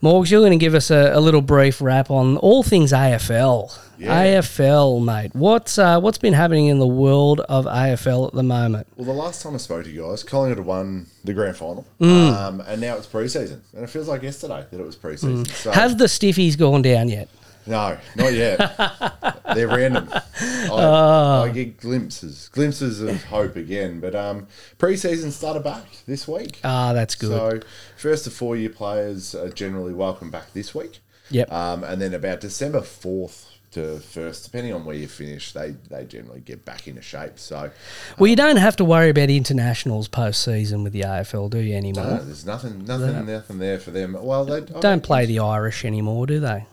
Morgs, 0.03 0.31
you're 0.31 0.41
going 0.41 0.53
to 0.59 0.63
give 0.63 0.75
us 0.75 0.91
a, 0.91 1.13
a 1.15 1.21
little 1.21 1.43
brief 1.43 1.83
wrap 1.83 2.11
on 2.11 2.39
all 2.39 2.63
things 2.63 2.93
AFL. 2.93 3.79
Yeah. 3.99 4.25
AFL, 4.25 5.05
mate. 5.05 5.35
What's 5.35 5.79
uh, 5.79 6.01
what's 6.01 6.17
been 6.19 6.33
happening 6.33 6.67
in 6.67 6.79
the 6.79 6.87
world 6.87 7.41
of 7.41 7.67
AFL 7.67 8.29
at 8.29 8.33
the 8.33 8.43
moment? 8.43 8.87
Well, 8.97 9.07
the 9.07 9.13
last 9.13 9.43
time 9.43 9.55
I 9.55 9.59
spoke 9.59 9.85
to 9.85 9.91
you 9.91 10.03
guys, 10.03 10.23
Collingwood 10.23 10.57
had 10.59 10.67
won 10.67 11.07
the 11.25 11.35
grand 11.35 11.57
final, 11.59 11.87
Mm. 12.01 12.33
um, 12.33 12.61
and 12.63 12.81
now 12.81 12.97
it's 12.97 13.07
preseason, 13.07 13.61
and 13.75 13.85
it 13.85 13.91
feels 13.91 14.09
like 14.09 14.23
yesterday 14.23 14.65
that 14.71 14.81
it 14.81 14.85
was 14.87 14.97
preseason. 14.97 15.47
So 15.51 15.71
Mm. 15.71 15.75
Have 15.75 15.99
the 15.99 16.07
stiffies 16.07 16.57
gone 16.59 16.81
down 16.83 17.09
yet? 17.11 17.29
no, 17.67 17.99
not 18.17 18.33
yet. 18.33 18.61
They're 19.55 19.69
random. 19.69 20.09
I, 20.13 20.23
Oh. 20.69 21.43
I 21.45 21.49
get 21.51 21.81
glimpses, 21.81 22.49
glimpses 22.53 23.01
of 23.01 23.23
hope 23.25 23.57
again. 23.57 24.01
But 24.01 24.15
um, 24.15 24.47
preseason 24.79 25.31
started 25.31 25.63
back 25.63 25.85
this 26.07 26.27
week. 26.29 26.61
Ah, 26.65 26.93
that's 26.93 27.15
good. 27.15 27.63
So 27.63 27.69
first 27.97 28.25
to 28.25 28.31
four 28.31 28.57
year 28.57 28.71
players 28.71 29.35
are 29.35 29.49
generally 29.49 29.95
welcome 29.95 30.31
back 30.31 30.53
this 30.53 30.75
week. 30.75 30.99
Yep. 31.31 31.53
Um, 31.53 31.85
and 31.85 32.01
then 32.01 32.15
about 32.15 32.41
December 32.41 32.83
fourth 32.83 33.51
to 33.73 33.99
first, 34.01 34.45
depending 34.45 34.73
on 34.73 34.85
where 34.85 34.97
you 34.97 35.09
finish, 35.09 35.53
they 35.53 35.75
they 35.91 36.05
generally 36.05 36.41
get 36.41 36.65
back 36.65 36.87
into 36.89 37.03
shape. 37.03 37.39
So 37.39 37.71
well, 38.19 38.29
you 38.29 38.37
don't 38.37 38.57
have 38.57 38.77
to 38.77 38.85
worry 38.85 39.11
about 39.11 39.31
internationals 39.31 40.09
post 40.09 40.43
season 40.43 40.85
with 40.85 40.93
the 40.93 41.03
AFL, 41.03 41.51
do 41.51 41.59
you 41.59 41.75
anymore? 41.75 42.05
no, 42.05 42.25
there's 42.25 42.47
nothing 42.47 42.85
nothing 42.85 43.27
nothing 43.27 43.59
there 43.59 43.79
for 43.79 43.91
them. 43.91 44.17
Well, 44.19 44.45
they 44.45 44.61
don't 44.61 44.85
mean, 44.85 45.01
play 45.01 45.27
the 45.27 45.41
Irish 45.41 45.85
anymore, 45.85 46.27
do 46.27 46.41
they? 46.41 46.67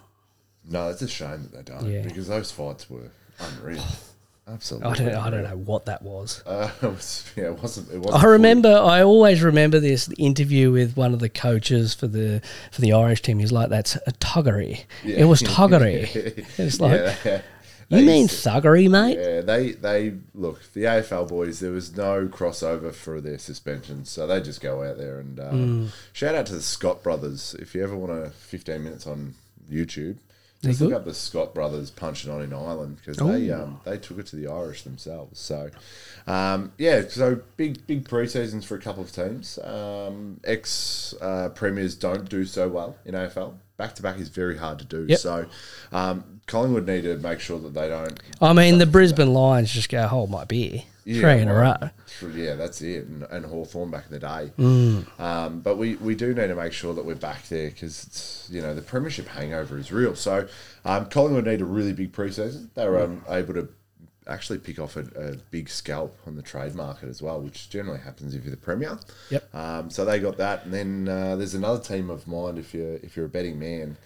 No, 0.69 0.89
it's 0.89 1.01
a 1.01 1.07
shame 1.07 1.43
that 1.43 1.51
they 1.53 1.73
don't 1.73 1.85
Yeah. 1.91 2.03
because 2.03 2.27
those 2.27 2.51
fights 2.51 2.89
were 2.89 3.09
unreal. 3.39 3.83
Absolutely. 4.47 4.89
I 4.89 4.95
don't, 4.95 5.15
I 5.15 5.29
don't 5.29 5.43
know 5.43 5.55
what 5.57 5.85
that 5.85 6.01
was. 6.01 6.43
Uh, 6.47 6.69
it 6.81 6.85
was, 6.87 7.31
yeah, 7.37 7.45
it 7.45 7.61
wasn't. 7.61 7.89
It 7.91 7.99
wasn't 7.99 8.23
I 8.23 8.27
remember. 8.27 8.69
I 8.75 9.01
always 9.01 9.41
remember 9.41 9.79
this 9.79 10.09
interview 10.17 10.69
with 10.71 10.97
one 10.97 11.13
of 11.13 11.19
the 11.19 11.29
coaches 11.29 11.93
for 11.93 12.07
the 12.07 12.41
for 12.71 12.81
the 12.81 12.91
Irish 12.91 13.21
team. 13.21 13.39
He's 13.39 13.53
like, 13.53 13.69
"That's 13.69 13.95
a 14.05 14.11
tuggery. 14.19 14.83
Yeah. 15.03 15.19
It 15.19 15.23
was 15.25 15.41
tuggery." 15.43 16.09
it's 16.59 16.81
like, 16.81 16.99
yeah, 17.23 17.41
you 17.87 18.05
mean 18.05 18.27
thuggery, 18.27 18.89
mate? 18.89 19.17
Yeah, 19.17 19.39
they 19.41 19.71
they 19.71 20.15
look 20.35 20.61
the 20.73 20.83
AFL 20.83 21.29
boys. 21.29 21.61
There 21.61 21.71
was 21.71 21.95
no 21.95 22.27
crossover 22.27 22.93
for 22.93 23.21
their 23.21 23.37
suspensions, 23.37 24.09
so 24.09 24.27
they 24.27 24.41
just 24.41 24.59
go 24.59 24.83
out 24.83 24.97
there 24.97 25.19
and 25.19 25.37
Mm. 25.37 25.89
shout 26.11 26.35
out 26.35 26.47
to 26.47 26.53
the 26.55 26.61
Scott 26.61 27.01
brothers. 27.01 27.55
If 27.59 27.73
you 27.75 27.81
ever 27.83 27.95
want 27.95 28.11
a 28.11 28.29
fifteen 28.31 28.83
minutes 28.83 29.07
on 29.07 29.35
YouTube, 29.71 30.17
just 30.63 30.81
look 30.81 30.93
up 30.93 31.05
the 31.05 31.13
Scott 31.13 31.53
brothers 31.53 31.91
punching 31.91 32.31
on 32.31 32.41
in 32.41 32.53
Ireland 32.53 32.97
because 32.97 33.17
they 33.17 33.51
um, 33.51 33.81
they 33.83 33.97
took 33.97 34.17
it 34.19 34.27
to 34.27 34.35
the 34.35 34.47
Irish 34.47 34.83
themselves. 34.83 35.39
So 35.39 35.69
um, 36.25 36.71
yeah, 36.77 37.07
so 37.07 37.41
big 37.57 37.85
big 37.85 38.07
preseasons 38.07 38.63
for 38.65 38.75
a 38.75 38.81
couple 38.81 39.03
of 39.03 39.11
teams. 39.11 39.59
Um, 39.59 40.39
Ex 40.43 41.13
uh, 41.21 41.49
premiers 41.49 41.95
don't 41.95 42.29
do 42.29 42.45
so 42.45 42.69
well 42.69 42.95
in 43.05 43.13
AFL. 43.13 43.55
Back 43.77 43.95
to 43.95 44.03
back 44.03 44.19
is 44.19 44.29
very 44.29 44.57
hard 44.57 44.79
to 44.79 44.85
do. 44.85 45.05
Yep. 45.07 45.19
So 45.19 45.45
um, 45.91 46.41
Collingwood 46.47 46.87
need 46.87 47.01
to 47.03 47.17
make 47.17 47.39
sure 47.39 47.59
that 47.59 47.73
they 47.73 47.89
don't 47.89 48.19
I 48.41 48.53
mean, 48.53 48.77
the 48.77 48.85
Brisbane 48.85 49.33
Lions 49.33 49.71
just 49.71 49.89
go 49.89 50.07
hold 50.07 50.29
my 50.29 50.45
beer 50.45 50.83
in 51.05 51.49
a 51.49 51.53
well, 51.53 51.77
row. 52.21 52.29
Yeah, 52.29 52.55
that's 52.55 52.81
it. 52.81 53.05
And, 53.05 53.23
and 53.23 53.45
Hawthorn 53.45 53.91
back 53.91 54.05
in 54.05 54.11
the 54.13 54.19
day. 54.19 54.51
Mm. 54.57 55.19
Um, 55.19 55.59
but 55.61 55.77
we, 55.77 55.95
we 55.95 56.15
do 56.15 56.33
need 56.33 56.47
to 56.47 56.55
make 56.55 56.73
sure 56.73 56.93
that 56.93 57.05
we're 57.05 57.15
back 57.15 57.47
there 57.49 57.69
because 57.69 58.03
it's 58.05 58.49
you 58.51 58.61
know 58.61 58.73
the 58.73 58.81
premiership 58.81 59.27
hangover 59.27 59.77
is 59.77 59.91
real. 59.91 60.15
So 60.15 60.47
um, 60.85 61.07
Collingwood 61.07 61.45
need 61.45 61.61
a 61.61 61.65
really 61.65 61.93
big 61.93 62.11
preseason. 62.11 62.69
They 62.75 62.87
were 62.87 63.03
um, 63.03 63.23
able 63.27 63.53
to 63.55 63.69
actually 64.27 64.59
pick 64.59 64.79
off 64.79 64.95
a, 64.95 65.05
a 65.15 65.35
big 65.51 65.69
scalp 65.69 66.17
on 66.25 66.35
the 66.35 66.41
trade 66.41 66.75
market 66.75 67.09
as 67.09 67.21
well, 67.21 67.41
which 67.41 67.69
generally 67.69 67.99
happens 67.99 68.33
if 68.33 68.43
you're 68.43 68.51
the 68.51 68.57
premier. 68.57 68.97
Yep. 69.29 69.55
Um, 69.55 69.89
so 69.89 70.05
they 70.05 70.19
got 70.19 70.37
that, 70.37 70.65
and 70.65 70.73
then 70.73 71.07
uh, 71.09 71.35
there's 71.35 71.55
another 71.55 71.81
team 71.81 72.09
of 72.09 72.27
mine. 72.27 72.57
If 72.57 72.73
you're 72.73 72.95
if 72.95 73.17
you're 73.17 73.25
a 73.25 73.29
betting 73.29 73.59
man, 73.59 73.97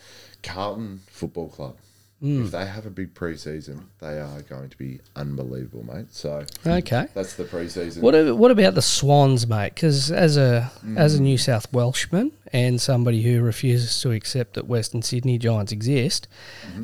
Carlton 0.44 1.02
Football 1.08 1.50
Club. 1.50 1.78
Hmm. 2.20 2.46
If 2.46 2.52
they 2.52 2.66
have 2.66 2.88
a 2.88 2.90
big 2.90 3.14
preseason, 3.14 3.84
they 4.00 4.20
are 4.20 4.42
going 4.50 4.70
to 4.70 4.78
be 4.78 5.02
unbelievable, 5.16 5.86
mate. 5.86 6.08
So 6.12 6.44
Okay. 6.66 7.06
that's 7.14 7.36
the 7.36 7.44
preseason. 7.44 8.02
What 8.02 8.36
what 8.38 8.50
about 8.50 8.74
the 8.74 8.82
Swans, 8.82 9.46
mate? 9.46 9.76
Because 9.76 10.12
as 10.12 10.36
a 10.36 10.72
as 10.96 11.14
a 11.14 11.22
New 11.22 11.38
South 11.38 11.72
Welshman 11.72 12.32
and 12.52 12.82
somebody 12.82 13.22
who 13.22 13.42
refuses 13.44 14.02
to 14.02 14.12
accept 14.14 14.56
that 14.56 14.66
Western 14.68 15.04
Sydney 15.04 15.38
Giants 15.38 15.72
exist, 15.72 16.28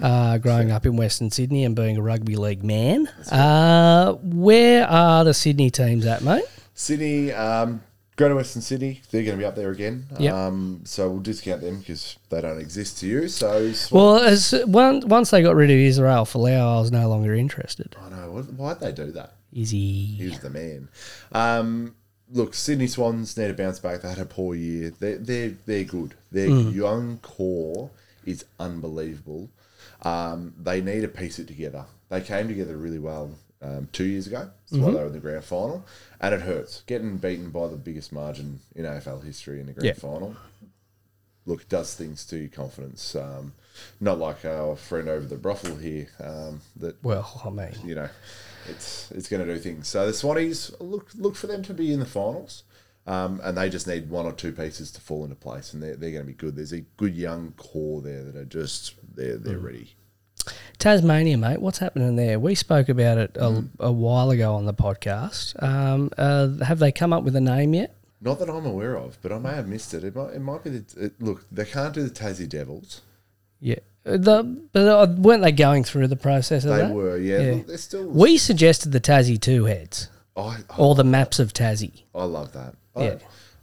uh, 0.03 0.38
growing 0.38 0.69
up 0.69 0.86
in 0.86 0.97
Western 0.97 1.31
Sydney 1.31 1.63
and 1.65 1.75
being 1.75 1.97
a 1.97 2.01
rugby 2.01 2.36
league 2.36 2.63
man, 2.63 3.07
uh, 3.31 4.13
where 4.13 4.86
are 4.88 5.23
the 5.23 5.34
Sydney 5.34 5.71
teams 5.71 6.05
at, 6.05 6.21
mate? 6.21 6.43
Sydney, 6.75 7.31
um, 7.31 7.81
Greater 8.16 8.36
Western 8.36 8.61
Sydney, 8.61 9.01
they're 9.09 9.24
going 9.24 9.38
to 9.38 9.41
be 9.41 9.45
up 9.45 9.55
there 9.55 9.72
again. 9.72 10.05
Yep. 10.20 10.34
Um, 10.34 10.82
so 10.84 11.09
we'll 11.09 11.20
discount 11.20 11.61
them 11.61 11.80
because 11.80 12.18
they 12.30 12.41
don't 12.41 12.59
exist 12.59 12.99
to 12.99 13.07
you. 13.07 13.28
So 13.28 13.72
Well, 13.91 14.18
as 14.18 14.53
one, 14.66 15.07
once 15.07 15.32
they 15.32 15.41
got 15.41 15.55
rid 15.55 15.72
of 15.72 15.78
Israel 15.78 16.26
Folau, 16.26 16.78
I 16.78 16.80
was 16.80 16.91
no 16.91 17.09
longer 17.09 17.34
interested. 17.34 17.95
I 18.05 18.09
know 18.09 18.41
why'd 18.57 18.80
they 18.80 18.91
do 18.91 19.11
that? 19.14 19.34
Is 19.51 19.72
he? 19.72 20.16
He's 20.18 20.39
the 20.39 20.49
man. 20.49 20.89
Um, 21.32 21.95
look, 22.32 22.53
Sydney 22.53 22.88
Swans 22.88 23.36
need 23.38 23.47
to 23.47 23.53
bounce 23.53 23.80
back. 23.80 24.01
They 24.01 24.09
had 24.09 24.20
a 24.20 24.26
poor 24.26 24.55
year. 24.55 24.91
They're 24.99 25.18
they're, 25.18 25.53
they're 25.66 25.84
good. 25.84 26.14
Their 26.32 26.49
young 26.49 27.20
core 27.20 27.89
is 28.26 28.45
unbelievable. 28.59 29.49
Um, 30.01 30.53
they 30.61 30.82
need 30.82 31.01
to 31.01 31.07
piece 31.07 31.39
it 31.39 31.47
together. 31.47 31.86
They 32.09 32.22
came 32.22 32.47
together 32.47 32.78
really 32.78 32.99
well 32.99 33.32
um, 33.64 33.88
two 33.91 34.03
years 34.05 34.28
ago. 34.28 34.49
That's 34.70 34.82
why 34.82 34.91
they 34.91 34.97
were 34.97 35.05
in 35.07 35.14
the 35.14 35.20
grand 35.20 35.43
final, 35.43 35.86
and 36.20 36.34
it 36.36 36.41
hurts 36.41 36.82
getting 36.86 37.18
beaten 37.18 37.49
by 37.49 37.68
the 37.68 37.78
biggest 37.78 38.11
margin 38.11 38.59
in 38.76 38.86
AFL 38.86 39.24
history 39.24 39.59
in 39.59 39.68
the 39.68 39.74
grand 39.74 39.88
Yeah. 39.88 39.93
final. 39.93 40.36
Look, 41.45 41.64
it 41.64 41.70
does 41.70 41.93
things 41.93 42.26
to 42.28 42.38
your 42.38 42.47
confidence. 42.49 43.16
Um, 43.16 43.53
not 43.99 44.18
like 44.18 44.45
our 44.45 44.76
friend 44.78 45.09
over 45.09 45.26
the 45.26 45.36
brothel 45.36 45.76
here 45.76 46.07
um, 46.20 46.61
that 46.78 47.03
Well, 47.03 47.41
I 47.43 47.49
mean, 47.49 47.74
you 47.84 47.95
know, 47.95 48.09
it's 48.70 49.11
it's 49.11 49.28
going 49.28 49.45
to 49.45 49.53
do 49.53 49.59
things. 49.59 49.88
So 49.89 50.05
the 50.05 50.14
Swannies 50.14 50.74
look 50.80 51.09
look 51.16 51.36
for 51.36 51.47
them 51.47 51.61
to 51.64 51.74
be 51.74 51.91
in 51.91 51.99
the 51.99 52.05
finals, 52.05 52.64
um, 53.05 53.41
and 53.43 53.57
they 53.57 53.70
just 53.70 53.88
need 53.88 54.09
one 54.09 54.26
or 54.26 54.32
two 54.32 54.53
pieces 54.53 54.89
to 54.93 55.01
fall 55.01 55.24
into 55.26 55.36
place, 55.36 55.74
and 55.74 55.84
they're, 55.84 55.97
they're 55.97 56.11
going 56.11 56.24
to 56.24 56.28
be 56.28 56.34
good. 56.34 56.55
There's 56.55 56.72
a 56.72 56.82
good 56.97 57.14
young 57.16 57.51
core 57.57 58.01
there 58.01 58.24
that 58.24 58.36
are 58.38 58.45
just 58.45 58.95
they're 59.16 59.38
they're 59.38 59.59
ready. 59.59 59.95
Tasmania, 60.84 61.38
mate, 61.38 61.61
what's 61.61 61.77
happening 61.77 62.17
there? 62.17 62.38
We 62.38 62.55
spoke 62.55 62.89
about 62.89 63.17
it 63.17 63.38
a, 63.38 63.43
Mm. 63.49 63.69
a 63.79 63.89
while 63.89 64.31
ago 64.31 64.53
on 64.55 64.65
the 64.65 64.73
podcast. 64.73 65.55
Um, 65.63 66.09
uh, 66.17 66.61
have 66.65 66.79
they 66.79 66.91
come 66.91 67.13
up 67.13 67.23
with 67.23 67.38
a 67.38 67.41
name 67.41 67.73
yet? 67.73 67.95
Not 68.19 68.38
that 68.39 68.49
I'm 68.49 68.65
aware 68.65 68.97
of, 68.97 69.17
but 69.21 69.31
I 69.31 69.38
may 69.39 69.51
have 69.51 69.65
missed 69.65 69.93
it. 69.93 70.03
It 70.03 70.13
might 70.13 70.34
it 70.34 70.41
might 70.41 70.61
be 70.61 70.71
the 70.71 71.05
it, 71.05 71.21
look. 71.21 71.45
They 71.49 71.63
can't 71.63 71.93
do 71.93 72.03
the 72.03 72.09
Tassie 72.09 72.49
Devils. 72.49 72.99
Yeah. 73.61 73.79
The, 74.03 74.43
but 74.73 74.86
uh, 74.86 75.07
weren't 75.17 75.41
they 75.43 75.53
going 75.53 75.86
through 75.86 76.07
the 76.09 76.17
process 76.17 76.65
of 76.65 76.71
They 76.71 76.81
that? 76.81 76.91
were, 76.93 77.17
yeah. 77.17 77.39
Yeah. 77.39 77.51
Look, 77.53 77.67
they're 77.67 77.77
still. 77.77 78.05
We 78.09 78.38
suggested 78.38 78.91
the 78.91 78.99
Tassie 78.99 79.39
two 79.39 79.63
heads 79.63 80.09
I, 80.36 80.57
or 80.77 80.95
the 80.95 81.05
maps 81.05 81.39
of 81.39 81.53
Tassie. 81.53 82.03
I 82.13 82.25
love 82.25 82.51
that. 82.51 82.75
Yeah. 82.97 83.15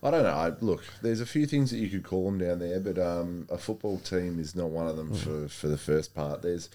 I, 0.02 0.08
I 0.08 0.10
don't 0.10 0.22
know. 0.22 0.30
I, 0.30 0.52
look, 0.62 0.82
there's 1.02 1.20
a 1.20 1.26
few 1.26 1.44
things 1.44 1.70
that 1.70 1.76
you 1.76 1.90
could 1.90 2.02
call 2.04 2.24
them 2.24 2.38
down 2.38 2.60
there, 2.60 2.80
but 2.80 2.98
um, 2.98 3.46
a 3.50 3.58
football 3.58 3.98
team 3.98 4.40
is 4.40 4.56
not 4.56 4.70
one 4.70 4.86
of 4.88 4.96
them 4.96 5.12
for, 5.12 5.48
for 5.48 5.68
the 5.68 5.76
first 5.76 6.14
part. 6.14 6.40
There's 6.40 6.70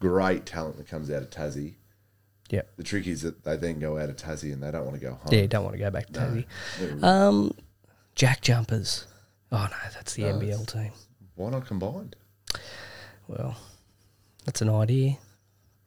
great 0.00 0.46
talent 0.46 0.76
that 0.78 0.88
comes 0.88 1.10
out 1.10 1.22
of 1.22 1.30
Tassie. 1.30 1.74
Yeah. 2.50 2.62
The 2.76 2.84
trick 2.84 3.06
is 3.06 3.22
that 3.22 3.42
they 3.44 3.56
then 3.56 3.80
go 3.80 3.98
out 3.98 4.08
of 4.08 4.16
Tassie 4.16 4.52
and 4.52 4.62
they 4.62 4.70
don't 4.70 4.84
want 4.84 4.94
to 4.94 5.04
go 5.04 5.12
home. 5.14 5.32
Yeah, 5.32 5.40
you 5.42 5.48
don't 5.48 5.64
want 5.64 5.74
to 5.74 5.80
go 5.80 5.90
back 5.90 6.06
to 6.06 6.12
Tassie. 6.12 6.44
They're- 6.78 7.04
Um, 7.04 7.52
Jack 8.14 8.40
Jumpers. 8.40 9.06
Oh, 9.52 9.66
no, 9.70 9.76
that's 9.94 10.14
the 10.14 10.22
NBL 10.24 10.64
team. 10.66 10.92
Why 11.34 11.50
not 11.50 11.66
combined? 11.66 12.16
Well, 13.28 13.56
that's 14.44 14.62
an 14.62 14.68
idea. 14.70 15.18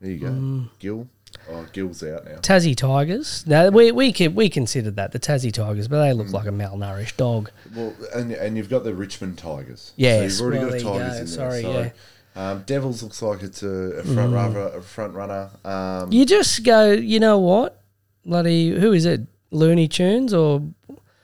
There 0.01 0.11
you 0.11 0.19
go. 0.19 0.27
Mm. 0.27 0.69
Gill. 0.79 1.07
Oh, 1.49 1.65
Gill's 1.71 2.03
out 2.03 2.25
now. 2.25 2.37
Tassie 2.37 2.75
Tigers. 2.75 3.45
No, 3.47 3.69
we 3.69 3.91
we 3.91 4.11
can, 4.11 4.33
we 4.35 4.49
considered 4.49 4.95
that 4.95 5.11
the 5.11 5.19
Tassie 5.19 5.51
Tigers, 5.53 5.87
but 5.87 6.01
they 6.01 6.13
look 6.13 6.31
like 6.31 6.47
a 6.47 6.51
malnourished 6.51 7.17
dog. 7.17 7.51
Well, 7.75 7.93
and, 8.13 8.31
and 8.31 8.57
you've 8.57 8.69
got 8.69 8.83
the 8.83 8.93
Richmond 8.93 9.37
Tigers. 9.37 9.93
Yes, 9.95 10.37
so 10.37 10.45
you've 10.45 10.53
already 10.53 10.83
well, 10.83 10.83
got 10.83 10.99
Tigers 10.99 11.15
go. 11.15 11.21
in 11.21 11.27
Sorry, 11.27 11.61
there. 11.61 11.85
So, 11.89 11.91
um, 12.39 12.63
Devils 12.65 13.03
looks 13.03 13.21
like 13.21 13.43
it's 13.43 13.63
a, 13.63 13.67
a 13.67 14.03
front 14.03 14.33
runner. 14.33 14.59
A 14.67 14.81
front 14.81 15.13
runner. 15.13 15.49
Um, 15.65 16.11
You 16.11 16.25
just 16.25 16.63
go. 16.63 16.91
You 16.91 17.19
know 17.19 17.37
what? 17.39 17.81
Bloody 18.25 18.69
who 18.79 18.93
is 18.93 19.05
it? 19.05 19.21
Looney 19.51 19.87
Tunes 19.87 20.33
or 20.33 20.61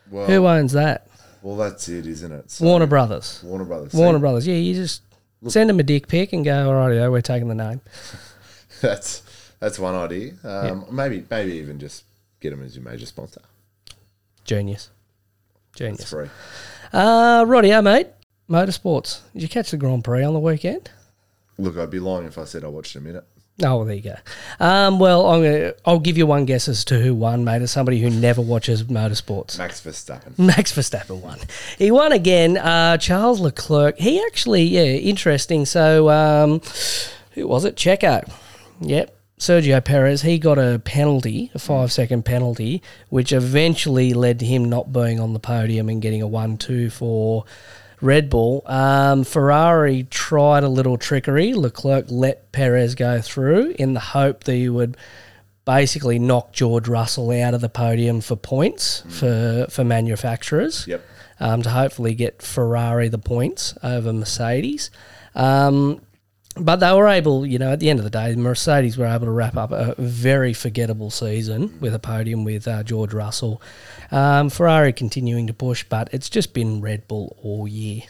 well, 0.09 0.25
who 0.27 0.47
owns 0.47 0.71
that? 0.73 1.07
well, 1.43 1.55
that's 1.55 1.87
it, 1.89 2.07
isn't 2.07 2.31
it? 2.31 2.49
So- 2.49 2.65
Warner 2.65 2.87
Brothers. 2.87 3.41
Warner 3.43 3.65
Brothers. 3.65 3.93
Warner 3.93 4.19
Brothers. 4.19 4.47
Yeah, 4.47 4.55
you 4.55 4.73
just 4.73 5.01
send 5.47 5.69
them 5.69 5.79
a 5.79 5.83
dick 5.83 6.07
pic 6.07 6.33
and 6.33 6.43
go. 6.43 6.67
All 6.69 6.73
right, 6.89 7.07
we're 7.09 7.21
taking 7.21 7.47
the 7.47 7.55
name. 7.55 7.81
That's 8.81 9.21
that's 9.59 9.79
one 9.79 9.95
idea. 9.95 10.33
Um, 10.43 10.85
Maybe 10.91 11.23
maybe 11.31 11.53
even 11.53 11.79
just 11.79 12.03
get 12.41 12.49
them 12.49 12.61
as 12.61 12.75
your 12.75 12.83
major 12.83 13.05
sponsor. 13.05 13.41
Genius. 14.43 14.89
Genius. 15.75 16.09
free. 16.09 16.27
Uh, 16.91 17.45
Roddy, 17.47 17.69
mate. 17.81 18.07
Motorsports. 18.49 19.21
Did 19.33 19.41
you 19.43 19.49
catch 19.49 19.71
the 19.71 19.77
Grand 19.77 20.03
Prix 20.03 20.23
on 20.23 20.33
the 20.33 20.39
weekend? 20.39 20.91
Look, 21.57 21.77
I'd 21.77 21.89
be 21.89 21.99
lying 21.99 22.25
if 22.25 22.37
I 22.37 22.43
said 22.45 22.63
I 22.63 22.67
watched 22.67 22.95
a 22.95 23.01
minute. 23.01 23.25
Oh, 23.63 23.77
well, 23.77 23.85
there 23.85 23.95
you 23.95 24.01
go. 24.01 24.15
Um, 24.59 24.99
well, 24.99 25.25
I'm 25.27 25.41
gonna, 25.41 25.73
I'll 25.85 25.99
give 25.99 26.17
you 26.17 26.27
one 26.27 26.43
guess 26.43 26.67
as 26.67 26.83
to 26.85 26.99
who 26.99 27.15
won, 27.15 27.45
mate. 27.45 27.61
As 27.61 27.71
somebody 27.71 28.01
who 28.01 28.09
never 28.09 28.41
watches 28.41 28.83
motorsports. 28.83 29.57
Max 29.57 29.79
Verstappen. 29.79 30.37
Max 30.37 30.73
Verstappen 30.73 31.21
won. 31.21 31.39
He 31.77 31.89
won 31.89 32.11
again. 32.11 32.57
Uh, 32.57 32.97
Charles 32.97 33.39
Leclerc. 33.39 33.97
He 33.97 34.21
actually, 34.25 34.63
yeah, 34.63 34.83
interesting. 34.83 35.65
So, 35.65 36.09
um, 36.09 36.61
who 37.31 37.47
was 37.47 37.63
it? 37.63 37.77
Checo. 37.77 38.29
Yep. 38.81 39.15
Sergio 39.39 39.83
Perez. 39.83 40.21
He 40.21 40.37
got 40.37 40.57
a 40.57 40.81
penalty, 40.83 41.49
a 41.53 41.59
five 41.59 41.93
second 41.93 42.23
penalty, 42.25 42.81
which 43.07 43.31
eventually 43.31 44.13
led 44.13 44.39
to 44.39 44.45
him 44.45 44.65
not 44.65 44.91
being 44.91 45.21
on 45.21 45.31
the 45.31 45.39
podium 45.39 45.87
and 45.87 46.01
getting 46.01 46.21
a 46.21 46.27
one 46.27 46.57
two 46.57 46.89
for. 46.89 47.45
Red 48.01 48.29
Bull. 48.29 48.63
Um, 48.65 49.23
Ferrari 49.23 50.03
tried 50.09 50.63
a 50.63 50.69
little 50.69 50.97
trickery. 50.97 51.53
Leclerc 51.53 52.05
let 52.09 52.51
Perez 52.51 52.95
go 52.95 53.21
through 53.21 53.75
in 53.79 53.93
the 53.93 53.99
hope 53.99 54.43
that 54.43 54.53
he 54.53 54.69
would 54.69 54.97
basically 55.65 56.19
knock 56.19 56.53
George 56.53 56.87
Russell 56.87 57.31
out 57.31 57.53
of 57.53 57.61
the 57.61 57.69
podium 57.69 58.21
for 58.21 58.35
points 58.35 59.03
for 59.09 59.65
for 59.69 59.83
manufacturers. 59.83 60.87
Yep. 60.87 61.03
Um, 61.37 61.63
to 61.63 61.69
hopefully 61.69 62.15
get 62.15 62.41
Ferrari 62.41 63.09
the 63.09 63.17
points 63.17 63.77
over 63.83 64.13
Mercedes. 64.13 64.89
Um, 65.33 66.01
but 66.57 66.77
they 66.77 66.93
were 66.93 67.09
able, 67.09 67.45
you 67.45 67.59
know, 67.59 67.73
at 67.73 67.81
the 67.81 67.89
end 67.89 67.99
of 67.99 68.05
the 68.05 68.09
day, 68.09 68.33
Mercedes 68.35 68.97
were 68.97 69.05
able 69.05 69.25
to 69.25 69.31
wrap 69.31 69.57
up 69.57 69.71
a 69.71 69.95
very 69.97 70.53
forgettable 70.53 71.09
season 71.09 71.77
with 71.81 71.93
a 71.93 71.99
podium 71.99 72.45
with 72.45 72.67
uh, 72.67 72.83
George 72.83 73.13
Russell. 73.13 73.61
Um, 74.11 74.49
Ferrari 74.49 74.93
continuing 74.93 75.47
to 75.47 75.53
push, 75.53 75.83
but 75.83 76.09
it's 76.13 76.29
just 76.29 76.53
been 76.53 76.81
Red 76.81 77.07
Bull 77.07 77.37
all 77.41 77.67
year. 77.67 78.01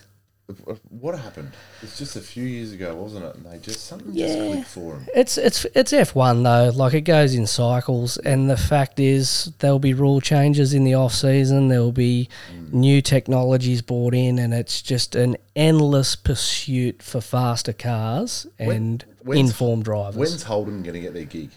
What 0.90 1.18
happened? 1.18 1.54
It's 1.82 1.98
just 1.98 2.16
a 2.16 2.20
few 2.22 2.44
years 2.44 2.72
ago, 2.72 2.94
wasn't 2.96 3.26
it? 3.26 3.36
And 3.36 3.46
they 3.48 3.58
just 3.58 3.86
something 3.88 4.12
Yeah. 4.14 4.28
just 4.28 4.38
clicked 4.40 4.68
for 4.68 4.94
them. 4.94 5.08
It's 5.16 5.40
it's 5.40 5.66
it's 5.74 5.92
F 5.92 6.14
one 6.14 6.44
though. 6.44 6.70
Like 6.70 6.94
it 6.94 7.02
goes 7.02 7.34
in 7.34 7.48
cycles, 7.48 8.18
and 8.18 8.48
the 8.48 8.56
fact 8.56 9.00
is 9.00 9.52
there'll 9.58 9.80
be 9.80 9.96
rule 9.96 10.22
changes 10.22 10.72
in 10.76 10.84
the 10.84 10.94
off 10.94 11.16
season. 11.16 11.70
There'll 11.70 11.92
be 11.92 12.30
new 12.72 13.02
technologies 13.02 13.82
brought 13.82 14.14
in, 14.14 14.38
and 14.38 14.54
it's 14.54 14.84
just 14.84 15.16
an 15.16 15.36
endless 15.56 16.16
pursuit 16.16 17.02
for 17.02 17.22
faster 17.22 17.74
cars 17.74 18.46
and 18.60 19.04
when's- 19.24 19.50
informed 19.50 19.86
drivers. 19.86 20.16
When's 20.16 20.44
Holden 20.44 20.84
going 20.84 20.94
to 20.94 21.00
get 21.02 21.16
their 21.16 21.26
gig? 21.26 21.50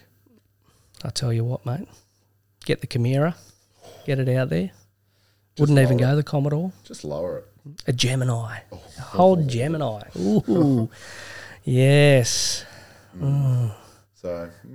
I 1.03 1.11
tell 1.11 1.31
you 1.31 1.43
what, 1.45 1.63
mate, 1.63 1.87
get 2.65 2.81
the 2.81 2.87
Camira, 2.87 3.35
get 4.09 4.17
it 4.27 4.35
out 4.35 4.49
there. 4.49 4.71
Wouldn't 5.59 5.77
even 5.77 5.97
go 5.97 6.15
the 6.15 6.23
Commodore. 6.23 6.71
Just 6.83 7.03
lower 7.03 7.39
it. 7.39 7.45
A 7.85 7.93
Gemini, 7.93 8.59
a 8.71 9.01
whole 9.01 9.35
Gemini. 9.35 10.01
Ooh, 10.17 10.89
yes. 11.63 12.65
So, 13.19 13.21
mm, 13.21 13.71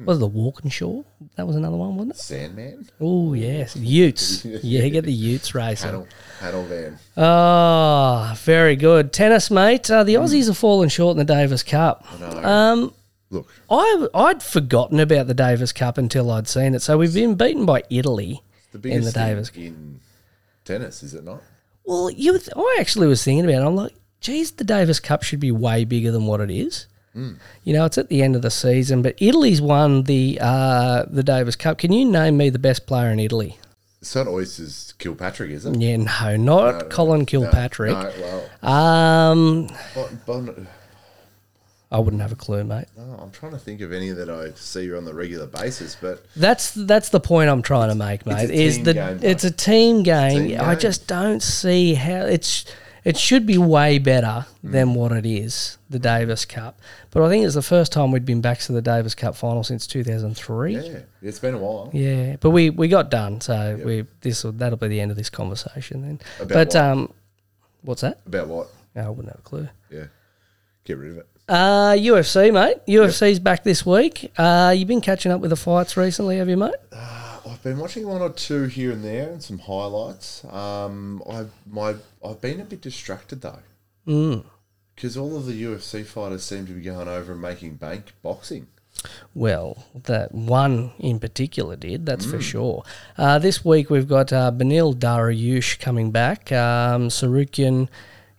Was 0.05 0.18
it 0.18 0.20
the 0.20 0.26
Walkinshaw? 0.28 1.03
That 1.37 1.47
was 1.49 1.57
another 1.57 1.76
one, 1.76 1.97
wasn't 1.97 2.14
it? 2.14 2.18
Sandman, 2.18 2.89
Oh 3.01 3.35
yes, 3.35 3.74
Utes. 4.05 4.45
yeah, 4.62 4.87
get 4.89 5.05
the 5.05 5.12
Utes 5.12 5.53
racing. 5.55 6.07
Paddle, 6.39 6.64
van. 6.64 6.99
Oh, 7.16 8.35
very 8.39 8.76
good. 8.76 9.12
Tennis, 9.12 9.51
mate. 9.51 9.91
Uh, 9.91 10.05
the 10.05 10.14
Aussies 10.14 10.47
have 10.47 10.57
fallen 10.57 10.89
short 10.89 11.18
in 11.18 11.18
the 11.18 11.35
Davis 11.35 11.64
Cup. 11.64 12.07
Um, 12.22 12.95
Look, 13.30 13.51
I 13.68 14.07
I'd 14.14 14.43
forgotten 14.45 15.01
about 15.01 15.26
the 15.26 15.35
Davis 15.35 15.72
Cup 15.72 15.99
until 15.99 16.30
I'd 16.30 16.47
seen 16.47 16.74
it. 16.74 16.82
So 16.82 16.97
we've 16.99 17.12
been 17.12 17.35
beaten 17.35 17.66
by 17.66 17.82
Italy 17.91 18.43
the 18.79 18.91
in 18.91 19.03
the 19.03 19.12
thing 19.12 19.27
Davis. 19.29 19.51
in 19.57 20.01
tennis, 20.64 21.03
is 21.03 21.14
it 21.14 21.25
not? 21.25 21.43
Well, 21.85 22.11
you, 22.11 22.33
would- 22.33 22.49
I 22.57 22.77
actually 22.81 23.07
was 23.07 23.22
thinking 23.22 23.45
about 23.45 23.62
it. 23.62 23.66
I'm 23.66 23.77
like, 23.77 23.95
geez, 24.20 24.53
the 24.53 24.64
Davis 24.64 25.01
Cup 25.01 25.22
should 25.22 25.41
be 25.41 25.53
way 25.53 25.85
bigger 25.85 26.11
than 26.11 26.27
what 26.27 26.41
it 26.41 26.51
is. 26.51 26.87
You 27.16 27.72
know, 27.72 27.85
it's 27.85 27.97
at 27.97 28.09
the 28.09 28.22
end 28.22 28.35
of 28.35 28.43
the 28.43 28.51
season, 28.51 29.01
but 29.01 29.14
Italy's 29.18 29.61
won 29.62 30.03
the 30.03 30.37
uh, 30.41 31.05
the 31.09 31.22
Davis 31.22 31.55
Cup. 31.55 31.79
Can 31.79 31.93
you 31.93 32.05
name 32.05 32.37
me 32.37 32.51
the 32.51 32.59
best 32.59 32.87
player 32.89 33.09
in 33.11 33.20
Italy? 33.20 33.57
It's 34.01 34.16
not 34.16 34.27
Oysters 34.27 34.95
Kilpatrick, 34.99 35.51
is 35.53 35.64
it? 35.64 35.77
Yeah, 35.81 35.99
no, 35.99 36.37
not 36.37 36.79
No, 36.83 36.89
Colin 36.89 37.20
no, 37.20 37.25
Kilpatrick. 37.27 37.93
No, 37.93 38.12
well, 38.62 38.68
Um, 38.68 39.68
Bon, 39.95 40.20
bon, 40.27 40.66
I 41.95 41.99
wouldn't 41.99 42.20
have 42.22 42.32
a 42.32 42.36
clue, 42.36 42.64
mate. 42.64 42.86
no, 42.97 43.18
I'm 43.22 43.30
trying 43.30 43.53
to 43.53 43.59
think 43.59 43.80
of 43.80 43.92
any 43.92 44.11
that 44.11 44.28
I 44.28 44.51
see 44.57 44.92
on 44.95 45.05
the 45.05 45.14
regular 45.14 45.47
basis, 45.47 45.97
but 46.01 46.24
That's 46.34 46.72
that's 46.74 47.09
the 47.11 47.20
point 47.20 47.49
I'm 47.51 47.62
trying 47.62 47.88
to 47.90 47.95
make, 47.95 48.26
mate. 48.26 48.51
is 48.51 48.78
game, 48.78 49.20
it's 49.22 49.45
a 49.45 49.51
team 49.51 50.03
game. 50.03 50.61
I 50.61 50.74
just 50.74 51.07
don't 51.07 51.40
see 51.42 51.95
how 51.95 52.22
it's 52.26 52.64
it 53.05 53.16
should 53.18 53.45
be 53.47 53.59
way 53.59 53.99
better 53.99 54.47
Mm. 54.64 54.72
than 54.72 54.95
what 54.95 55.12
it 55.12 55.26
is, 55.26 55.76
the 55.90 55.99
Davis 55.99 56.47
Cup. 56.47 56.80
But 57.11 57.22
I 57.22 57.28
think 57.28 57.45
it's 57.45 57.55
the 57.55 57.61
first 57.61 57.92
time 57.92 58.11
we'd 58.12 58.24
been 58.24 58.40
back 58.40 58.61
to 58.61 58.72
the 58.72 58.80
Davis 58.80 59.14
Cup 59.14 59.36
final 59.36 59.62
since 59.62 59.86
2003. 59.86 60.74
yeah, 60.76 60.99
it's 61.22 61.38
been 61.38 61.53
a 61.55 61.59
while. 61.59 61.90
Yeah, 61.92 62.36
but 62.40 62.49
we, 62.51 62.70
we 62.70 62.88
got 62.88 63.11
done, 63.11 63.42
so 63.42 63.78
we 63.84 64.07
this 64.22 64.42
will 64.42 64.53
that'll 64.53 64.78
be 64.78 64.88
the 64.88 65.01
end 65.01 65.11
of 65.11 65.16
this 65.18 65.28
conversation 65.30 66.01
then. 66.03 66.20
About 66.40 66.49
but 66.49 66.66
what? 66.68 66.76
um, 66.76 67.12
what's 67.82 68.01
that? 68.01 68.20
About 68.26 68.49
what? 68.49 68.68
No, 68.97 69.03
I 69.07 69.09
wouldn't 69.11 69.28
have 69.28 69.40
a 69.40 69.42
clue. 69.42 69.68
Yeah, 69.90 70.07
get 70.84 70.97
rid 70.99 71.11
of 71.12 71.18
it. 71.18 71.26
Uh, 71.49 71.92
UFC, 71.92 72.53
mate. 72.53 72.78
UFC's 72.88 73.38
back 73.38 73.64
this 73.64 73.84
week. 73.84 74.32
Uh, 74.38 74.74
you've 74.76 74.88
been 74.88 75.01
catching 75.03 75.30
up 75.30 75.40
with 75.40 75.51
the 75.51 75.57
fights 75.57 75.97
recently, 75.97 76.38
have 76.38 76.49
you, 76.49 76.57
mate? 76.57 76.74
I've 76.92 77.62
been 77.62 77.78
watching 77.78 78.07
one 78.07 78.22
or 78.22 78.30
two 78.30 78.64
here 78.64 78.92
and 78.92 79.05
there 79.05 79.30
and 79.30 79.42
some 79.42 79.59
highlights. 79.59 80.45
Um, 80.47 81.22
I 81.28 81.45
my 81.70 81.95
I've 82.24 82.40
been 82.40 82.61
a 82.61 82.64
bit 82.64 82.80
distracted 82.80 83.42
though, 83.42 83.59
Mm. 84.07 84.45
because 84.95 85.16
all 85.16 85.36
of 85.36 85.47
the 85.47 85.62
UFC 85.62 86.03
fighters 86.05 86.42
seem 86.45 86.66
to 86.66 86.72
be 86.72 86.80
going 86.82 87.09
over 87.09 87.32
and 87.32 87.40
making 87.42 87.74
bank 87.76 88.12
boxing. 88.22 88.66
Well, 89.34 89.84
that 90.05 90.34
one 90.34 90.92
in 90.99 91.18
particular 91.18 91.76
did, 91.76 92.07
that's 92.07 92.24
Mm. 92.26 92.30
for 92.30 92.40
sure. 92.40 92.82
Uh, 93.18 93.38
this 93.38 93.64
week 93.64 93.88
we've 93.90 94.09
got 94.09 94.32
uh, 94.32 94.51
Beneil 94.51 94.95
Dariush 94.95 95.78
coming 95.78 96.11
back, 96.11 96.51
um, 96.53 97.09
Tsarukyan 97.09 97.88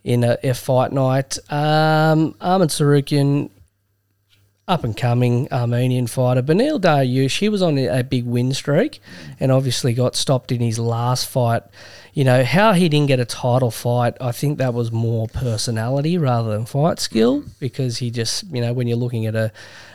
in 0.06 0.24
a 0.24 0.54
fight 0.54 0.92
night. 0.92 1.40
Um, 1.50 2.36
Arman 2.36 2.70
Tsarukyan, 2.70 3.50
up 4.68 4.84
and 4.84 4.96
coming 4.96 5.52
Armenian 5.52 6.06
fighter. 6.06 6.44
Beneil 6.44 6.80
Dariush, 6.80 7.40
he 7.40 7.50
was 7.50 7.64
on 7.64 7.78
a 7.80 7.88
a 7.88 8.04
big 8.04 8.26
win 8.26 8.54
streak 8.54 9.02
and 9.40 9.52
obviously 9.52 9.94
got 9.94 10.16
stopped 10.16 10.52
in 10.52 10.62
his 10.62 10.78
last 10.78 11.28
fight. 11.28 11.64
You 12.14 12.24
know, 12.24 12.44
how 12.44 12.74
he 12.74 12.88
didn't 12.88 13.08
get 13.08 13.20
a 13.20 13.26
title 13.26 13.72
fight, 13.72 14.16
I 14.22 14.32
think 14.32 14.60
that 14.60 14.74
was 14.76 14.92
more 14.92 15.28
personality 15.28 16.18
rather 16.20 16.52
than 16.52 16.66
fight 16.66 17.00
skill 17.00 17.44
because 17.60 17.98
he 17.98 18.10
just, 18.12 18.44
you 18.52 18.62
know, 18.62 18.74
when 18.74 18.88
you're 18.88 18.98
looking 18.98 19.26
at 19.26 19.36
a, 19.36 19.52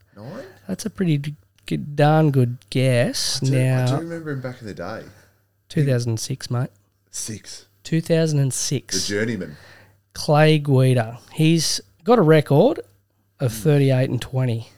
That's 0.67 0.87
a 0.87 0.91
pretty 0.91 1.37
good, 1.71 1.97
darn 1.97 2.31
good 2.31 2.59
guess. 2.69 3.41
I 3.43 3.47
do, 3.47 3.57
I 3.57 3.87
do 3.87 3.97
remember 3.97 4.33
him 4.33 4.41
back 4.41 4.61
in 4.61 4.67
the 4.67 4.75
day. 4.75 5.05
2006, 5.69 6.51
mate. 6.51 6.71
Six. 7.11 7.67
2006. 7.85 8.95
The 8.95 9.09
journeyman. 9.09 9.57
Clay 10.13 10.59
Guida. 10.59 11.21
He's 11.33 11.81
got 12.05 12.19
a 12.19 12.23
record 12.23 12.81
of 13.39 13.53
38 13.53 14.11
and 14.11 14.21
20. 14.21 14.69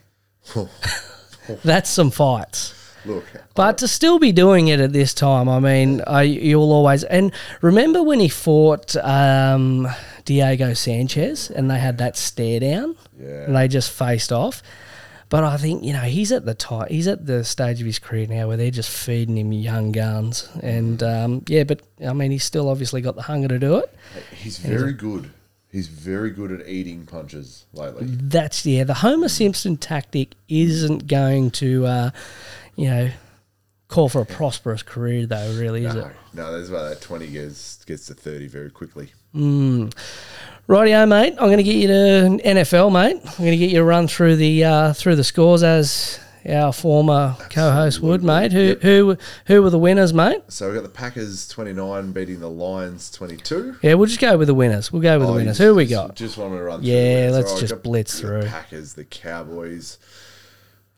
That's 1.65 1.91
some 1.91 2.11
fights. 2.11 2.79
Look, 3.05 3.25
But 3.57 3.79
to 3.79 3.89
still 3.89 4.21
be 4.21 4.31
doing 4.31 4.69
it 4.69 4.79
at 4.79 4.93
this 4.93 5.13
time, 5.13 5.49
I 5.49 5.59
mean, 5.59 6.03
I, 6.07 6.23
you'll 6.23 6.71
always. 6.71 7.03
And 7.03 7.33
remember 7.61 8.01
when 8.03 8.21
he 8.21 8.29
fought 8.29 8.95
um, 8.97 9.89
Diego 10.25 10.75
Sanchez 10.75 11.51
and 11.51 11.69
they 11.69 11.81
had 11.81 11.99
that 11.99 12.17
stare 12.17 12.61
down? 12.61 12.97
Yeah. 13.19 13.47
And 13.47 13.57
they 13.57 13.67
just 13.67 13.91
faced 13.91 14.31
off. 14.31 14.63
But 15.33 15.45
I 15.45 15.57
think, 15.57 15.83
you 15.83 15.95
know, 15.95 16.01
he's 16.01 16.31
at 16.31 16.45
the 16.45 16.53
time, 16.53 16.89
he's 16.91 17.09
at 17.09 17.25
the 17.25 17.43
stage 17.43 17.81
of 17.81 17.87
his 17.87 17.99
career 17.99 18.27
now 18.27 18.49
where 18.49 18.59
they're 18.59 18.71
just 18.71 18.91
feeding 18.91 19.39
him 19.39 19.51
young 19.51 19.91
guns. 19.91 20.47
And 20.63 21.03
um, 21.03 21.43
yeah, 21.47 21.65
but 21.65 21.81
I 22.07 22.13
mean, 22.13 22.33
he's 22.33 22.45
still 22.45 22.69
obviously 22.69 23.01
got 23.01 23.17
the 23.17 23.23
hunger 23.23 23.49
to 23.49 23.59
do 23.59 23.79
it. 23.79 23.95
he's 24.37 24.59
very 24.59 24.93
good. 24.93 25.31
He's 25.71 25.89
very 25.89 26.33
good 26.33 26.53
at 26.53 26.69
eating 26.69 27.07
punches 27.07 27.65
lately. 27.73 28.05
That's, 28.09 28.67
yeah, 28.67 28.85
the 28.85 28.93
Homer 28.93 29.31
Simpson 29.31 29.79
tactic 29.79 30.35
isn't 30.51 31.07
going 31.07 31.51
to, 31.53 31.87
uh, 31.87 32.11
you 32.77 32.91
know, 32.91 33.11
call 33.89 34.11
for 34.11 34.21
a 34.21 34.27
prosperous 34.27 34.83
career, 34.83 35.25
though, 35.25 35.57
really, 35.59 35.87
is 35.87 35.95
it? 35.95 36.07
No, 36.35 36.51
no, 36.51 36.59
that's 36.59 36.71
why 36.71 36.91
that 36.91 37.01
20 37.01 37.29
gets 37.29 37.83
gets 37.87 38.05
to 38.09 38.15
30 38.15 38.49
very 38.49 38.69
quickly. 38.69 39.13
Rightio, 39.35 41.09
mate. 41.09 41.33
I'm 41.39 41.47
going 41.49 41.57
to 41.59 41.63
get 41.63 41.77
you 41.77 41.89
to 41.89 42.39
NFL, 42.45 42.93
mate. 42.93 43.17
I'm 43.25 43.37
going 43.39 43.51
to 43.51 43.57
get 43.57 43.71
you 43.71 43.77
to 43.79 43.85
run 43.85 44.09
through 44.09 44.37
the 44.37 44.65
uh, 44.65 44.93
through 44.93 45.17
the 45.17 45.25
scores 45.25 45.63
as 45.63 46.19
our 46.49 46.73
former 46.73 47.37
co-host 47.51 48.01
would, 48.01 48.23
mate. 48.25 48.53
Who 48.53 48.61
Yep. 48.61 48.83
who 48.83 49.17
who 49.47 49.63
were 49.63 49.71
the 49.71 49.79
winners, 49.79 50.13
mate? 50.13 50.43
So 50.49 50.69
we 50.69 50.75
got 50.75 50.83
the 50.83 50.89
Packers 50.89 51.47
29 51.49 52.13
beating 52.13 52.41
the 52.41 52.51
Lions 52.51 53.11
22. 53.11 53.77
Yeah, 53.83 53.95
we'll 53.95 54.07
just 54.07 54.21
go 54.21 54.37
with 54.37 54.49
the 54.49 54.55
winners. 54.55 54.93
We'll 54.93 55.03
go 55.03 55.19
with 55.19 55.29
the 55.29 55.33
Oh, 55.33 55.37
winners. 55.37 55.59
you 55.59 55.67
Who 55.67 55.75
we 55.77 55.87
got? 55.87 56.15
Just 56.17 56.37
want 56.39 56.55
to 56.55 56.63
run 56.63 56.81
through 56.81 56.91
Yeah, 56.91 57.27
the 57.31 57.33
let's 57.33 57.53
All 57.53 57.59
just 57.59 57.83
blitz 57.83 58.15
the 58.21 58.27
through. 58.27 58.43
Packers, 58.45 58.95
the 58.95 59.05
Cowboys. 59.05 59.99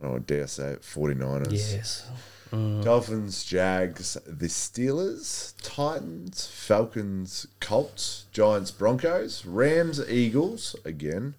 Oh, 0.02 0.18
dare 0.18 0.42
I 0.42 0.46
say 0.46 0.68
it, 0.72 0.82
49ers. 0.82 1.52
Yes. 1.52 2.06
Dolphins, 2.50 3.44
Jags, 3.44 4.16
the 4.26 4.46
Steelers, 4.46 5.54
Titans, 5.62 6.46
Falcons, 6.46 7.46
Colts, 7.60 8.26
Giants, 8.32 8.70
Broncos, 8.70 9.44
Rams, 9.44 10.00
Eagles 10.08 10.76
again, 10.84 11.34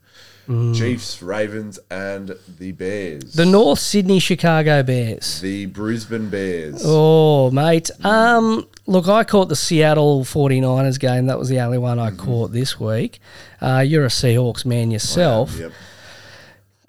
Chiefs, 0.47 1.21
Ravens, 1.23 1.79
and 1.89 2.35
the 2.59 2.71
Bears. 2.73 3.33
The 3.33 3.45
North 3.45 3.79
Sydney 3.79 4.19
Chicago 4.19 4.83
Bears. 4.83 5.41
the 5.41 5.65
Brisbane 5.67 6.29
Bears. 6.29 6.81
Oh, 6.85 7.49
mate. 7.49 7.89
Um, 8.03 8.67
look, 8.85 9.07
I 9.07 9.23
caught 9.23 9.49
the 9.49 9.55
Seattle 9.55 10.23
49ers 10.23 10.99
game. 10.99 11.25
That 11.27 11.39
was 11.39 11.49
the 11.49 11.59
only 11.61 11.77
one 11.79 11.97
I 11.97 12.11
caught 12.11 12.51
this 12.51 12.79
week. 12.79 13.19
Uh, 13.61 13.79
you're 13.79 14.05
a 14.05 14.09
Seahawks 14.09 14.65
man 14.65 14.91
yourself. 14.91 15.57
Yep. 15.57 15.71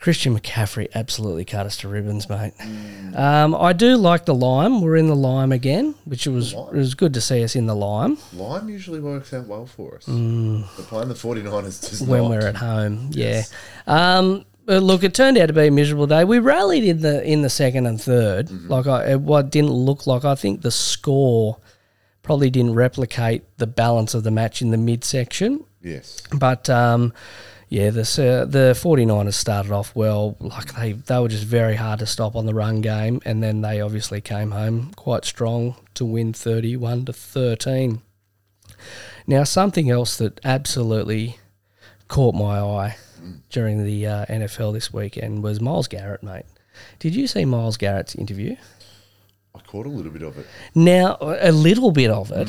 Christian 0.07 0.38
McCaffrey 0.38 0.86
absolutely 0.94 1.44
cut 1.44 1.66
us 1.66 1.76
to 1.78 1.88
ribbons, 1.88 2.28
mate. 2.28 2.52
Um, 3.16 3.57
I 3.57 3.72
do 3.72 3.96
like 3.96 4.24
the 4.24 4.36
lime. 4.36 4.80
We're 4.80 4.94
in 4.94 5.09
the 5.09 5.16
lime 5.16 5.50
again, 5.50 5.96
which 6.04 6.28
it 6.28 6.30
was 6.30 6.52
it 6.52 6.72
was 6.74 6.94
good 6.94 7.12
to 7.14 7.20
see 7.20 7.42
us 7.42 7.57
in 7.57 7.66
the 7.66 7.74
lime 7.74 8.16
Lime 8.32 8.68
usually 8.68 9.00
works 9.00 9.34
out 9.34 9.48
well 9.48 9.66
for 9.66 9.96
us. 9.96 10.04
But 10.07 10.86
playing 10.86 11.09
the 11.09 11.14
49ers 11.14 11.80
does 11.90 12.02
Mm. 12.02 12.07
when 12.07 12.22
not. 12.22 12.30
we're 12.30 12.46
at 12.46 12.54
home. 12.54 13.11
Yeah. 13.14 13.42
Um, 13.88 14.44
but 14.64 14.80
look, 14.84 15.02
it 15.02 15.12
turned 15.12 15.38
out 15.38 15.46
to 15.46 15.52
be 15.52 15.66
a 15.66 15.70
miserable 15.72 16.07
day. 16.07 16.22
We 16.22 16.38
rallied 16.38 16.84
in 16.84 17.00
the 17.00 17.24
in 17.24 17.42
the 17.42 17.50
second 17.50 17.86
and 17.86 17.98
3rd 17.98 18.68
Like 18.70 18.86
I, 18.86 19.11
it, 19.11 19.20
what 19.22 19.50
didn't 19.50 19.72
look 19.72 20.07
like. 20.07 20.24
I 20.24 20.36
think 20.36 20.62
the 20.62 20.70
score 20.70 21.59
probably 22.22 22.48
didn't 22.50 22.74
replicate 22.74 23.42
the 23.59 23.66
balance 23.66 24.14
of 24.14 24.22
the 24.22 24.30
match 24.30 24.62
in 24.62 24.70
the 24.70 24.76
midsection. 24.78 25.64
Yes. 25.82 26.22
But 26.32 26.70
um, 26.70 27.12
yeah, 27.76 27.90
the 27.90 28.00
uh, 28.00 28.46
the 28.46 28.72
49ers 28.74 29.34
started 29.34 29.70
off 29.70 29.94
well. 29.94 30.34
Like 30.40 30.74
they, 30.76 30.92
they 30.92 31.18
were 31.18 31.28
just 31.28 31.44
very 31.44 31.76
hard 31.76 31.98
to 31.98 32.06
stop 32.06 32.34
on 32.34 32.46
the 32.46 32.54
run 32.54 32.80
game, 32.80 33.20
and 33.26 33.42
then 33.42 33.60
they 33.60 33.82
obviously 33.82 34.22
came 34.22 34.52
home 34.52 34.94
quite 34.96 35.26
strong 35.26 35.76
to 35.92 36.06
win 36.06 36.32
31 36.32 37.04
to 37.04 37.12
13. 37.12 38.00
Now, 39.26 39.44
something 39.44 39.90
else 39.90 40.16
that 40.16 40.40
absolutely 40.42 41.38
caught 42.08 42.34
my 42.34 42.58
eye 42.60 42.96
during 43.50 43.84
the 43.84 44.06
uh, 44.06 44.24
NFL 44.24 44.72
this 44.72 44.90
weekend 44.90 45.42
was 45.42 45.60
Myles 45.60 45.86
Garrett, 45.86 46.22
mate. 46.22 46.46
Did 46.98 47.14
you 47.14 47.26
see 47.26 47.44
Myles 47.44 47.76
Garrett's 47.76 48.14
interview? 48.14 48.56
I 49.54 49.58
caught 49.58 49.84
a 49.84 49.90
little 49.90 50.12
bit 50.12 50.22
of 50.22 50.38
it. 50.38 50.46
Now, 50.74 51.18
a 51.20 51.52
little 51.52 51.90
bit 51.90 52.10
of 52.10 52.32
it. 52.32 52.48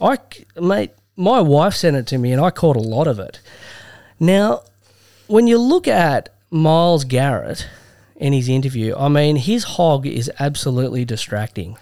I, 0.00 0.16
mate, 0.58 0.92
my 1.16 1.42
wife 1.42 1.74
sent 1.74 1.96
it 1.96 2.06
to 2.06 2.18
me, 2.18 2.32
and 2.32 2.40
I 2.40 2.50
caught 2.50 2.76
a 2.76 2.80
lot 2.80 3.06
of 3.06 3.18
it. 3.18 3.40
Now, 4.20 4.62
when 5.26 5.46
you 5.46 5.58
look 5.58 5.88
at 5.88 6.28
Myles 6.50 7.04
Garrett 7.04 7.66
in 8.16 8.32
his 8.32 8.48
interview, 8.48 8.94
I 8.96 9.08
mean, 9.08 9.36
his 9.36 9.64
hog 9.64 10.06
is 10.06 10.30
absolutely 10.38 11.04
distracting. 11.04 11.76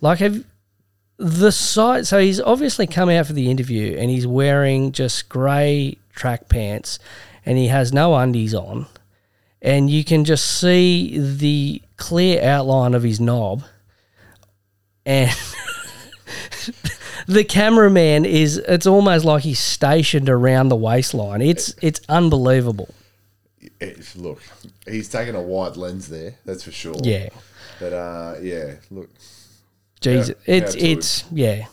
Like, 0.00 0.18
have 0.18 0.44
the 1.18 1.52
sight? 1.52 2.06
So 2.06 2.18
he's 2.18 2.40
obviously 2.40 2.86
come 2.86 3.08
out 3.08 3.26
for 3.26 3.32
the 3.32 3.50
interview, 3.50 3.96
and 3.96 4.10
he's 4.10 4.26
wearing 4.26 4.92
just 4.92 5.28
grey 5.28 5.98
track 6.14 6.48
pants, 6.48 6.98
and 7.44 7.58
he 7.58 7.68
has 7.68 7.92
no 7.92 8.14
undies 8.14 8.54
on, 8.54 8.86
and 9.60 9.90
you 9.90 10.04
can 10.04 10.24
just 10.24 10.44
see 10.60 11.18
the 11.18 11.82
clear 11.96 12.42
outline 12.42 12.94
of 12.94 13.02
his 13.02 13.20
knob 13.20 13.62
and 15.06 15.30
the 17.26 17.44
cameraman 17.44 18.24
is 18.24 18.56
it's 18.58 18.86
almost 18.86 19.24
like 19.24 19.42
he's 19.42 19.58
stationed 19.60 20.28
around 20.28 20.68
the 20.68 20.76
waistline 20.76 21.40
it's 21.42 21.74
it's 21.82 22.00
unbelievable 22.08 22.88
It's- 23.80 24.16
look, 24.16 24.40
he's 24.88 25.08
taking 25.08 25.34
a 25.34 25.40
wide 25.42 25.76
lens 25.76 26.08
there, 26.08 26.34
that's 26.44 26.64
for 26.64 26.72
sure. 26.72 26.94
yeah 27.02 27.28
But 27.80 27.92
uh, 27.92 28.34
yeah, 28.42 28.74
look, 28.90 29.08
Jeez, 30.00 30.28
Yeah, 30.28 30.34
it's 30.46 30.74
it. 30.74 30.82
it's 30.82 31.24
yeah, 31.32 31.66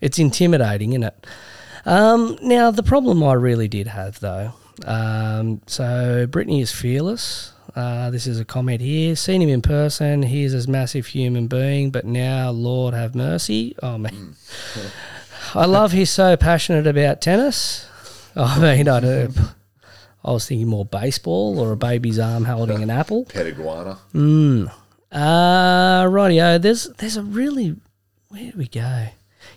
it's 0.00 0.18
intimidating, 0.18 0.92
isn't 0.92 1.04
it? 1.04 1.26
Um, 1.86 2.36
now 2.42 2.70
the 2.70 2.82
problem 2.82 3.22
I 3.22 3.32
really 3.34 3.68
did 3.68 3.86
have 3.88 4.18
though, 4.20 4.52
um, 4.84 5.60
so 5.66 6.26
Brittany 6.26 6.60
is 6.60 6.72
fearless. 6.72 7.52
Uh, 7.74 8.10
this 8.10 8.26
is 8.26 8.40
a 8.40 8.44
comment 8.44 8.80
here. 8.80 9.14
Seen 9.16 9.42
him 9.42 9.48
in 9.48 9.62
person. 9.62 10.22
He 10.22 10.44
is 10.44 10.54
a 10.54 10.70
massive 10.70 11.06
human 11.06 11.46
being, 11.46 11.90
but 11.90 12.04
now, 12.04 12.50
Lord 12.50 12.94
have 12.94 13.14
mercy. 13.14 13.76
Oh 13.82 13.98
man, 13.98 14.36
I 15.54 15.66
love 15.66 15.92
he's 15.92 16.10
so 16.10 16.36
passionate 16.36 16.86
about 16.86 17.20
tennis. 17.20 17.88
I 18.36 18.58
mean, 18.58 18.88
I 18.88 19.00
do. 19.00 19.32
I 20.24 20.32
was 20.32 20.46
thinking 20.46 20.68
more 20.68 20.84
baseball 20.84 21.58
or 21.58 21.72
a 21.72 21.76
baby's 21.76 22.18
arm 22.18 22.44
holding 22.44 22.82
an 22.82 22.90
apple. 22.90 23.24
pet 23.28 23.46
iguana. 23.46 23.98
Uh 24.14 26.04
rightio. 26.04 26.60
There's 26.60 26.84
there's 26.98 27.16
a 27.16 27.22
really 27.22 27.76
where 28.28 28.52
do 28.52 28.58
we 28.58 28.68
go? 28.68 29.08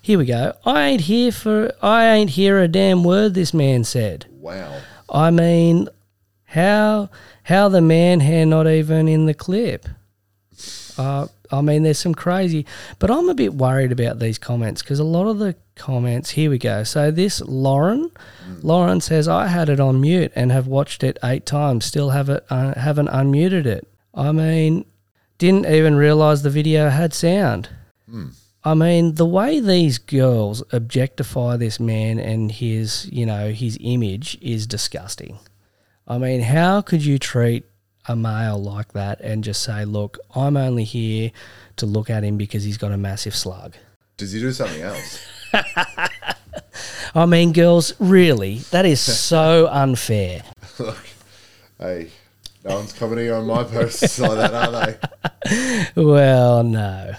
Here 0.02 0.18
we 0.18 0.26
go. 0.26 0.54
I 0.66 0.84
ain't 0.88 1.02
here 1.02 1.32
for 1.32 1.74
I 1.82 2.06
ain't 2.14 2.32
hear 2.32 2.60
a 2.60 2.68
damn 2.68 3.04
word 3.04 3.34
this 3.34 3.54
man 3.54 3.84
said. 3.84 4.26
Wow. 4.32 4.82
I 5.10 5.32
mean 5.32 5.90
how 6.46 7.10
how 7.44 7.70
the 7.70 7.82
man 7.82 8.20
hair 8.20 8.46
not 8.46 8.68
even 8.68 9.08
in 9.08 9.26
the 9.26 9.34
clip? 9.34 9.88
Uh, 10.98 11.28
I 11.52 11.62
mean, 11.62 11.84
there's 11.84 12.00
some 12.00 12.16
crazy, 12.16 12.66
but 13.00 13.12
I'm 13.12 13.30
a 13.30 13.34
bit 13.34 13.54
worried 13.54 13.92
about 13.92 14.20
these 14.20 14.38
comments 14.38 14.82
because 14.82 15.00
a 15.00 15.04
lot 15.04 15.28
of 15.28 15.40
the 15.40 15.56
comments. 15.76 16.32
Here 16.32 16.50
we 16.50 16.58
go. 16.58 16.84
So 16.84 17.12
this 17.12 17.42
Lauren, 17.42 18.12
Lauren 18.62 19.02
says 19.02 19.28
I 19.28 19.48
had 19.48 19.70
it 19.70 19.80
on 19.80 20.02
mute 20.02 20.32
and 20.36 20.52
have 20.52 20.68
watched 20.68 21.04
it 21.04 21.18
eight 21.24 21.46
times. 21.46 21.86
Still 21.86 22.12
have 22.12 22.30
it 22.30 22.46
uh, 22.50 22.80
haven't 22.80 23.10
unmuted 23.10 23.66
it. 23.66 23.88
I 24.14 24.32
mean, 24.32 24.86
didn't 25.38 25.66
even 25.66 25.96
realize 25.96 26.44
the 26.44 26.50
video 26.50 26.90
had 26.90 27.14
sound. 27.14 27.70
I 28.64 28.74
mean, 28.76 29.16
the 29.16 29.26
way 29.26 29.60
these 29.60 29.98
girls 29.98 30.64
objectify 30.72 31.58
this 31.58 31.80
man 31.80 32.18
and 32.18 32.52
his, 32.52 33.10
you 33.12 33.26
know, 33.26 33.52
his 33.52 33.78
image 33.82 34.38
is 34.42 34.66
disgusting. 34.66 35.40
I 36.14 36.20
mean, 36.20 36.42
how 36.42 36.82
could 36.82 37.04
you 37.04 37.18
treat 37.18 37.66
a 38.08 38.16
male 38.16 38.62
like 38.62 38.94
that 38.94 39.20
and 39.22 39.44
just 39.44 39.64
say, 39.64 39.84
look, 39.84 40.20
I'm 40.36 40.56
only 40.56 40.84
here 40.84 41.32
to 41.78 41.88
look 41.88 42.12
at 42.12 42.24
him 42.24 42.38
because 42.38 42.64
he's 42.64 42.78
got 42.78 42.92
a 42.92 42.98
massive 42.98 43.36
slug? 43.36 43.74
Does 44.18 44.32
he 44.32 44.40
do 44.40 44.52
something 44.52 44.82
else? 44.84 45.26
I 47.16 47.26
mean, 47.26 47.52
girls, 47.52 47.96
really, 48.00 48.58
that 48.70 48.86
is 48.86 49.02
so 49.02 49.68
unfair. 49.72 50.44
look, 50.78 51.04
hey, 51.80 52.12
no 52.64 52.76
one's 52.76 52.94
commenting 52.94 53.32
on 53.32 53.48
my 53.48 53.64
posts 53.64 54.20
like 54.20 54.38
that, 54.38 54.54
are 54.54 54.86
they? 54.86 55.88
Well, 56.02 56.64
no. 56.64 57.14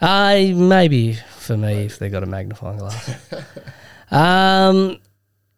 I 0.00 0.54
maybe 0.56 1.18
for 1.36 1.58
me 1.58 1.84
if 1.84 1.98
they 1.98 2.08
got 2.08 2.22
a 2.22 2.26
magnifying 2.26 2.78
glass. 2.78 3.34
um, 4.10 4.98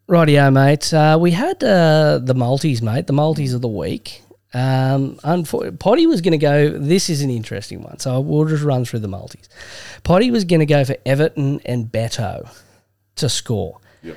rightio, 0.09 0.53
mate. 0.53 0.93
Uh, 0.93 1.19
we 1.21 1.31
had 1.33 1.63
uh, 1.63 2.19
the 2.23 2.35
multis, 2.35 2.83
mate. 2.83 3.07
The 3.07 3.13
multis 3.13 3.55
of 3.55 3.61
the 3.63 3.69
week. 3.69 4.23
Um, 4.55 5.17
unfor- 5.25 5.79
Poddy 5.79 6.07
was 6.07 6.21
going 6.21 6.33
to 6.33 6.39
go. 6.39 6.71
This 6.79 7.09
is 7.09 7.23
an 7.23 7.31
interesting 7.31 7.83
one, 7.83 7.99
so 7.99 8.21
we'll 8.21 8.45
just 8.47 8.63
run 8.63 8.85
through 8.85 8.99
the 9.01 9.09
multis. 9.09 9.49
Poddy 10.03 10.31
was 10.31 10.45
going 10.45 10.61
to 10.61 10.67
go 10.67 10.85
for 10.85 10.97
Everton 11.07 11.61
and 11.65 11.87
Beto 11.87 12.49
to 13.17 13.29
score. 13.29 13.79
Yep. 14.03 14.17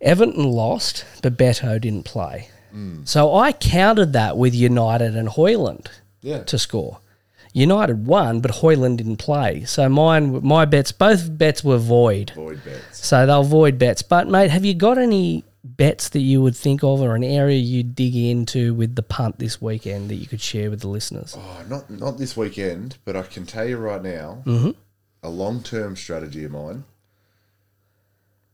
Everton 0.00 0.44
lost, 0.44 1.04
but 1.22 1.36
Beto 1.36 1.78
didn't 1.80 2.04
play. 2.04 2.48
So 3.04 3.34
I 3.34 3.50
countered 3.50 4.12
that 4.12 4.36
with 4.38 4.54
United 4.54 5.16
and 5.16 5.28
Højlund 5.28 5.88
Yeah. 6.22 6.44
to 6.44 6.56
score. 6.56 6.98
United 7.52 8.06
won, 8.06 8.40
but 8.40 8.50
Højlund 8.52 8.96
didn't 8.98 9.16
play. 9.16 9.64
So 9.64 9.88
mine, 9.88 10.44
my 10.44 10.64
bets, 10.64 10.92
both 10.92 11.36
bets 11.36 11.64
were 11.64 11.78
void. 11.78 12.32
Void 12.34 12.64
bets. 12.64 13.06
So 13.06 13.26
they'll 13.26 13.42
void 13.42 13.78
bets. 13.78 14.02
But 14.02 14.28
mate, 14.28 14.50
have 14.50 14.64
you 14.64 14.74
got 14.74 14.98
any 14.98 15.44
bets 15.64 16.08
that 16.10 16.20
you 16.20 16.40
would 16.42 16.56
think 16.56 16.82
of, 16.82 17.00
or 17.00 17.14
an 17.14 17.24
area 17.24 17.58
you'd 17.58 17.94
dig 17.94 18.14
into 18.16 18.72
with 18.74 18.94
the 18.94 19.02
punt 19.02 19.38
this 19.38 19.60
weekend 19.60 20.08
that 20.10 20.14
you 20.16 20.26
could 20.26 20.40
share 20.40 20.70
with 20.70 20.80
the 20.80 20.88
listeners? 20.88 21.34
Oh, 21.36 21.62
not 21.68 21.90
not 21.90 22.18
this 22.18 22.36
weekend, 22.36 22.96
but 23.04 23.16
I 23.16 23.22
can 23.22 23.46
tell 23.46 23.66
you 23.68 23.76
right 23.76 24.02
now, 24.02 24.42
Mm-hmm. 24.46 24.70
a 25.22 25.28
long 25.30 25.62
term 25.62 25.96
strategy 25.96 26.44
of 26.44 26.52
mine. 26.52 26.84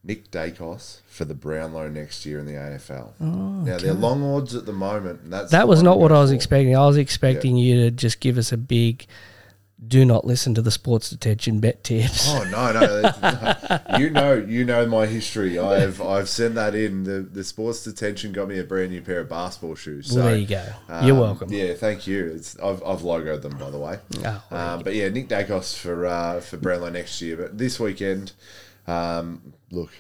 Nick 0.07 0.31
Daicos 0.31 1.01
for 1.09 1.25
the 1.25 1.35
Brownlow 1.35 1.89
next 1.89 2.25
year 2.25 2.39
in 2.39 2.47
the 2.47 2.53
AFL. 2.53 3.11
Now 3.21 3.77
they're 3.79 3.93
long 3.93 4.23
odds 4.23 4.55
at 4.55 4.65
the 4.65 4.73
moment, 4.73 5.23
and 5.23 5.33
that's 5.33 5.53
Oh, 5.53 5.57
That 5.57 5.67
was 5.69 5.83
not 5.83 5.99
what 5.99 6.13
I 6.13 6.21
was 6.21 6.31
for. 6.31 6.37
expecting. 6.37 6.77
I 6.77 6.87
was 6.87 6.97
expecting 6.97 7.57
you 7.57 7.77
to 7.83 7.91
just 7.91 8.21
give 8.21 8.39
us 8.39 8.53
a 8.53 8.57
big. 8.57 9.07
Do 9.87 10.07
not 10.07 10.25
listen 10.25 10.55
to 10.55 10.63
the 10.63 10.71
sports 10.71 11.11
detention 11.11 11.61
bet 11.61 11.85
tips. 11.85 12.27
Oh 12.31 12.45
no, 12.51 12.73
no, 12.73 13.13
no. 13.93 13.99
you 13.99 14.09
know, 14.09 14.33
you 14.35 14.65
know 14.65 14.87
my 14.87 15.05
history. 15.07 15.59
I've 15.59 16.01
I've 16.01 16.31
sent 16.31 16.55
that 16.55 16.75
in. 16.75 17.05
The 17.05 17.21
the 17.21 17.45
sports 17.45 17.85
detention 17.85 18.33
got 18.33 18.49
me 18.49 18.59
a 18.59 18.65
brand 18.65 18.93
new 18.93 19.03
pair 19.03 19.21
of 19.21 19.29
basketball 19.29 19.75
shoes. 19.75 20.09
well, 20.11 20.25
So, 20.25 20.31
there 20.31 20.37
you 20.39 20.47
go. 20.47 20.65
You're 21.03 21.15
um, 21.17 21.21
welcome. 21.21 21.53
Yeah, 21.53 21.75
thank 21.75 22.07
you. 22.07 22.25
It's 22.27 22.59
I've, 22.59 22.83
I've 22.85 23.01
logoed 23.01 23.43
them 23.43 23.59
by 23.59 23.69
the 23.71 23.79
way. 23.79 23.99
Oh, 24.25 24.43
um, 24.51 24.83
but 24.83 24.95
yeah, 24.95 25.11
Nick 25.11 25.29
Daicos 25.29 25.77
for 25.77 26.07
uh, 26.07 26.41
for 26.41 26.57
Brownlow 26.57 26.89
next 26.89 27.21
year. 27.21 27.37
But 27.37 27.59
this 27.59 27.79
weekend, 27.79 28.33
um, 28.87 29.53
look, 29.71 29.91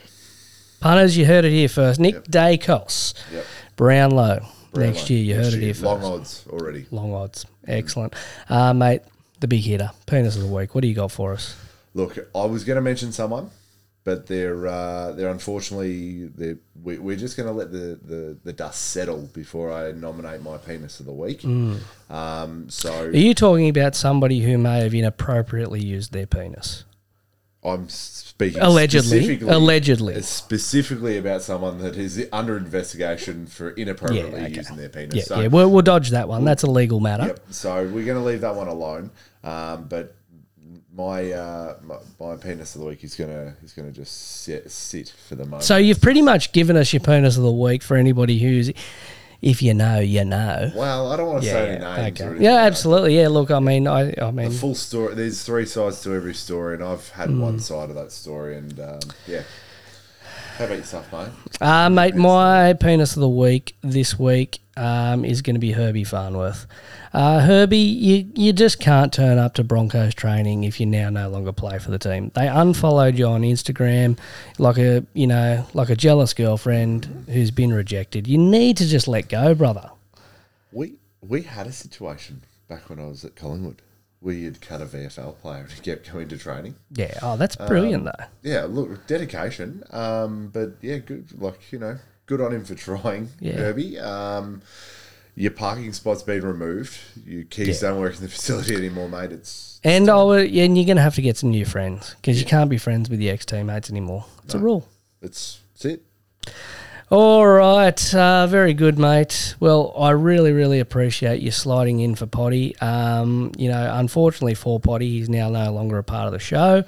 Punters, 0.80 1.16
you 1.16 1.26
heard 1.26 1.44
it 1.44 1.50
here 1.50 1.68
first. 1.68 1.98
Nick 2.00 2.24
Daicos, 2.24 3.14
Yep. 3.32 3.44
Brownlow, 3.76 4.40
Brownlow 4.72 4.86
next 4.92 5.10
year. 5.10 5.20
You 5.24 5.34
next 5.36 5.46
heard 5.46 5.54
it 5.54 5.64
year. 5.64 5.74
here 5.74 5.84
Long 5.84 6.04
odds 6.04 6.44
already. 6.48 6.86
Long 6.90 7.12
odds. 7.12 7.46
Excellent. 7.66 8.14
Uh, 8.48 8.72
mate, 8.72 9.02
the 9.40 9.48
big 9.48 9.62
hitter, 9.62 9.90
penis 10.06 10.36
of 10.36 10.42
the 10.42 10.48
week. 10.48 10.74
What 10.74 10.82
do 10.82 10.88
you 10.88 10.94
got 10.94 11.10
for 11.10 11.32
us? 11.32 11.56
Look, 11.94 12.18
I 12.34 12.44
was 12.44 12.62
going 12.64 12.76
to 12.76 12.82
mention 12.82 13.10
someone, 13.10 13.50
but 14.04 14.26
they're 14.26 14.66
uh, 14.66 15.12
they're 15.12 15.30
unfortunately 15.30 16.26
they're, 16.26 16.58
we, 16.82 16.98
we're 16.98 17.16
just 17.16 17.36
going 17.38 17.48
to 17.48 17.52
let 17.54 17.72
the, 17.72 17.98
the, 18.04 18.36
the 18.44 18.52
dust 18.52 18.80
settle 18.90 19.22
before 19.32 19.72
I 19.72 19.92
nominate 19.92 20.42
my 20.42 20.58
penis 20.58 21.00
of 21.00 21.06
the 21.06 21.12
week. 21.12 21.40
Mm. 21.40 21.78
Um, 22.10 22.68
so 22.68 23.06
Are 23.06 23.10
you 23.10 23.34
talking 23.34 23.68
about 23.70 23.94
somebody 23.94 24.40
who 24.40 24.58
may 24.58 24.80
have 24.80 24.94
inappropriately 24.94 25.82
used 25.82 26.12
their 26.12 26.26
penis? 26.26 26.84
I'm 27.66 27.88
speaking 27.88 28.60
Allegedly. 28.62 29.18
specifically- 29.18 29.48
Allegedly. 29.52 30.22
specifically 30.22 31.18
about 31.18 31.42
someone 31.42 31.78
that 31.78 31.96
is 31.96 32.24
under 32.32 32.56
investigation 32.56 33.46
for 33.46 33.70
inappropriately 33.70 34.40
Yeah, 34.40 34.46
okay. 34.46 34.54
using 34.56 34.76
their 34.76 34.88
penis. 34.88 35.14
Yeah, 35.16 35.22
So- 35.24 35.40
yeah. 35.40 35.48
We'll, 35.48 35.70
we'll 35.70 35.82
dodge 35.82 36.10
that 36.10 36.28
one. 36.28 36.44
That's 36.44 36.62
a 36.62 36.70
legal 36.70 37.00
matter. 37.00 37.26
Yep. 37.26 37.40
So 37.50 37.74
we're 37.88 38.04
going 38.04 38.18
to 38.18 38.24
leave 38.24 38.42
that 38.42 38.54
one 38.54 38.68
alone. 38.68 39.10
Um, 39.42 39.86
but 39.88 40.14
my, 40.94 41.30
uh, 41.30 41.76
my 41.82 41.96
my 42.18 42.36
penis 42.36 42.74
of 42.74 42.80
the 42.80 42.86
week 42.86 43.04
is 43.04 43.14
gonna 43.16 43.54
is 43.62 43.74
gonna 43.74 43.92
just 43.92 44.42
sit, 44.42 44.70
sit 44.70 45.12
for 45.28 45.34
the 45.34 45.44
moment. 45.44 45.62
So 45.62 45.76
you've 45.76 46.00
pretty 46.00 46.22
much 46.22 46.52
given 46.52 46.74
us 46.74 46.90
your 46.92 47.00
penis 47.00 47.36
of 47.36 47.42
the 47.42 47.52
week 47.52 47.82
for 47.82 47.98
anybody 47.98 48.38
who's, 48.38 48.70
if 49.42 49.62
you 49.62 49.74
know, 49.74 49.98
you 50.00 50.24
know. 50.24 50.70
well, 50.74 51.10
I 51.12 51.16
don't 51.16 51.26
want 51.28 51.42
to 51.42 51.48
say 51.48 51.70
any 51.70 51.84
names. 51.84 51.98
okay. 52.20 52.24
anything 52.24 52.42
Yeah, 52.42 52.54
like 52.54 52.66
absolutely. 52.66 53.16
Yeah, 53.18 53.28
look, 53.28 53.50
I 53.50 53.58
mean, 53.60 53.86
I, 53.86 54.14
I 54.20 54.30
mean, 54.30 54.50
The 54.50 54.56
full 54.56 54.74
story. 54.74 55.14
There's 55.14 55.42
three 55.42 55.66
sides 55.66 56.00
to 56.02 56.14
every 56.14 56.34
story, 56.34 56.74
and 56.74 56.82
I've 56.84 57.08
had 57.10 57.28
Hmm. 57.30 57.40
one 57.40 57.58
side 57.60 57.88
of 57.90 57.96
that 57.96 58.12
story. 58.12 58.56
And 58.56 58.78
um, 58.80 58.98
yeah, 59.26 59.42
how 60.58 60.64
about 60.64 60.78
yourself, 60.78 61.12
mate? 61.12 61.28
Uh, 61.60 61.88
mate, 61.90 62.14
my 62.16 62.72
penis 62.74 63.14
of 63.16 63.20
the 63.20 63.28
week 63.28 63.76
this 63.82 64.18
week 64.18 64.60
um, 64.76 65.24
is 65.24 65.42
going 65.42 65.54
to 65.54 65.60
be 65.60 65.72
Herbie 65.72 66.04
Farnworth. 66.04 66.66
Uh, 67.16 67.40
Herbie, 67.40 67.78
you, 67.78 68.30
you 68.34 68.52
just 68.52 68.78
can't 68.78 69.10
turn 69.10 69.38
up 69.38 69.54
to 69.54 69.64
Broncos 69.64 70.14
training 70.14 70.64
if 70.64 70.78
you 70.78 70.84
now 70.84 71.08
no 71.08 71.30
longer 71.30 71.50
play 71.50 71.78
for 71.78 71.90
the 71.90 71.98
team. 71.98 72.30
They 72.34 72.46
unfollowed 72.46 73.16
you 73.16 73.24
on 73.24 73.40
Instagram 73.40 74.18
like 74.58 74.76
a 74.76 75.02
you 75.14 75.26
know 75.26 75.66
like 75.72 75.88
a 75.88 75.96
jealous 75.96 76.34
girlfriend 76.34 77.24
who's 77.30 77.50
been 77.50 77.72
rejected. 77.72 78.26
You 78.26 78.36
need 78.36 78.76
to 78.76 78.86
just 78.86 79.08
let 79.08 79.30
go, 79.30 79.54
brother. 79.54 79.90
We 80.72 80.96
we 81.22 81.40
had 81.40 81.66
a 81.66 81.72
situation 81.72 82.42
back 82.68 82.90
when 82.90 83.00
I 83.00 83.06
was 83.06 83.24
at 83.24 83.34
Collingwood. 83.34 83.80
We 84.20 84.44
had 84.44 84.60
cut 84.60 84.82
a 84.82 84.84
VFL 84.84 85.38
player 85.38 85.62
and 85.62 85.72
he 85.72 85.80
kept 85.80 86.06
coming 86.06 86.28
to 86.28 86.36
training. 86.36 86.74
Yeah, 86.90 87.18
oh, 87.22 87.38
that's 87.38 87.56
brilliant 87.56 88.04
though. 88.04 88.24
Yeah, 88.42 88.66
look, 88.68 89.06
dedication. 89.06 89.84
Um, 89.90 90.48
but 90.48 90.74
yeah, 90.82 90.98
good. 90.98 91.40
Like 91.40 91.72
you 91.72 91.78
know, 91.78 91.96
good 92.26 92.42
on 92.42 92.52
him 92.52 92.66
for 92.66 92.74
trying, 92.74 93.30
Yeah. 93.40 93.54
Herbie. 93.54 93.98
Um, 93.98 94.60
your 95.36 95.50
parking 95.50 95.92
spot's 95.92 96.22
been 96.22 96.44
removed. 96.44 96.98
Your 97.24 97.44
keys 97.44 97.80
don't 97.80 98.00
work 98.00 98.16
in 98.16 98.22
the 98.22 98.28
facility 98.36 98.74
anymore, 98.74 99.08
mate. 99.08 99.32
It's 99.32 99.78
And 99.84 100.08
I 100.08 100.22
would, 100.22 100.50
yeah, 100.50 100.64
and 100.64 100.76
you're 100.76 100.86
going 100.86 100.96
to 100.96 101.02
have 101.02 101.14
to 101.16 101.22
get 101.22 101.36
some 101.36 101.50
new 101.50 101.66
friends 101.66 102.14
because 102.16 102.40
you 102.40 102.46
can't 102.46 102.70
be 102.70 102.78
friends 102.78 103.10
with 103.10 103.20
your 103.20 103.34
ex 103.34 103.44
teammates 103.44 103.90
anymore. 103.90 104.24
It's 104.44 104.54
a 104.54 104.58
rule. 104.58 104.88
it's, 105.20 105.60
it's 105.74 105.84
it. 105.84 106.02
All 107.08 107.46
right, 107.46 108.14
uh, 108.14 108.48
very 108.48 108.74
good, 108.74 108.98
mate. 108.98 109.54
Well, 109.60 109.94
I 109.96 110.10
really, 110.10 110.50
really 110.50 110.80
appreciate 110.80 111.40
you 111.40 111.52
sliding 111.52 112.00
in 112.00 112.16
for 112.16 112.26
Poddy. 112.26 112.76
Um, 112.78 113.52
you 113.56 113.68
know, 113.68 113.94
unfortunately 113.94 114.54
for 114.54 114.80
Poddy, 114.80 115.10
he's 115.10 115.28
now 115.28 115.48
no 115.50 115.70
longer 115.70 115.98
a 115.98 116.02
part 116.02 116.26
of 116.26 116.32
the 116.32 116.40
show. 116.40 116.82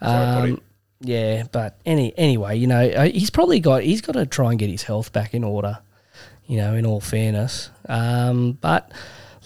Sorry, 0.00 0.34
Poddy. 0.34 0.52
Um, 0.52 0.60
yeah, 1.00 1.44
but 1.50 1.76
any 1.84 2.16
anyway, 2.16 2.56
you 2.56 2.68
know, 2.68 2.86
uh, 2.88 3.08
he's 3.08 3.30
probably 3.30 3.58
got 3.58 3.82
he's 3.82 4.00
got 4.00 4.12
to 4.12 4.26
try 4.26 4.50
and 4.50 4.58
get 4.60 4.70
his 4.70 4.84
health 4.84 5.12
back 5.12 5.34
in 5.34 5.42
order. 5.42 5.78
You 6.46 6.58
know, 6.58 6.74
in 6.74 6.84
all 6.84 7.00
fairness, 7.00 7.70
um, 7.88 8.52
but 8.60 8.92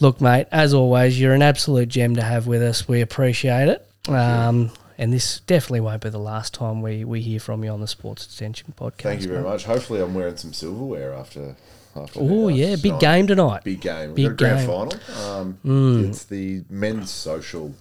look, 0.01 0.21
mate, 0.21 0.49
as 0.51 0.75
always, 0.75 1.19
you're 1.21 1.33
an 1.35 1.43
absolute 1.43 1.89
gem 1.89 2.17
to 2.17 2.23
have 2.23 2.47
with 2.49 2.61
us. 2.63 2.89
We 2.89 3.01
appreciate 3.03 3.69
it. 3.69 3.89
Um, 4.09 4.71
and 4.97 5.13
this 5.13 5.39
definitely 5.41 5.81
won't 5.81 6.03
be 6.03 6.09
the 6.11 6.19
last 6.19 6.55
time 6.55 6.83
we, 6.83 7.05
we 7.05 7.21
hear 7.21 7.39
from 7.39 7.63
you 7.63 7.71
on 7.71 7.81
the 7.81 7.87
Sports 7.87 8.27
Detention 8.27 8.75
podcast. 8.77 9.03
Thank 9.03 9.23
you 9.23 9.29
very 9.29 9.43
mate. 9.43 9.49
much. 9.51 9.65
Hopefully, 9.65 10.01
I'm 10.01 10.13
wearing 10.13 10.37
some 10.37 10.53
silverware 10.53 11.15
after. 11.15 11.55
after 11.95 12.19
Oh 12.21 12.49
yeah, 12.49 12.71
big 12.75 12.83
tonight. 12.83 13.01
game 13.01 13.27
tonight. 13.29 13.65
Big 13.65 13.81
game. 13.81 14.15
Big 14.15 14.27
We've 14.29 14.37
got 14.37 14.61
a 14.61 14.67
grand 14.67 14.67
game. 14.67 14.69
Mm. 14.69 15.59
final. 15.63 15.71
Um, 15.71 16.05
It's 16.11 16.25
the 16.25 16.65
men's 16.69 17.11
social 17.11 17.75